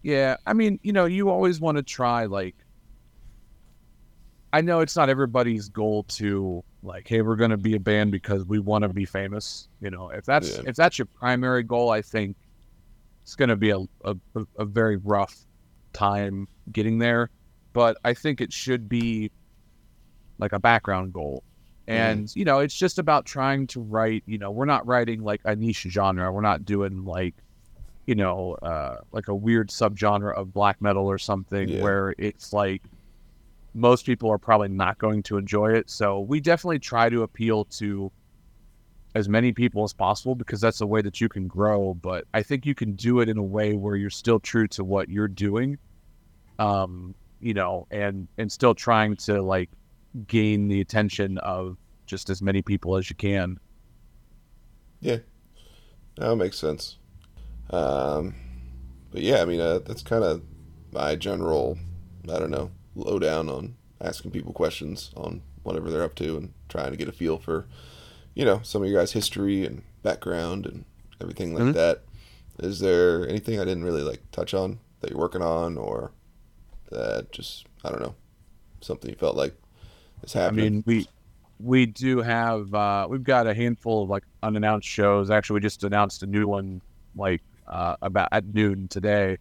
Yeah, 0.02 0.38
I 0.46 0.54
mean, 0.54 0.80
you 0.84 0.94
know, 0.94 1.06
you 1.06 1.30
always 1.30 1.60
want 1.60 1.78
to 1.78 1.84
try 1.84 2.26
like 2.26 2.56
I 4.52 4.62
know 4.62 4.80
it's 4.80 4.96
not 4.96 5.10
everybody's 5.10 5.70
goal 5.70 6.04
to 6.04 6.64
like, 6.82 7.08
hey, 7.08 7.22
we're 7.22 7.36
going 7.36 7.52
to 7.52 7.58
be 7.58 7.76
a 7.76 7.80
band 7.80 8.12
because 8.12 8.46
we 8.46 8.60
want 8.60 8.82
to 8.84 8.90
be 8.90 9.06
famous. 9.06 9.70
You 9.80 9.92
know, 9.92 10.10
if 10.10 10.26
that's 10.26 10.58
Yeah. 10.58 10.64
if 10.66 10.76
that's 10.76 10.98
your 10.98 11.08
primary 11.20 11.64
goal, 11.64 11.92
I 11.92 12.02
think 12.02 12.36
it's 13.24 13.36
going 13.36 13.50
to 13.50 13.56
be 13.58 13.72
a, 13.72 13.80
a 14.06 14.16
a 14.58 14.66
very 14.66 14.98
rough 14.98 15.36
time 15.94 16.48
getting 16.72 17.00
there. 17.00 17.30
But 17.74 17.98
I 18.04 18.14
think 18.14 18.42
it 18.42 18.52
should 18.52 18.90
be 18.90 19.32
like 20.38 20.54
a 20.54 20.60
background 20.60 21.14
goal. 21.14 21.44
And 21.88 22.34
you 22.36 22.46
know, 22.46 22.60
it's 22.60 22.76
just 22.76 23.00
about 23.00 23.26
trying 23.26 23.66
to 23.68 23.82
write. 23.82 24.24
You 24.28 24.38
know, 24.38 24.52
we're 24.52 24.66
not 24.66 24.86
writing 24.86 25.24
like 25.24 25.42
a 25.46 25.56
niche 25.56 25.88
genre. 25.90 26.32
We're 26.32 26.42
not 26.42 26.64
doing 26.66 27.04
like 27.06 27.36
you 28.06 28.16
know, 28.16 28.54
uh, 28.64 28.98
like 29.12 29.28
a 29.28 29.36
weird 29.36 29.70
subgenre 29.70 30.36
of 30.36 30.52
black 30.52 30.82
metal 30.82 31.06
or 31.06 31.20
something 31.20 31.70
Yeah. 31.70 31.82
where 31.84 32.16
it's 32.18 32.52
like 32.54 32.82
most 33.76 34.04
people 34.04 34.32
are 34.32 34.40
probably 34.40 34.70
not 34.70 34.98
going 34.98 35.22
to 35.24 35.38
enjoy 35.38 35.74
it. 35.74 35.92
So 35.92 36.20
we 36.22 36.40
definitely 36.40 36.80
try 36.80 37.10
to 37.10 37.22
appeal 37.22 37.66
to 37.66 38.12
as 39.16 39.28
many 39.28 39.52
people 39.52 39.84
as 39.84 39.94
possible 39.94 40.36
because 40.36 40.62
that's 40.62 40.80
the 40.80 40.88
way 40.88 41.02
that 41.02 41.20
you 41.20 41.30
can 41.30 41.48
grow. 41.48 41.94
But 41.96 42.26
I 42.34 42.44
think 42.44 42.66
you 42.66 42.76
can 42.76 42.94
do 42.94 43.20
it 43.22 43.30
in 43.30 43.38
a 43.38 43.44
way 43.44 43.74
where 43.74 43.96
you're 43.96 44.10
still 44.10 44.40
true 44.40 44.68
to 44.70 44.84
what 44.84 45.10
you're 45.10 45.28
doing, 45.28 45.78
um, 46.60 47.16
you 47.40 47.54
know, 47.54 47.88
and 47.92 48.28
and 48.38 48.52
still 48.52 48.76
trying 48.76 49.16
to 49.18 49.42
like 49.42 49.70
gain 50.28 50.68
the 50.68 50.82
attention 50.82 51.38
of 51.40 51.78
just 52.06 52.30
as 52.30 52.42
many 52.42 52.62
people 52.62 52.96
as 52.98 53.10
you 53.10 53.16
can. 53.16 53.60
Yeah, 55.02 55.18
that 56.18 56.36
makes 56.36 56.58
sense. 56.58 56.98
Um, 57.70 58.36
but 59.12 59.22
yeah, 59.22 59.42
I 59.42 59.46
mean, 59.46 59.60
uh, 59.60 59.80
that's 59.80 60.02
kind 60.02 60.24
of 60.24 60.42
my 60.92 61.16
general, 61.16 61.78
I 62.26 62.40
don't 62.40 62.52
know, 62.52 62.72
lowdown 62.96 63.50
on 63.50 63.76
asking 64.02 64.32
people 64.32 64.54
questions 64.54 65.12
on 65.16 65.42
whatever 65.64 65.90
they're 65.90 66.04
up 66.04 66.16
to 66.16 66.38
and 66.38 66.54
trying 66.68 66.92
to 66.92 66.98
get 66.98 67.08
a 67.08 67.12
feel 67.12 67.38
for, 67.38 67.68
you 68.36 68.46
know, 68.46 68.62
some 68.64 68.82
of 68.84 68.90
your 68.90 69.00
guys' 69.02 69.12
history 69.14 69.66
and 69.66 69.84
background 70.04 70.66
and 70.66 70.86
everything 71.22 71.54
like 71.54 71.64
Mhm. 71.64 71.74
that. 71.74 72.04
Is 72.60 72.80
there 72.80 73.28
anything 73.28 73.60
I 73.60 73.66
didn't 73.66 73.84
really 73.84 74.02
like 74.04 74.22
touch 74.32 74.54
on 74.54 74.80
that 75.00 75.10
you're 75.12 75.20
working 75.20 75.42
on 75.42 75.78
or 75.78 76.12
that 76.92 77.32
just, 77.32 77.66
I 77.84 77.90
don't 77.90 78.02
know, 78.02 78.16
something 78.82 79.10
you 79.10 79.16
felt 79.16 79.36
like 79.36 79.56
is 80.24 80.34
happening? 80.34 80.66
I 80.66 80.70
mean, 80.70 80.84
we 80.86 81.08
we 81.62 81.86
do 81.86 82.20
have 82.22 82.74
uh, 82.74 83.06
we've 83.10 83.24
got 83.24 83.46
a 83.48 83.54
handful 83.54 84.04
of 84.04 84.10
like 84.10 84.24
unannounced 84.44 84.88
shows. 84.88 85.30
Actually, 85.30 85.56
we 85.56 85.60
just 85.62 85.84
announced 85.84 86.24
a 86.24 86.28
new 86.28 86.48
one 86.48 86.82
like 87.16 87.42
uh, 87.68 87.96
about 88.02 88.30
at 88.32 88.46
noon 88.54 88.88
today. 88.88 89.38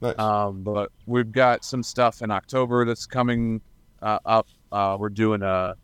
nice. 0.00 0.18
Um, 0.18 0.62
but 0.62 0.90
we've 1.06 1.30
got 1.30 1.64
some 1.64 1.82
stuff 1.82 2.22
in 2.22 2.30
October 2.30 2.84
that's 2.84 3.06
coming 3.06 3.60
uh, 4.02 4.18
up. 4.24 4.48
Uh, 4.72 4.96
we're 4.98 5.08
doing 5.10 5.42
a 5.42 5.74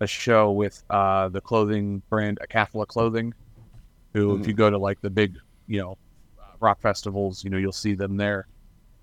a 0.00 0.06
show 0.06 0.52
with 0.52 0.82
uh, 0.90 1.28
the 1.28 1.40
clothing 1.40 2.02
brand 2.10 2.38
Akathla 2.42 2.86
Clothing, 2.86 3.34
who, 4.14 4.36
if 4.36 4.42
Mhm. 4.42 4.46
you 4.48 4.52
go 4.54 4.70
to 4.70 4.78
like 4.78 5.00
the 5.00 5.10
big, 5.10 5.36
you 5.66 5.80
know, 5.80 5.98
rock 6.60 6.80
festivals, 6.80 7.44
you 7.44 7.50
know, 7.50 7.56
you'll 7.56 7.72
see 7.72 7.94
them 7.94 8.16
there. 8.16 8.46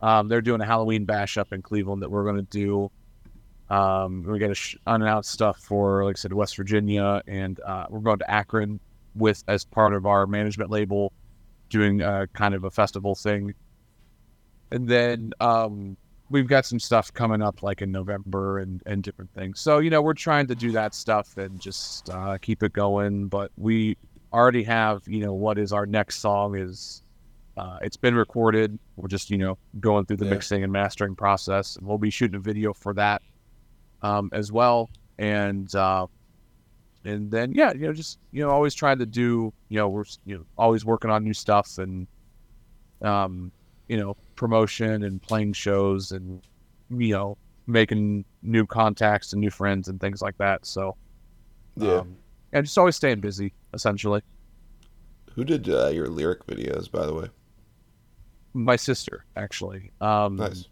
Um, 0.01 0.27
they're 0.27 0.41
doing 0.41 0.61
a 0.61 0.65
Halloween 0.65 1.05
bash 1.05 1.37
up 1.37 1.53
in 1.53 1.61
Cleveland 1.61 2.01
that 2.01 2.09
we're 2.11 2.23
going 2.23 2.35
to 2.35 2.41
do. 2.43 2.91
Um, 3.73 4.23
we 4.23 4.37
got 4.39 4.51
a 4.51 4.55
sh- 4.55 4.75
unannounced 4.85 5.31
stuff 5.31 5.57
for, 5.59 6.03
like 6.05 6.17
I 6.17 6.19
said, 6.19 6.33
West 6.33 6.55
Virginia, 6.57 7.21
and 7.27 7.59
uh, 7.61 7.87
we're 7.89 7.99
going 8.01 8.19
to 8.19 8.29
Akron 8.29 8.79
with 9.15 9.43
as 9.47 9.63
part 9.65 9.93
of 9.93 10.05
our 10.05 10.27
management 10.27 10.69
label, 10.69 11.13
doing 11.69 12.01
uh, 12.01 12.25
kind 12.33 12.53
of 12.53 12.63
a 12.65 12.69
festival 12.69 13.15
thing. 13.15 13.53
And 14.71 14.87
then 14.87 15.31
um, 15.39 15.97
we've 16.29 16.47
got 16.47 16.65
some 16.65 16.79
stuff 16.79 17.13
coming 17.13 17.41
up 17.41 17.61
like 17.61 17.81
in 17.81 17.91
November 17.91 18.59
and, 18.59 18.81
and 18.85 19.03
different 19.03 19.31
things. 19.33 19.59
So, 19.59 19.79
you 19.79 19.89
know, 19.89 20.01
we're 20.01 20.13
trying 20.13 20.47
to 20.47 20.55
do 20.55 20.71
that 20.71 20.95
stuff 20.95 21.37
and 21.37 21.59
just 21.59 22.09
uh, 22.09 22.37
keep 22.41 22.63
it 22.63 22.73
going. 22.73 23.27
But 23.27 23.51
we 23.57 23.97
already 24.33 24.63
have, 24.63 25.03
you 25.07 25.19
know, 25.19 25.33
what 25.33 25.57
is 25.59 25.71
our 25.71 25.85
next 25.85 26.17
song 26.17 26.55
is 26.55 27.03
uh, 27.57 27.77
it's 27.81 27.97
been 27.97 28.15
recorded. 28.15 28.77
We're 28.95 29.07
just, 29.07 29.29
you 29.29 29.37
know, 29.37 29.57
going 29.79 30.05
through 30.05 30.17
the 30.17 30.25
Yeah. 30.25 30.31
mixing 30.31 30.63
and 30.63 30.73
mastering 30.73 31.15
process. 31.15 31.75
And 31.75 31.87
we'll 31.87 31.99
be 31.99 32.09
shooting 32.09 32.35
a 32.35 32.39
video 32.39 32.73
for 32.73 32.93
that 32.95 33.21
um, 34.01 34.29
as 34.33 34.51
well. 34.51 34.89
And, 35.19 35.73
uh, 35.75 36.07
and 37.05 37.29
then, 37.29 37.53
yeah, 37.53 37.71
you 37.71 37.81
know, 37.81 37.93
just, 37.93 38.17
you 38.31 38.41
know, 38.41 38.49
always 38.49 38.73
trying 38.73 38.97
to 38.97 39.05
do, 39.05 39.53
you 39.69 39.77
know, 39.77 39.87
we're, 39.87 40.05
you 40.25 40.39
know, 40.39 40.43
always 40.57 40.83
working 40.83 41.11
on 41.11 41.23
new 41.23 41.33
stuff 41.35 41.77
and, 41.77 42.07
um, 43.03 43.51
you 43.87 43.97
know, 43.97 44.15
promotion 44.35 45.03
and 45.03 45.21
playing 45.21 45.53
shows 45.53 46.11
and, 46.11 46.41
you 46.89 47.13
know, 47.13 47.37
making 47.67 48.25
new 48.41 48.65
contacts 48.65 49.33
and 49.33 49.41
new 49.41 49.49
friends 49.49 49.87
and 49.87 49.99
things 49.99 50.21
like 50.21 50.37
that. 50.37 50.65
So, 50.65 50.95
yeah. 51.77 51.99
um, 51.99 52.15
and 52.53 52.65
just 52.65 52.77
always 52.77 52.95
staying 52.95 53.19
busy, 53.19 53.53
essentially. 53.73 54.21
Who 55.33 55.43
did 55.43 55.69
uh, 55.69 55.87
your 55.87 56.07
lyric 56.07 56.45
videos, 56.45 56.89
by 56.89 57.05
the 57.05 57.13
way? 57.13 57.29
my 58.55 58.75
sister 58.75 59.25
actually. 59.35 59.91
Um, 60.01 60.37
Nice. 60.37 60.67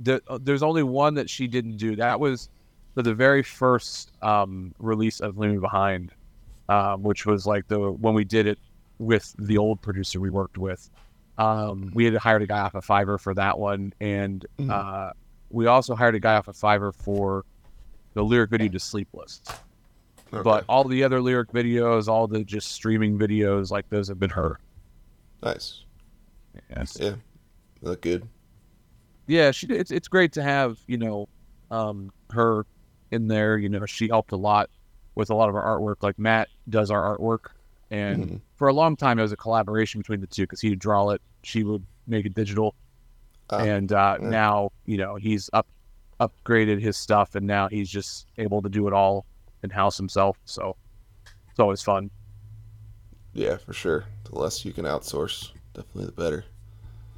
the, 0.00 0.20
uh, 0.26 0.38
there's 0.42 0.62
only 0.62 0.82
one 0.82 1.14
that 1.14 1.30
she 1.30 1.46
didn't 1.46 1.76
do. 1.76 1.94
That 1.94 2.18
was 2.18 2.48
for 2.94 3.02
the 3.02 3.14
very 3.14 3.42
first 3.42 4.12
um, 4.22 4.74
release 4.78 5.20
of 5.20 5.38
Leave 5.38 5.52
Me 5.52 5.58
Behind, 5.58 6.10
um, 6.68 7.02
which 7.02 7.26
was 7.26 7.46
like 7.46 7.68
the 7.68 7.92
when 7.92 8.14
we 8.14 8.24
did 8.24 8.46
it 8.46 8.58
with 8.98 9.34
the 9.38 9.58
old 9.58 9.80
producer 9.82 10.18
we 10.18 10.30
worked 10.30 10.58
with. 10.58 10.90
Um, 11.38 11.90
we 11.94 12.04
had 12.04 12.14
hired 12.16 12.42
a 12.42 12.46
guy 12.46 12.60
off 12.60 12.74
of 12.74 12.84
Fiverr 12.86 13.18
for 13.18 13.34
that 13.34 13.58
one, 13.58 13.92
and 14.00 14.44
Mhm. 14.58 14.70
uh, 14.70 15.12
we 15.50 15.66
also 15.66 15.94
hired 15.94 16.14
a 16.14 16.20
guy 16.20 16.36
off 16.36 16.48
of 16.48 16.56
Fiverr 16.56 16.94
for 16.94 17.44
the 18.14 18.22
lyric 18.22 18.50
video 18.50 18.68
to 18.68 18.78
Sleepless. 18.80 19.40
Okay. 20.32 20.42
But 20.42 20.64
all 20.68 20.84
the 20.84 21.04
other 21.04 21.20
lyric 21.20 21.50
videos, 21.52 22.08
all 22.08 22.26
the 22.26 22.42
just 22.44 22.72
streaming 22.72 23.18
videos, 23.18 23.70
like 23.70 23.88
those 23.90 24.08
have 24.08 24.18
been 24.18 24.30
her. 24.30 24.58
nice. 25.42 25.84
Yes. 26.70 26.96
Yeah. 27.00 27.14
Look 27.80 28.02
good. 28.02 28.28
yeah, 29.26 29.50
she 29.50 29.66
it's 29.68 29.90
it's 29.90 30.08
great 30.08 30.32
to 30.32 30.42
have 30.42 30.78
you 30.86 30.98
know 30.98 31.28
um, 31.70 32.12
her 32.30 32.66
in 33.10 33.26
there. 33.28 33.56
You 33.58 33.68
know, 33.70 33.86
she 33.86 34.08
helped 34.08 34.32
a 34.32 34.36
lot 34.36 34.68
with 35.14 35.30
a 35.30 35.34
lot 35.34 35.48
of 35.48 35.54
our 35.54 35.78
artwork. 35.78 36.02
Like 36.02 36.18
Matt 36.18 36.48
does 36.68 36.90
our 36.90 37.16
artwork, 37.16 37.52
and 37.92 38.24
Mhm. 38.26 38.40
for 38.56 38.68
a 38.68 38.72
long 38.72 38.96
time 38.96 39.18
it 39.18 39.22
was 39.22 39.32
a 39.32 39.36
collaboration 39.36 40.00
between 40.00 40.20
the 40.20 40.26
two 40.26 40.42
because 40.44 40.60
he'd 40.60 40.78
draw 40.78 41.10
it, 41.10 41.20
she 41.44 41.62
would 41.62 41.84
make 42.06 42.26
it 42.26 42.34
digital, 42.34 42.74
Ah, 43.50 43.58
and 43.58 43.92
uh, 43.92 44.16
yeah. 44.20 44.28
now 44.28 44.70
you 44.86 44.96
know 44.96 45.14
he's 45.16 45.48
up 45.52 45.66
upgraded 46.20 46.80
his 46.80 46.96
stuff, 46.96 47.34
and 47.34 47.46
now 47.46 47.68
he's 47.68 47.90
just 47.90 48.26
able 48.38 48.62
to 48.62 48.68
do 48.68 48.86
it 48.88 48.92
all 48.92 49.26
in 49.62 49.70
house 49.70 49.96
himself. 49.96 50.38
So 50.44 50.76
it's 51.50 51.58
always 51.60 51.82
fun. 51.82 52.10
Yeah, 53.34 53.56
for 53.56 53.72
sure. 53.72 54.04
The 54.24 54.38
less 54.38 54.64
you 54.64 54.72
can 54.72 54.84
outsource, 54.84 55.50
definitely 55.74 56.06
the 56.06 56.12
better. 56.12 56.44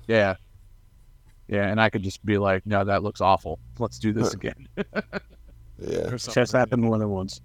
Yeah. 0.06 0.36
Yeah, 1.48 1.66
and 1.70 1.78
I 1.80 1.90
could 1.90 2.02
just 2.02 2.24
be 2.24 2.38
like, 2.38 2.64
no, 2.64 2.82
that 2.84 3.02
looks 3.02 3.20
awful. 3.20 3.58
Let's 3.78 3.98
do 3.98 4.12
this 4.12 4.32
again. 4.34 4.68
Yeah. 5.78 6.08
or 6.12 6.18
something. 6.18 6.40
Just 6.42 6.52
happened 6.52 6.82
more 6.82 6.98
than 6.98 7.10
once. 7.10 7.40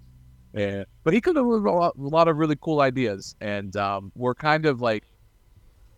Yeah, 0.52 0.84
but 1.04 1.14
he 1.14 1.20
could 1.20 1.36
have 1.36 1.44
a 1.44 1.48
lot, 1.48 1.94
a 1.96 2.00
lot 2.00 2.26
of 2.28 2.36
really 2.36 2.56
cool 2.60 2.80
ideas, 2.80 3.36
and 3.40 3.76
um, 3.76 4.10
we're 4.16 4.34
kind 4.34 4.66
of 4.66 4.80
like, 4.80 5.04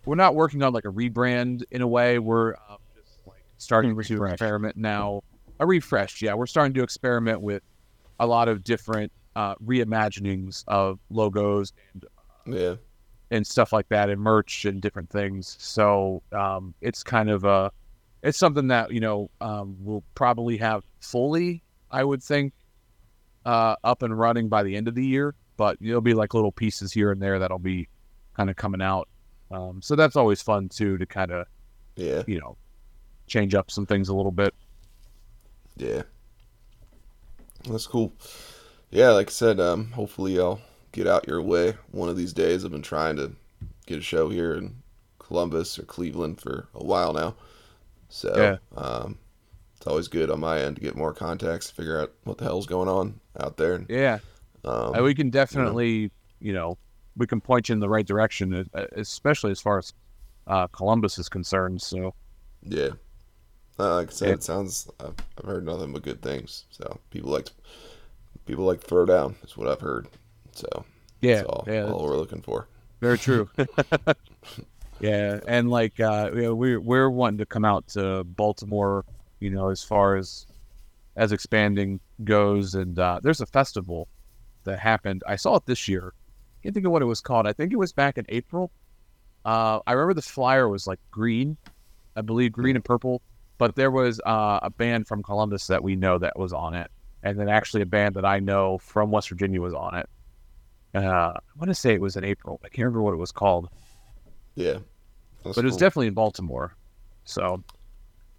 we're 0.05 0.15
not 0.17 0.35
working 0.35 0.63
on 0.63 0.73
like 0.73 0.85
a 0.85 0.93
rebrand 0.93 1.63
in 1.71 1.81
a 1.81 1.87
way. 1.87 2.19
We're 2.19 2.55
um, 2.69 2.77
just 2.95 3.27
like 3.27 3.43
starting 3.57 3.95
to 3.97 4.25
experiment 4.25 4.77
now. 4.77 5.23
A 5.61 5.67
refresh, 5.67 6.21
yeah. 6.21 6.35
We're 6.35 6.47
starting 6.47 6.75
to 6.75 6.83
experiment 6.83 7.41
with 7.41 7.63
a 8.21 8.27
lot 8.27 8.49
of 8.49 8.63
different 8.65 9.11
uh, 9.37 9.55
reimaginings 9.57 10.65
of 10.69 10.99
logos 11.09 11.73
and 11.95 12.05
Yeah. 12.45 12.75
and 13.31 13.47
stuff 13.47 13.73
like 13.73 13.89
that, 13.89 14.11
and 14.11 14.21
merch 14.21 14.65
and 14.67 14.83
different 14.83 15.09
things. 15.09 15.57
So 15.59 16.23
um, 16.33 16.75
it's 16.81 17.03
kind 17.03 17.31
of 17.31 17.45
a, 17.45 17.71
it's 18.23 18.37
something 18.39 18.69
that 18.69 18.93
you 18.93 19.01
know 19.01 19.31
um, 19.41 19.77
we'll 19.81 20.05
probably 20.15 20.59
have 20.59 20.85
fully, 21.01 21.63
I 21.91 22.05
would 22.05 22.23
think, 22.23 22.53
uh, 23.45 23.77
up 23.85 24.03
and 24.03 24.19
running 24.19 24.49
by 24.49 24.63
the 24.63 24.77
end 24.77 24.89
of 24.89 24.95
the 24.95 25.05
year. 25.05 25.35
But 25.57 25.77
there'll 25.81 26.01
be 26.01 26.15
like 26.15 26.35
little 26.35 26.53
pieces 26.53 26.93
here 26.93 27.13
and 27.13 27.21
there 27.21 27.39
that'll 27.39 27.59
be 27.59 27.89
kind 28.37 28.51
of 28.51 28.57
coming 28.57 28.83
out. 28.83 29.09
Um, 29.51 29.83
so 29.83 29.95
that's 29.97 30.17
always 30.17 30.41
fun 30.43 30.69
too 30.69 30.97
to 30.99 31.07
kind 31.07 31.31
of 31.31 31.47
Yeah. 31.97 32.23
you 32.27 32.41
know 32.41 32.57
change 33.27 33.55
up 33.55 33.71
some 33.71 33.87
things 33.87 34.09
a 34.09 34.15
little 34.15 34.33
bit. 34.33 34.55
Yeah. 35.77 36.03
That's 37.69 37.87
cool. 37.87 38.13
Yeah, 38.91 39.11
like 39.11 39.29
I 39.29 39.31
said, 39.31 39.61
um, 39.61 39.91
hopefully 39.93 40.39
I'll 40.39 40.61
get 40.93 41.07
out 41.07 41.29
your 41.29 41.41
way 41.41 41.75
one 41.93 42.09
of 42.09 42.17
these 42.17 42.33
days. 42.33 42.65
I've 42.65 42.73
been 42.73 42.83
trying 42.83 43.17
to 43.17 43.33
get 43.87 43.99
a 43.99 44.03
show 44.03 44.29
here 44.29 44.55
in 44.55 44.75
Columbus 45.19 45.79
or 45.79 45.85
Cleveland 45.85 46.41
for 46.41 46.69
a 46.75 46.85
while 46.85 47.13
now. 47.13 47.35
So 48.09 48.35
Yeah. 48.37 48.57
um, 48.81 49.19
it's 49.83 49.89
always 49.89 50.07
good 50.07 50.31
on 50.31 50.39
my 50.39 50.61
end 50.61 50.77
to 50.77 50.81
get 50.81 50.95
more 50.95 51.13
contacts, 51.13 51.69
figure 51.69 52.01
out 52.01 52.13
what 52.23 52.39
the 52.39 52.45
hell's 52.45 52.67
going 52.67 52.89
on 52.89 53.19
out 53.41 53.57
there. 53.57 53.85
Yeah, 53.89 54.21
um, 54.65 54.95
Uh, 54.95 55.03
we 55.03 55.13
can 55.13 55.29
definitely 55.29 56.13
you 56.39 56.53
know 56.53 56.79
we 57.17 57.27
can 57.27 57.41
point 57.41 57.69
you 57.69 57.73
in 57.73 57.81
the 57.81 57.89
right 57.89 58.07
direction, 58.07 58.71
uh, 58.75 58.87
especially 58.93 59.51
as 59.51 59.61
far 59.61 59.79
as 59.79 59.93
uh, 60.47 60.69
Columbus 60.69 61.19
is 61.19 61.29
concerned. 61.29 61.83
So. 61.83 62.15
yeah. 62.63 62.91
Uh, 63.77 63.97
like 63.97 64.11
I 64.11 64.13
said, 64.13 64.29
Yeah. 64.29 64.35
it 64.35 64.43
sounds. 64.45 64.89
I've, 65.01 65.15
I've 65.39 65.45
heard 65.47 65.65
nothing 65.65 65.93
but 65.93 66.03
good 66.03 66.23
things. 66.23 66.67
So 66.71 67.01
people 67.11 67.33
like 67.33 67.47
to, 67.47 67.53
people 68.47 68.65
like 68.65 68.83
to 68.83 68.87
throw 68.87 69.05
down. 69.05 69.35
Is 69.43 69.57
what 69.57 69.67
I've 69.67 69.81
heard. 69.81 70.07
So 70.53 70.85
Yeah, 71.23 71.37
that's 71.37 71.49
all, 71.49 71.65
yeah, 71.67 71.91
all 71.91 72.05
we're 72.05 72.17
looking 72.17 72.43
for. 72.43 72.69
Very 73.01 73.19
true. 73.19 73.51
yeah, 75.01 75.41
and 75.49 75.71
like 75.71 75.99
uh, 75.99 76.31
you 76.33 76.43
know, 76.43 76.55
we're 76.55 76.79
we're 76.81 77.11
wanting 77.11 77.39
to 77.39 77.47
come 77.47 77.65
out 77.65 77.89
to 77.89 78.23
Baltimore, 78.23 79.05
you 79.43 79.51
know, 79.51 79.69
as 79.69 79.83
far 79.83 80.17
as 80.17 80.47
as 81.17 81.33
expanding 81.33 82.01
goes, 82.25 82.75
and 82.75 82.99
uh, 82.99 83.21
there's 83.23 83.41
a 83.41 83.47
festival 83.47 84.09
that 84.65 84.79
happened. 84.79 85.23
I 85.27 85.37
saw 85.37 85.57
it 85.57 85.67
this 85.67 85.89
year. 85.89 86.15
Can't 86.63 86.75
think 86.75 86.87
of 86.87 86.93
what 86.93 87.03
it 87.03 87.07
was 87.07 87.21
called. 87.21 87.47
I 87.47 87.53
think 87.53 87.73
it 87.73 87.77
was 87.77 87.93
back 87.93 88.17
in 88.17 88.25
April. 88.29 88.71
Uh, 89.45 89.81
I 89.87 89.93
remember 89.93 90.15
the 90.15 90.23
flyer 90.23 90.69
was 90.69 90.87
like 90.87 91.01
green, 91.11 91.57
I 92.17 92.21
believe 92.23 92.53
green 92.53 92.77
and 92.77 92.85
purple, 92.85 93.21
but 93.59 93.75
there 93.75 93.91
was 93.91 94.21
uh, 94.25 94.61
a 94.63 94.71
band 94.71 95.09
from 95.09 95.23
Columbus 95.23 95.67
that 95.67 95.83
we 95.83 95.97
know 95.97 96.17
that 96.19 96.39
was 96.39 96.53
on 96.53 96.75
it, 96.75 96.91
and 97.25 97.39
then 97.39 97.49
actually 97.49 97.83
a 97.83 97.87
band 97.87 98.15
that 98.15 98.25
I 98.25 98.39
know 98.39 98.79
from 98.79 99.11
West 99.11 99.29
Virginia 99.29 99.61
was 99.61 99.75
on 99.75 99.97
it. 99.97 100.09
Uh, 100.95 101.33
I 101.35 101.41
want 101.59 101.69
to 101.69 101.75
say 101.75 101.93
it 101.93 102.01
was 102.01 102.17
in 102.17 102.25
April. 102.25 102.61
I 102.65 102.69
can't 102.69 102.85
remember 102.87 103.03
what 103.03 103.15
it 103.15 103.19
was 103.19 103.33
called, 103.33 103.69
Yeah. 104.55 104.79
But 105.43 105.59
it 105.59 105.65
was 105.65 105.77
definitely 105.77 106.07
in 106.07 106.15
Baltimore. 106.15 106.77
So 107.25 107.65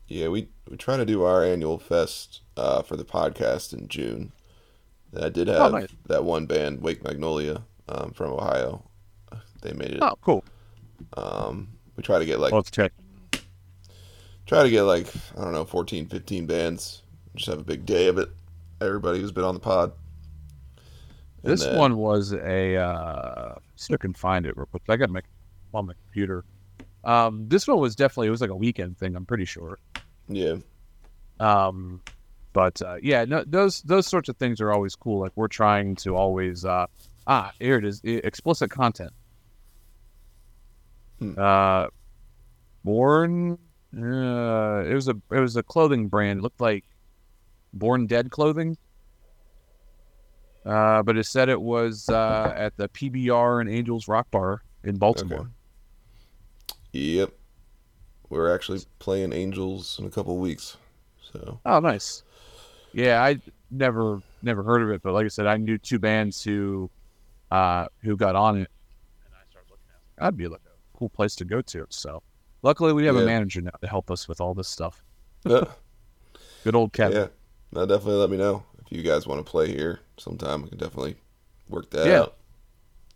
Yeah, 0.08 0.28
we 0.28 0.50
we 0.70 0.78
try 0.78 0.98
to 0.98 1.06
do 1.06 1.24
our 1.24 1.44
annual 1.44 1.80
fest 1.80 2.42
uh, 2.58 2.82
for 2.82 2.96
the 2.98 3.06
podcast 3.06 3.74
in 3.74 3.88
June. 3.88 4.32
And 5.14 5.26
I 5.26 5.30
did 5.30 5.48
have 5.48 5.74
Oh, 5.74 5.78
nice. 5.78 5.90
that 6.08 6.24
one 6.24 6.46
band, 6.46 6.82
Wake 6.82 7.04
Magnolia, 7.04 7.64
um, 7.88 8.12
from 8.12 8.32
Ohio. 8.32 8.84
They 9.62 9.74
made 9.74 9.92
it. 9.92 10.00
oh, 10.02 10.18
cool. 10.22 10.44
Um, 11.16 11.70
we 11.96 12.04
try 12.04 12.20
to 12.20 12.26
get 12.26 12.40
like 12.40 12.52
let's 12.54 12.70
check. 12.72 12.92
try 14.46 14.64
to 14.64 14.70
get 14.70 14.84
like 14.84 15.08
I 15.38 15.44
don't 15.44 15.54
know 15.54 15.66
14, 15.66 16.08
15 16.08 16.46
bands. 16.46 17.02
Just 17.36 17.50
have 17.50 17.60
a 17.60 17.64
big 17.64 17.86
day 17.86 18.08
of 18.08 18.18
it. 18.18 18.30
Everybody 18.82 19.20
who's 19.20 19.32
been 19.32 19.44
on 19.46 19.54
the 19.54 19.60
pod. 19.60 19.94
And 21.44 21.52
This 21.52 21.64
then- 21.64 21.78
one 21.78 21.98
was 21.98 22.34
a. 22.34 22.76
Uh, 22.76 23.56
see 23.76 23.94
if 23.94 24.00
I 24.00 24.02
can 24.02 24.14
find 24.14 24.46
it 24.46 24.56
real 24.58 24.66
quick. 24.68 24.84
I 24.90 24.98
got 24.98 25.10
my 25.10 25.22
on 25.74 25.88
my 25.88 25.94
computer. 26.06 26.44
Um, 27.04 27.48
this 27.50 27.68
one 27.68 27.80
was 27.80 27.96
definitely 27.96 28.28
it 28.28 28.32
was 28.32 28.42
like 28.42 28.50
a 28.50 28.56
weekend 28.56 28.98
thing. 28.98 29.16
I'm 29.16 29.26
pretty 29.26 29.46
sure. 29.46 29.80
Yeah, 30.36 30.56
Um, 31.40 32.02
but 32.54 32.82
uh, 32.82 32.98
yeah, 33.02 33.26
no, 33.26 33.44
those 33.46 33.82
those 33.82 34.08
sorts 34.08 34.30
of 34.30 34.38
things 34.38 34.62
are 34.62 34.72
always 34.72 34.96
cool. 34.96 35.20
Like 35.20 35.32
we're 35.36 35.48
trying 35.48 35.96
to 35.98 36.16
always 36.16 36.66
uh, 36.66 36.88
ah 37.28 37.52
here 37.60 37.78
it 37.78 37.86
is 37.86 38.02
explicit 38.04 38.70
content. 38.70 39.12
Hmm. 41.20 41.34
Uh, 41.38 41.88
born. 42.84 43.58
Uh, 43.96 44.84
it 44.88 44.94
was 44.94 45.08
a 45.08 45.16
it 45.32 45.40
was 45.40 45.56
a 45.56 45.64
clothing 45.64 46.08
brand. 46.08 46.40
It 46.40 46.42
looked 46.44 46.62
like 46.62 46.86
Born 47.74 48.08
Dead 48.08 48.32
clothing. 48.32 48.78
Uh, 50.66 51.04
but 51.04 51.18
it 51.18 51.26
said 51.26 51.50
it 51.50 51.62
was 51.62 52.08
uh, 52.10 52.54
at 52.56 52.78
the 52.78 52.88
PBR 52.90 53.60
and 53.62 53.70
Angels 53.70 54.08
Rock 54.08 54.32
Bar 54.32 54.64
in 54.84 54.96
Baltimore. 54.98 55.40
Okay. 55.40 55.50
yep. 56.94 57.34
We're 58.34 58.54
actually 58.54 58.82
playing 59.00 59.32
Angels 59.32 60.00
in 60.00 60.06
a 60.06 60.10
couple 60.10 60.38
weeks. 60.38 60.78
So 61.32 61.60
Oh, 61.66 61.80
nice. 61.80 62.24
Yeah, 62.94 63.24
I 63.24 63.40
never 63.70 64.22
never 64.42 64.64
heard 64.64 64.82
of 64.82 64.90
it, 64.90 65.02
but 65.04 65.14
like 65.14 65.26
I 65.26 65.30
said, 65.30 65.46
I 65.48 65.58
knew 65.58 65.78
two 65.78 66.00
bands 66.00 66.44
who 66.44 66.90
uh 67.52 67.86
who 68.02 68.18
got 68.18 68.36
on 68.36 68.56
it, 68.58 68.70
and 69.26 69.34
I 69.36 69.44
started 69.52 69.70
looking 69.70 69.86
at 69.90 69.98
it. 69.98 70.20
That'd 70.22 70.38
be 70.38 70.48
like 70.48 70.62
a 70.66 70.98
cool 70.98 71.10
place 71.10 71.36
to 71.36 71.46
go 71.46 71.62
to. 71.62 71.86
So, 71.90 72.24
luckily, 72.64 72.92
we 72.94 73.06
have 73.06 73.16
Yeah. 73.16 73.22
a 73.22 73.26
manager 73.26 73.62
now 73.62 73.72
to 73.82 73.88
help 73.88 74.10
us 74.10 74.28
with 74.28 74.42
all 74.42 74.54
this 74.56 74.68
stuff. 74.68 75.04
yeah, 75.46 75.66
Good 76.64 76.76
old 76.76 76.92
Kevin. 76.94 77.18
yeah. 77.18 77.28
No, 77.72 77.86
definitely 77.86 78.16
let 78.20 78.30
me 78.32 78.38
know 78.38 78.64
if 78.84 78.92
you 78.92 79.04
guys 79.04 79.26
want 79.28 79.44
to 79.46 79.50
play 79.50 79.72
here 79.72 80.00
sometime. 80.18 80.62
We 80.64 80.70
can 80.70 80.78
definitely 80.80 81.16
work 81.70 81.90
that 81.92 82.08
Yeah. 82.08 82.20
out. 82.22 82.36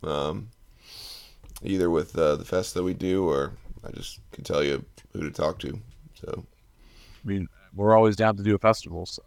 Um, 0.04 0.50
either 1.64 1.90
with 1.90 2.16
uh, 2.18 2.36
the 2.36 2.46
fest 2.46 2.74
that 2.76 2.84
we 2.84 2.94
do, 2.94 3.28
or 3.28 3.54
I 3.88 3.92
just 3.92 4.20
can 4.32 4.44
tell 4.44 4.64
you 4.64 4.84
who 5.14 5.22
to 5.22 5.32
talk 5.32 5.60
to. 5.60 5.80
So 6.14 6.46
I 7.24 7.28
mean, 7.28 7.48
we're 7.74 7.96
always 7.96 8.16
down 8.16 8.36
to 8.38 8.44
do 8.44 8.56
a 8.56 8.60
festival. 8.60 9.06
So 9.06 9.24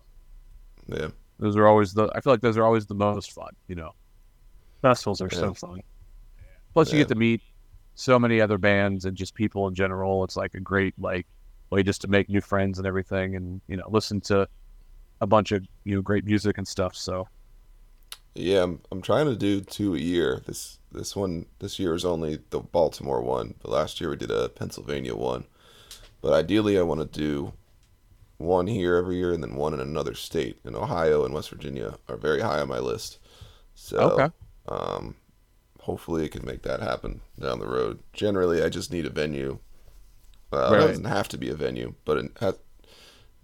yeah, 0.89 1.09
those 1.39 1.57
are 1.57 1.67
always 1.67 1.95
the. 1.95 2.11
I 2.15 2.21
feel 2.21 2.33
like 2.33 2.41
those 2.41 2.57
are 2.59 2.65
always 2.65 2.87
the 2.87 2.95
most 2.95 3.33
fun. 3.33 3.55
You 3.69 3.77
know. 3.77 3.93
Festivals 4.83 5.21
are 5.21 5.29
Yeah. 5.31 5.39
so 5.39 5.55
fun. 5.55 5.81
Plus, 6.73 6.93
you 6.93 6.99
get 6.99 7.09
to 7.09 7.15
meet 7.15 7.43
so 7.95 8.19
many 8.19 8.41
other 8.41 8.57
bands 8.57 9.05
and 9.05 9.17
just 9.17 9.35
people 9.35 9.69
in 9.69 9.75
general. 9.75 10.25
It's 10.25 10.37
like 10.37 10.55
a 10.55 10.61
great 10.61 10.95
like 10.99 11.27
way 11.71 11.83
just 11.83 12.01
to 12.03 12.09
make 12.09 12.29
new 12.29 12.41
friends 12.41 12.79
and 12.79 12.87
everything, 12.87 13.37
and 13.37 13.61
you 13.69 13.77
know, 13.77 13.89
listen 13.89 14.21
to 14.23 14.49
a 15.21 15.27
bunch 15.27 15.53
of 15.53 15.65
you 15.85 15.95
know 15.95 16.03
great 16.03 16.25
music 16.25 16.59
and 16.59 16.67
stuff. 16.67 16.97
So 16.97 17.29
yeah. 18.35 18.63
I'm 18.63 18.81
I'm 18.91 19.03
trying 19.03 19.27
to 19.27 19.37
do 19.37 19.61
two 19.61 19.95
a 19.95 19.99
year. 19.99 20.43
This 20.47 20.79
this 20.93 21.15
one 21.17 21.47
this 21.59 21.79
year 21.79 21.95
is 21.95 22.05
only 22.05 22.39
the 22.51 22.61
Baltimore 22.61 23.23
one, 23.23 23.55
but 23.63 23.71
last 23.71 24.01
year 24.01 24.11
we 24.11 24.17
did 24.17 24.31
a 24.31 24.49
Pennsylvania 24.49 25.15
one. 25.15 25.45
But 26.21 26.33
ideally, 26.33 26.79
I 26.79 26.83
want 26.83 27.01
to 27.01 27.19
do 27.19 27.53
one 28.37 28.67
here 28.67 28.97
every 28.97 29.17
year 29.17 29.33
and 29.33 29.43
then 29.43 29.55
one 29.55 29.73
in 29.75 29.81
another 29.81 30.15
state. 30.15 30.59
And 30.65 30.77
Ohio 30.77 31.25
and 31.25 31.33
West 31.33 31.51
Virginia 31.51 31.95
are 32.09 32.17
very 32.17 32.41
high 32.41 32.61
on 32.61 32.69
my 32.69 32.79
list. 32.79 33.19
So, 33.75 33.99
Okay. 33.99 34.35
um, 34.69 35.17
hopefully, 35.81 36.25
I 36.25 36.29
can 36.29 36.45
make 36.45 36.63
that 36.63 36.81
happen 36.81 37.21
down 37.39 37.59
the 37.59 37.67
road. 37.67 38.01
Generally, 38.13 38.63
I 38.63 38.69
just 38.69 38.93
need 38.93 39.07
a 39.07 39.11
venue. 39.11 39.59
Uh, 40.53 40.71
Right. 40.73 40.83
It 40.83 40.87
doesn't 40.89 41.05
have 41.05 41.29
to 41.29 41.39
be 41.39 41.49
a 41.49 41.55
venue, 41.55 41.95
but 42.05 42.19
it 42.19 42.33
has, 42.41 42.59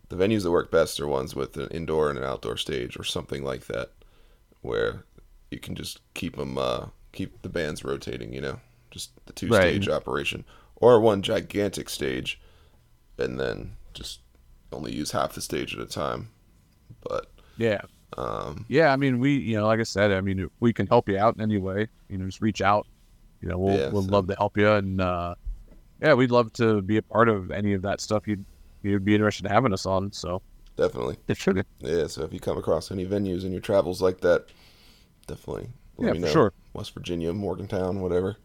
the 0.09 0.16
venues 0.16 0.42
that 0.42 0.51
work 0.51 0.70
best 0.70 1.01
are 1.01 1.07
ones 1.07 1.34
with 1.34 1.57
an 1.57 1.68
indoor 1.68 2.11
and 2.11 2.18
an 2.18 2.24
outdoor 2.24 2.57
stage 2.57 2.99
or 2.99 3.05
something 3.05 3.42
like 3.42 3.66
that, 3.66 3.92
where 4.61 5.05
you 5.51 5.59
can 5.61 5.74
just 5.76 6.01
keep 6.14 6.36
them, 6.36 6.59
uh, 6.59 6.86
keep 7.17 7.43
the 7.43 7.49
bands 7.49 7.85
rotating. 7.85 8.33
You 8.33 8.41
know, 8.41 8.61
just 8.91 9.11
the 9.27 9.33
two 9.33 9.49
Right. 9.49 9.61
stage 9.62 9.89
operation, 9.89 10.45
or 10.77 11.01
one 11.01 11.23
gigantic 11.23 11.89
stage, 11.89 12.41
and 13.19 13.39
then 13.41 13.77
just 13.95 14.21
only 14.73 14.93
use 14.95 15.11
half 15.12 15.35
the 15.35 15.41
stage 15.41 15.75
at 15.75 15.81
a 15.81 15.87
time. 15.87 16.29
But 17.03 17.31
Yeah. 17.57 17.81
um, 18.17 18.64
Yeah, 18.69 18.93
I 18.93 18.97
mean, 18.97 19.19
we, 19.21 19.37
you 19.37 19.57
know, 19.57 19.67
like 19.67 19.81
I 19.81 19.85
said, 19.85 20.12
I 20.12 20.21
mean, 20.21 20.49
we 20.61 20.73
can 20.73 20.87
help 20.87 21.09
you 21.09 21.19
out 21.19 21.35
in 21.35 21.41
any 21.41 21.59
way. 21.59 21.89
You 22.09 22.19
know, 22.19 22.27
just 22.27 22.41
reach 22.41 22.61
out. 22.62 22.87
You 23.41 23.49
know, 23.49 23.59
we'll 23.59 23.77
Yeah, 23.79 23.91
we'll 23.91 24.03
so- 24.03 24.11
love 24.12 24.27
to 24.29 24.35
help 24.37 24.57
you, 24.57 24.71
and 24.71 25.01
uh, 25.01 25.35
yeah, 26.03 26.14
we'd 26.14 26.31
love 26.31 26.53
to 26.55 26.83
be 26.83 26.97
a 26.99 27.03
part 27.03 27.29
of 27.29 27.51
any 27.51 27.73
of 27.75 27.83
that 27.83 28.01
stuff 28.01 28.27
you'd 28.29 28.45
you'd 28.83 29.05
be 29.05 29.14
interested 29.14 29.45
in 29.47 29.51
having 29.53 29.73
us 29.73 29.85
on. 29.87 30.12
So 30.12 30.43
definitely, 30.77 31.17
it 31.29 31.37
should. 31.37 31.64
yeah. 31.81 32.07
So 32.07 32.23
if 32.25 32.33
you 32.33 32.41
come 32.41 32.57
across 32.59 32.91
any 32.91 33.05
venues 33.07 33.45
in 33.45 33.51
your 33.53 33.61
travels 33.61 34.01
like 34.03 34.21
that, 34.21 34.47
definitely 35.27 35.69
let 35.99 36.07
Yeah, 36.07 36.12
me 36.12 36.18
for 36.20 36.26
know. 36.26 36.32
sure. 36.32 36.53
West 36.74 36.92
Virginia, 36.94 37.32
Morgantown, 37.32 38.01
whatever. 38.01 38.36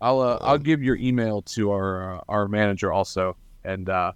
I'll 0.00 0.20
uh, 0.20 0.38
I'll 0.40 0.54
Um, 0.56 0.62
give 0.62 0.82
your 0.82 0.96
email 0.96 1.42
to 1.42 1.70
our 1.70 2.16
uh, 2.16 2.20
our 2.28 2.48
manager 2.48 2.92
also, 2.92 3.36
and 3.64 3.88
uh, 3.88 4.12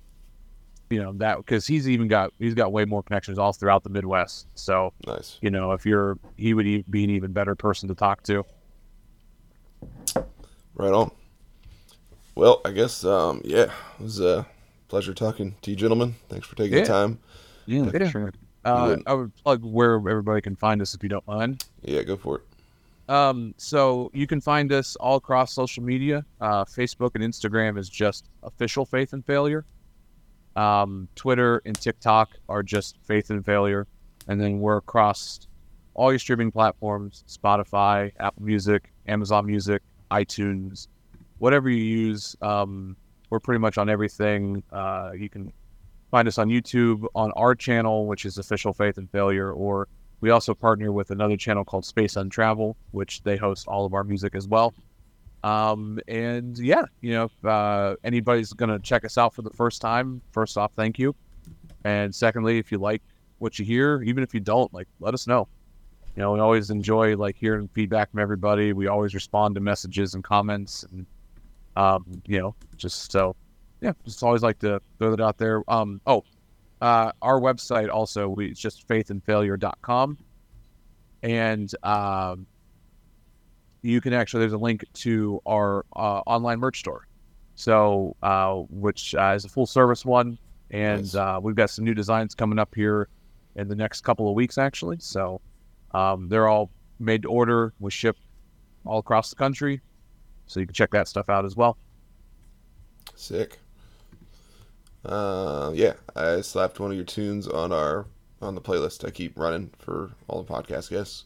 you 0.90 1.00
know 1.02 1.12
that 1.14 1.38
because 1.38 1.66
he's 1.66 1.88
even 1.88 2.08
got 2.08 2.32
he's 2.38 2.54
got 2.54 2.72
way 2.72 2.84
more 2.84 3.02
connections 3.02 3.38
all 3.38 3.52
throughout 3.52 3.84
the 3.84 3.90
Midwest. 3.90 4.48
So 4.54 4.92
Nice. 5.06 5.38
you 5.40 5.50
know 5.50 5.72
if 5.72 5.86
you're 5.86 6.18
he 6.36 6.52
would 6.54 6.66
e- 6.66 6.84
be 6.90 7.04
an 7.04 7.10
even 7.10 7.32
better 7.32 7.54
person 7.54 7.88
to 7.88 7.94
talk 7.94 8.22
to. 8.24 8.44
Right 10.74 10.92
on. 10.92 11.10
Well, 12.34 12.60
I 12.64 12.70
guess 12.72 13.04
um, 13.04 13.40
yeah, 13.44 13.72
it 13.98 14.02
was 14.02 14.20
a 14.20 14.46
pleasure 14.88 15.14
talking 15.14 15.56
to 15.62 15.70
you, 15.70 15.76
gentlemen. 15.76 16.16
Thanks 16.28 16.46
for 16.46 16.56
taking 16.56 16.76
Yeah. 16.76 16.82
the 16.82 16.88
time. 16.88 17.18
Yeah, 17.66 17.90
Yeah, 17.94 18.10
sure. 18.10 18.32
Uh, 18.64 18.96
I 19.06 19.14
would 19.14 19.34
plug 19.36 19.64
where 19.64 19.94
everybody 19.94 20.40
can 20.40 20.56
find 20.56 20.82
us 20.82 20.94
if 20.94 21.02
you 21.02 21.08
don't 21.08 21.26
mind. 21.26 21.64
Yeah, 21.82 22.02
go 22.02 22.16
for 22.16 22.36
it. 22.36 22.42
Um, 23.08 23.54
so 23.56 24.10
you 24.12 24.26
can 24.26 24.40
find 24.40 24.70
us 24.72 24.96
all 24.96 25.16
across 25.16 25.54
social 25.54 25.82
media. 25.82 26.24
Uh, 26.40 26.64
Facebook 26.64 27.12
and 27.14 27.24
Instagram 27.24 27.78
is 27.78 27.88
just 27.88 28.28
official 28.42 28.84
Faith 28.84 29.14
in 29.14 29.22
Failure. 29.22 29.64
Um, 30.56 31.08
Twitter 31.14 31.62
and 31.64 31.80
TikTok 31.80 32.30
are 32.48 32.62
just 32.62 32.98
Faith 33.02 33.30
in 33.30 33.42
Failure, 33.42 33.86
and 34.26 34.40
then 34.40 34.60
we're 34.60 34.76
across 34.78 35.46
all 35.94 36.12
your 36.12 36.18
streaming 36.18 36.50
platforms: 36.50 37.24
Spotify, 37.28 38.12
Apple 38.20 38.42
Music, 38.42 38.92
Amazon 39.06 39.46
Music, 39.46 39.82
iTunes, 40.10 40.88
whatever 41.38 41.70
you 41.70 41.82
use. 41.82 42.36
Um, 42.42 42.96
we're 43.30 43.40
pretty 43.40 43.60
much 43.60 43.78
on 43.78 43.88
everything. 43.88 44.62
Uh, 44.72 45.12
you 45.16 45.28
can 45.30 45.52
find 46.10 46.26
us 46.28 46.38
on 46.38 46.48
YouTube 46.48 47.06
on 47.14 47.30
our 47.32 47.54
channel, 47.54 48.06
which 48.06 48.24
is 48.24 48.38
Official 48.38 48.72
Faith 48.72 48.98
in 48.98 49.06
Failure, 49.06 49.52
or 49.52 49.88
we 50.20 50.30
also 50.30 50.54
partner 50.54 50.92
with 50.92 51.10
another 51.10 51.36
channel 51.36 51.64
called 51.64 51.84
Space 51.84 52.16
on 52.16 52.28
Travel, 52.28 52.76
which 52.90 53.22
they 53.22 53.36
host 53.36 53.68
all 53.68 53.84
of 53.84 53.94
our 53.94 54.04
music 54.04 54.34
as 54.34 54.48
well. 54.48 54.74
Um, 55.44 56.00
and 56.08 56.58
yeah, 56.58 56.82
you 57.00 57.12
know, 57.12 57.24
if 57.24 57.44
uh, 57.44 57.96
anybody's 58.02 58.52
going 58.52 58.70
to 58.70 58.78
check 58.80 59.04
us 59.04 59.16
out 59.16 59.34
for 59.34 59.42
the 59.42 59.50
first 59.50 59.80
time, 59.80 60.20
first 60.32 60.58
off, 60.58 60.72
thank 60.74 60.98
you. 60.98 61.14
And 61.84 62.12
secondly, 62.12 62.58
if 62.58 62.72
you 62.72 62.78
like 62.78 63.02
what 63.38 63.58
you 63.58 63.64
hear, 63.64 64.02
even 64.02 64.22
if 64.22 64.34
you 64.34 64.40
don't, 64.40 64.72
like, 64.74 64.88
let 64.98 65.14
us 65.14 65.26
know. 65.26 65.46
You 66.16 66.22
know, 66.22 66.32
we 66.32 66.40
always 66.40 66.70
enjoy 66.70 67.16
like 67.16 67.36
hearing 67.36 67.68
feedback 67.68 68.10
from 68.10 68.18
everybody. 68.18 68.72
We 68.72 68.88
always 68.88 69.14
respond 69.14 69.54
to 69.54 69.60
messages 69.60 70.14
and 70.14 70.24
comments, 70.24 70.84
and 70.90 71.06
um, 71.76 72.04
you 72.26 72.40
know, 72.40 72.56
just 72.76 73.12
so 73.12 73.36
yeah, 73.80 73.92
just 74.04 74.24
always 74.24 74.42
like 74.42 74.58
to 74.60 74.82
throw 74.98 75.14
that 75.14 75.22
out 75.22 75.38
there. 75.38 75.62
Um, 75.68 76.00
oh, 76.08 76.24
uh, 76.80 77.12
our 77.22 77.40
website 77.40 77.90
also 77.90 78.28
we 78.28 78.46
it's 78.46 78.60
just 78.60 78.86
faithinfailure.com 78.86 80.18
and 81.22 81.72
um, 81.82 82.46
you 83.82 84.00
can 84.00 84.12
actually 84.12 84.40
there's 84.40 84.52
a 84.52 84.58
link 84.58 84.84
to 84.92 85.40
our 85.46 85.84
uh, 85.96 86.20
online 86.26 86.58
merch 86.60 86.80
store. 86.80 87.06
So 87.54 88.16
uh, 88.22 88.54
which 88.70 89.14
uh, 89.14 89.32
is 89.34 89.44
a 89.44 89.48
full 89.48 89.66
service 89.66 90.04
one. 90.04 90.38
And 90.70 91.02
Nice. 91.02 91.14
uh, 91.14 91.40
we've 91.42 91.56
got 91.56 91.70
some 91.70 91.84
new 91.84 91.94
designs 91.94 92.34
coming 92.34 92.58
up 92.58 92.74
here 92.74 93.08
in 93.56 93.68
the 93.68 93.74
next 93.74 94.02
couple 94.02 94.28
of 94.28 94.34
weeks 94.34 94.58
actually. 94.58 94.98
So 95.00 95.40
um, 95.92 96.28
they're 96.28 96.48
all 96.48 96.70
made 97.00 97.22
to 97.22 97.28
order 97.28 97.72
we 97.80 97.90
ship 97.90 98.16
all 98.84 98.98
across 98.98 99.30
the 99.30 99.36
country. 99.36 99.80
So 100.46 100.60
you 100.60 100.66
can 100.66 100.74
check 100.74 100.90
that 100.92 101.08
stuff 101.08 101.28
out 101.28 101.44
as 101.44 101.56
well. 101.56 101.76
Sick. 103.14 103.58
Uh, 105.04 105.70
yeah, 105.74 105.94
I 106.16 106.40
slapped 106.40 106.80
one 106.80 106.90
of 106.90 106.96
your 106.96 107.04
tunes 107.06 107.46
on 107.48 107.72
our 107.72 108.06
on 108.42 108.54
the 108.54 108.60
playlist 108.60 109.04
I 109.06 109.10
keep 109.10 109.38
running 109.38 109.70
for 109.78 110.10
all 110.28 110.42
the 110.42 110.52
podcast 110.52 110.90
guests. 110.90 111.24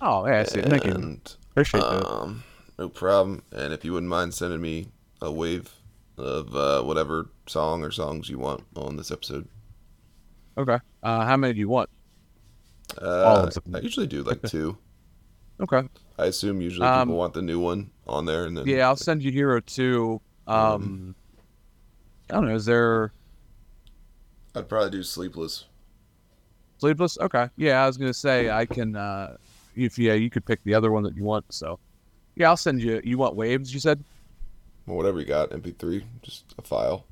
oh 0.00 0.26
yeah 0.26 0.40
I 0.40 0.44
see. 0.44 0.60
thank 0.62 0.84
you 0.84 0.92
And 0.92 1.34
appreciate 1.52 1.80
that 1.80 2.06
um, 2.06 2.42
no 2.78 2.88
problem. 2.88 3.42
And 3.52 3.72
if 3.72 3.84
you 3.84 3.92
wouldn't 3.92 4.10
mind 4.10 4.34
sending 4.34 4.60
me 4.60 4.88
a 5.20 5.30
wave 5.30 5.70
of 6.18 6.54
uh, 6.54 6.82
whatever 6.82 7.28
song 7.46 7.82
or 7.84 7.90
songs 7.90 8.28
you 8.28 8.38
want 8.38 8.62
on 8.76 8.96
this 8.96 9.10
episode. 9.10 9.48
okay 10.58 10.78
uh, 11.02 11.24
how 11.24 11.36
many 11.36 11.52
do 11.54 11.58
you 11.60 11.68
want 11.68 11.88
Uh. 13.00 13.48
I 13.74 13.78
usually 13.78 14.06
do 14.06 14.22
like 14.22 14.42
two. 14.42 14.76
okay 15.60 15.82
I 16.18 16.26
assume 16.26 16.60
usually 16.60 16.86
Um, 16.86 17.08
people 17.08 17.18
want 17.18 17.34
the 17.34 17.42
new 17.42 17.58
one 17.58 17.90
on 18.06 18.26
there, 18.26 18.44
and 18.44 18.56
then 18.56 18.66
Yeah, 18.66 18.86
I'll 18.88 18.96
send 18.96 19.22
you 19.22 19.32
Hero 19.32 19.60
2. 19.60 20.20
Um, 20.46 21.14
I 22.32 22.36
don't 22.36 22.48
know. 22.48 22.54
Is 22.54 22.64
there 22.64 23.12
I'd 24.54 24.68
probably 24.68 24.90
do 24.90 25.02
Sleepless. 25.02 25.66
Sleepless? 26.78 27.18
Okay. 27.18 27.48
Yeah, 27.56 27.84
I 27.84 27.86
was 27.86 27.96
gonna 27.96 28.14
say 28.14 28.50
I 28.50 28.66
can. 28.66 28.96
Uh, 28.96 29.36
if 29.76 29.98
yeah, 29.98 30.14
you 30.14 30.30
could 30.30 30.44
pick 30.44 30.62
the 30.64 30.74
other 30.74 30.90
one 30.90 31.02
that 31.04 31.16
you 31.16 31.24
want. 31.24 31.44
So, 31.50 31.78
yeah, 32.34 32.48
I'll 32.48 32.56
send 32.56 32.82
you. 32.82 33.00
You 33.04 33.18
want 33.18 33.36
waves? 33.36 33.72
You 33.72 33.80
said. 33.80 34.02
Or 34.86 34.96
whatever 34.96 35.20
you 35.20 35.26
got, 35.26 35.50
MP3, 35.50 36.02
just 36.22 36.54
a 36.58 36.62
file. 36.62 37.06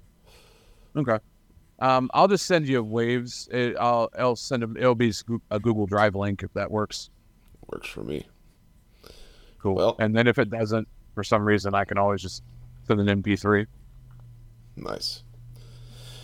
Okay. 0.97 1.19
Um, 1.79 2.11
I'll 2.13 2.27
just 2.27 2.47
send 2.47 2.67
you 2.69 2.83
waves. 2.83 3.49
It, 3.53 3.77
I'll 3.79 4.11
I'll 4.19 4.37
send 4.37 4.63
them. 4.63 4.77
It'll 4.77 4.95
be 4.95 5.13
a 5.51 5.61
Google 5.61 5.87
Drive 5.87 6.17
link 6.17 6.43
if 6.43 6.53
that 6.55 6.71
works. 6.71 7.11
Works 7.69 7.89
for 7.89 8.03
me. 8.03 8.27
Cool. 9.61 9.75
Well- 9.77 9.97
and 10.01 10.17
then 10.17 10.27
if 10.27 10.39
it 10.39 10.51
doesn't, 10.51 10.89
for 11.15 11.23
some 11.23 11.45
reason, 11.45 11.75
I 11.75 11.85
can 11.85 11.97
always 11.97 12.23
just 12.23 12.43
send 12.87 13.01
an 13.01 13.23
MP3. 13.23 13.67
Nice. 14.81 15.23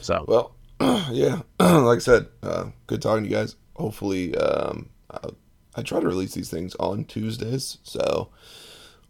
So 0.01 0.25
Well, 0.27 0.55
yeah, 1.11 1.43
like 1.61 1.97
I 1.97 2.01
said, 2.01 2.27
uh, 2.43 2.67
good 2.87 3.03
talking 3.03 3.25
to 3.25 3.31
you 3.31 3.37
guys. 3.37 3.57
Hopefully, 3.77 4.37
um, 4.37 4.91
I, 5.11 5.29
I 5.77 5.83
try 5.83 6.01
to 6.01 6.07
release 6.07 6.35
these 6.35 6.51
things 6.51 6.75
on 6.77 7.05
Tuesdays. 7.05 7.79
So 7.83 8.31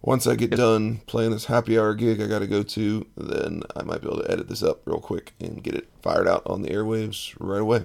once 0.02 0.26
I 0.26 0.36
get 0.36 0.50
done 0.50 0.98
playing 1.06 1.30
this 1.30 1.46
happy 1.46 1.78
hour 1.78 1.94
gig 1.94 2.20
I 2.20 2.26
got 2.26 2.40
to 2.40 2.46
go 2.46 2.62
to, 2.62 3.06
then 3.16 3.62
I 3.74 3.82
might 3.82 4.02
be 4.02 4.08
able 4.08 4.22
to 4.22 4.30
edit 4.30 4.48
this 4.48 4.62
up 4.62 4.82
real 4.84 5.00
quick 5.00 5.34
and 5.40 5.62
get 5.62 5.74
it 5.74 5.88
fired 6.02 6.28
out 6.28 6.42
on 6.46 6.62
the 6.62 6.68
airwaves 6.68 7.34
right 7.38 7.60
away. 7.60 7.84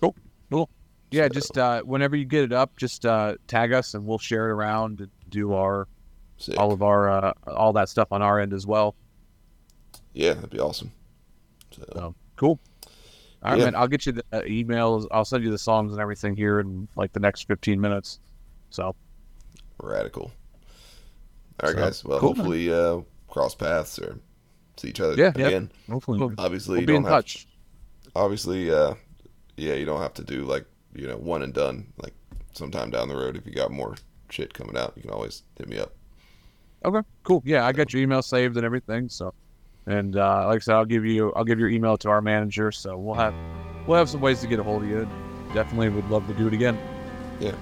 Cool. 0.00 0.14
Yeah, 1.10 1.28
just 1.28 1.58
uh, 1.58 1.82
whenever 1.82 2.14
you 2.14 2.24
get 2.24 2.44
it 2.44 2.52
up, 2.52 2.76
just 2.76 3.04
uh, 3.04 3.34
tag 3.48 3.72
us 3.72 3.94
and 3.94 4.06
we'll 4.06 4.18
share 4.18 4.48
it 4.48 4.52
around 4.52 5.00
and 5.00 5.10
do 5.28 5.54
our 5.54 5.88
Sick. 6.36 6.58
all 6.58 6.72
of 6.72 6.82
our 6.82 7.08
uh, 7.08 7.32
all 7.48 7.72
that 7.72 7.88
stuff 7.88 8.12
on 8.12 8.22
our 8.22 8.38
end 8.38 8.52
as 8.52 8.66
well. 8.66 8.94
Yeah, 10.12 10.34
that'd 10.34 10.50
be 10.50 10.58
awesome. 10.60 10.92
So, 11.72 11.82
So 11.92 12.14
cool. 12.36 12.58
All 13.42 13.52
right, 13.52 13.58
Yeah. 13.58 13.64
man. 13.66 13.74
I'll 13.76 13.88
get 13.88 14.04
you 14.06 14.12
the 14.12 14.24
uh, 14.32 14.40
emails. 14.42 15.06
I'll 15.10 15.24
send 15.24 15.44
you 15.44 15.50
the 15.50 15.58
songs 15.58 15.92
and 15.92 16.00
everything 16.00 16.36
here 16.36 16.60
in 16.60 16.88
like 16.96 17.12
the 17.12 17.20
next 17.20 17.42
fifteen 17.46 17.80
minutes. 17.80 18.20
So 18.70 18.94
radical. 19.82 20.30
All 21.62 21.68
right, 21.68 21.72
So, 21.72 21.78
guys. 21.82 22.04
Well, 22.04 22.18
cool, 22.20 22.28
hopefully, 22.34 22.72
uh, 22.72 23.00
cross 23.28 23.54
paths 23.54 23.98
or 23.98 24.18
see 24.76 24.88
each 24.88 25.00
other 25.00 25.14
Yeah, 25.14 25.32
yeah. 25.36 25.46
again. 25.46 25.70
Hopefully. 25.90 26.18
Cool. 26.18 26.34
Obviously, 26.38 26.72
we'll 26.74 26.80
you 26.82 26.86
be 26.86 26.92
don't 26.94 27.04
have 27.04 27.12
touch. 27.12 27.46
obviously, 28.14 28.70
uh, 28.70 28.94
yeah, 29.56 29.74
you 29.74 29.84
don't 29.84 30.00
have 30.00 30.14
to 30.14 30.24
do 30.24 30.44
like 30.44 30.66
you 30.94 31.06
know 31.06 31.16
one 31.16 31.42
and 31.42 31.54
done. 31.54 31.92
Like 32.02 32.14
sometime 32.52 32.90
down 32.90 33.08
the 33.08 33.16
road, 33.16 33.36
if 33.36 33.46
you 33.46 33.52
got 33.52 33.70
more 33.70 33.96
shit 34.28 34.52
coming 34.54 34.76
out, 34.76 34.92
you 34.96 35.02
can 35.02 35.10
always 35.10 35.42
hit 35.56 35.68
me 35.68 35.78
up. 35.78 35.94
Okay, 36.84 37.06
cool. 37.24 37.42
Yeah, 37.44 37.66
I 37.66 37.72
got 37.72 37.92
your 37.92 38.02
email 38.02 38.22
saved 38.22 38.56
and 38.56 38.64
everything. 38.64 39.08
So, 39.10 39.34
and 39.90 40.16
uh, 40.16 40.46
like 40.46 40.56
I 40.56 40.58
said, 40.60 40.74
I'll 40.74 40.84
give 40.84 41.04
you 41.04 41.32
I'll 41.34 41.44
give 41.44 41.58
your 41.58 41.68
email 41.68 41.96
to 41.98 42.08
our 42.08 42.22
manager. 42.22 42.70
So 42.72 42.96
we'll 42.96 43.14
have 43.14 43.34
we'll 43.86 43.98
have 43.98 44.08
some 44.08 44.20
ways 44.20 44.40
to 44.40 44.46
get 44.46 44.58
a 44.58 44.62
hold 44.62 44.82
of 44.82 44.88
you. 44.88 45.08
Definitely 45.54 45.88
would 45.90 46.08
love 46.10 46.26
to 46.28 46.34
do 46.34 46.46
it 46.46 46.52
again. 46.54 46.78
Yeah. 47.40 47.52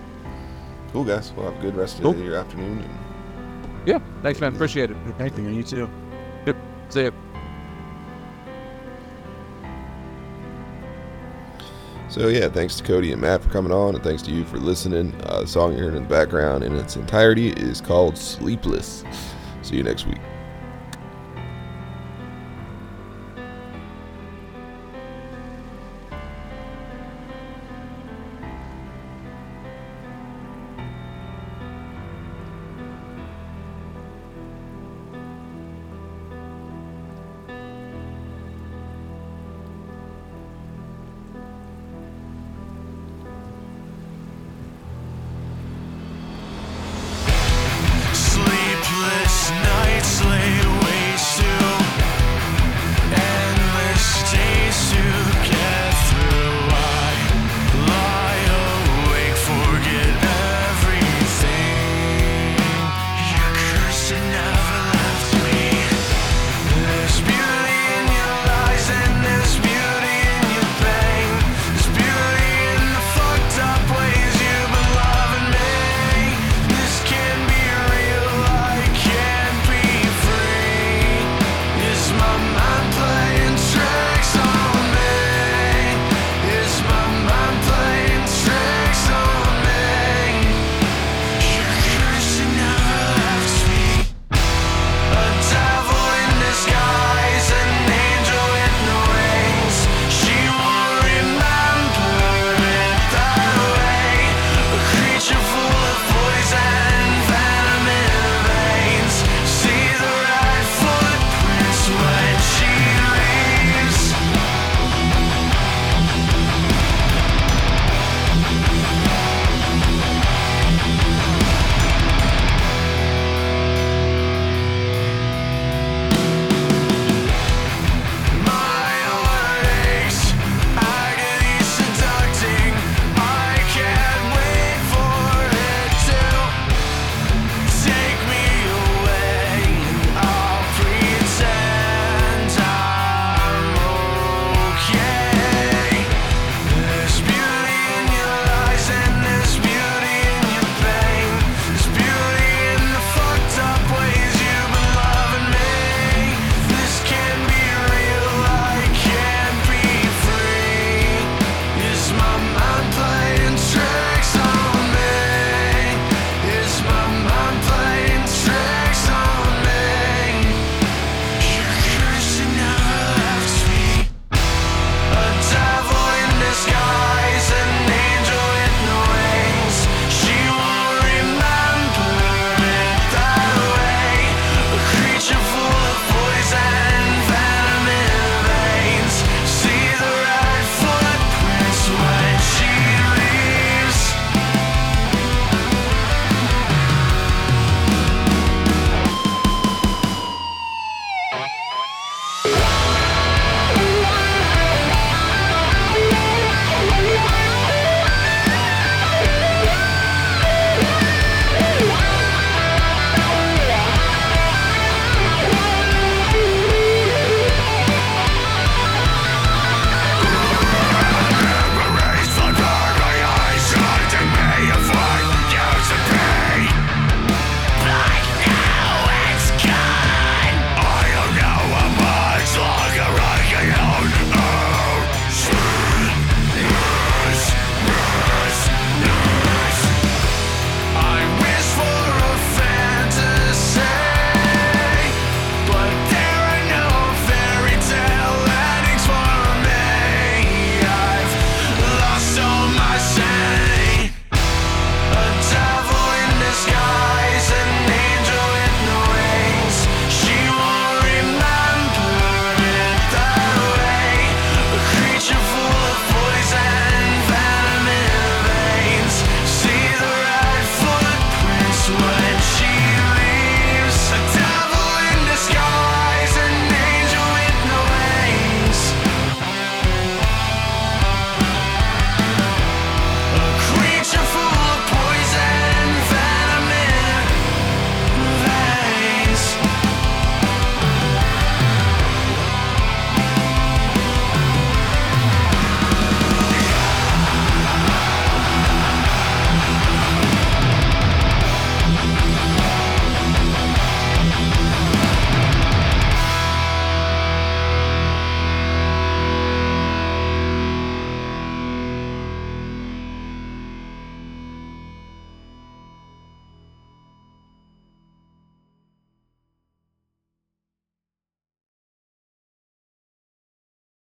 Cool, 0.92 1.04
guys. 1.04 1.32
Well, 1.32 1.50
have 1.50 1.58
a 1.58 1.62
good 1.62 1.76
rest 1.76 2.00
Cool. 2.00 2.12
of 2.12 2.18
your 2.20 2.36
afternoon, 2.36 2.80
and 2.80 3.88
Yeah, 3.88 4.00
thanks, 4.22 4.40
man. 4.40 4.54
Appreciate 4.54 4.90
it. 4.90 4.96
Thank 5.18 5.36
you. 5.38 5.48
You 5.48 5.62
too. 5.62 5.90
Yep. 6.46 6.56
See 6.90 7.04
ya. 7.04 7.10
So 12.08 12.28
yeah, 12.28 12.48
thanks 12.48 12.76
to 12.76 12.84
Cody 12.84 13.12
and 13.12 13.20
Matt 13.20 13.42
for 13.42 13.50
coming 13.50 13.70
on, 13.70 13.94
and 13.94 14.02
thanks 14.02 14.22
to 14.22 14.30
you 14.30 14.44
for 14.44 14.56
listening. 14.56 15.14
Uh, 15.24 15.42
the 15.42 15.46
song 15.46 15.72
you're 15.72 15.82
hearing 15.82 15.96
in 15.98 16.02
the 16.04 16.08
background 16.08 16.64
in 16.64 16.74
its 16.74 16.96
entirety 16.96 17.50
is 17.50 17.80
called 17.80 18.16
"Sleepless." 18.16 19.04
See 19.62 19.76
you 19.76 19.82
next 19.82 20.06
week. 20.06 20.18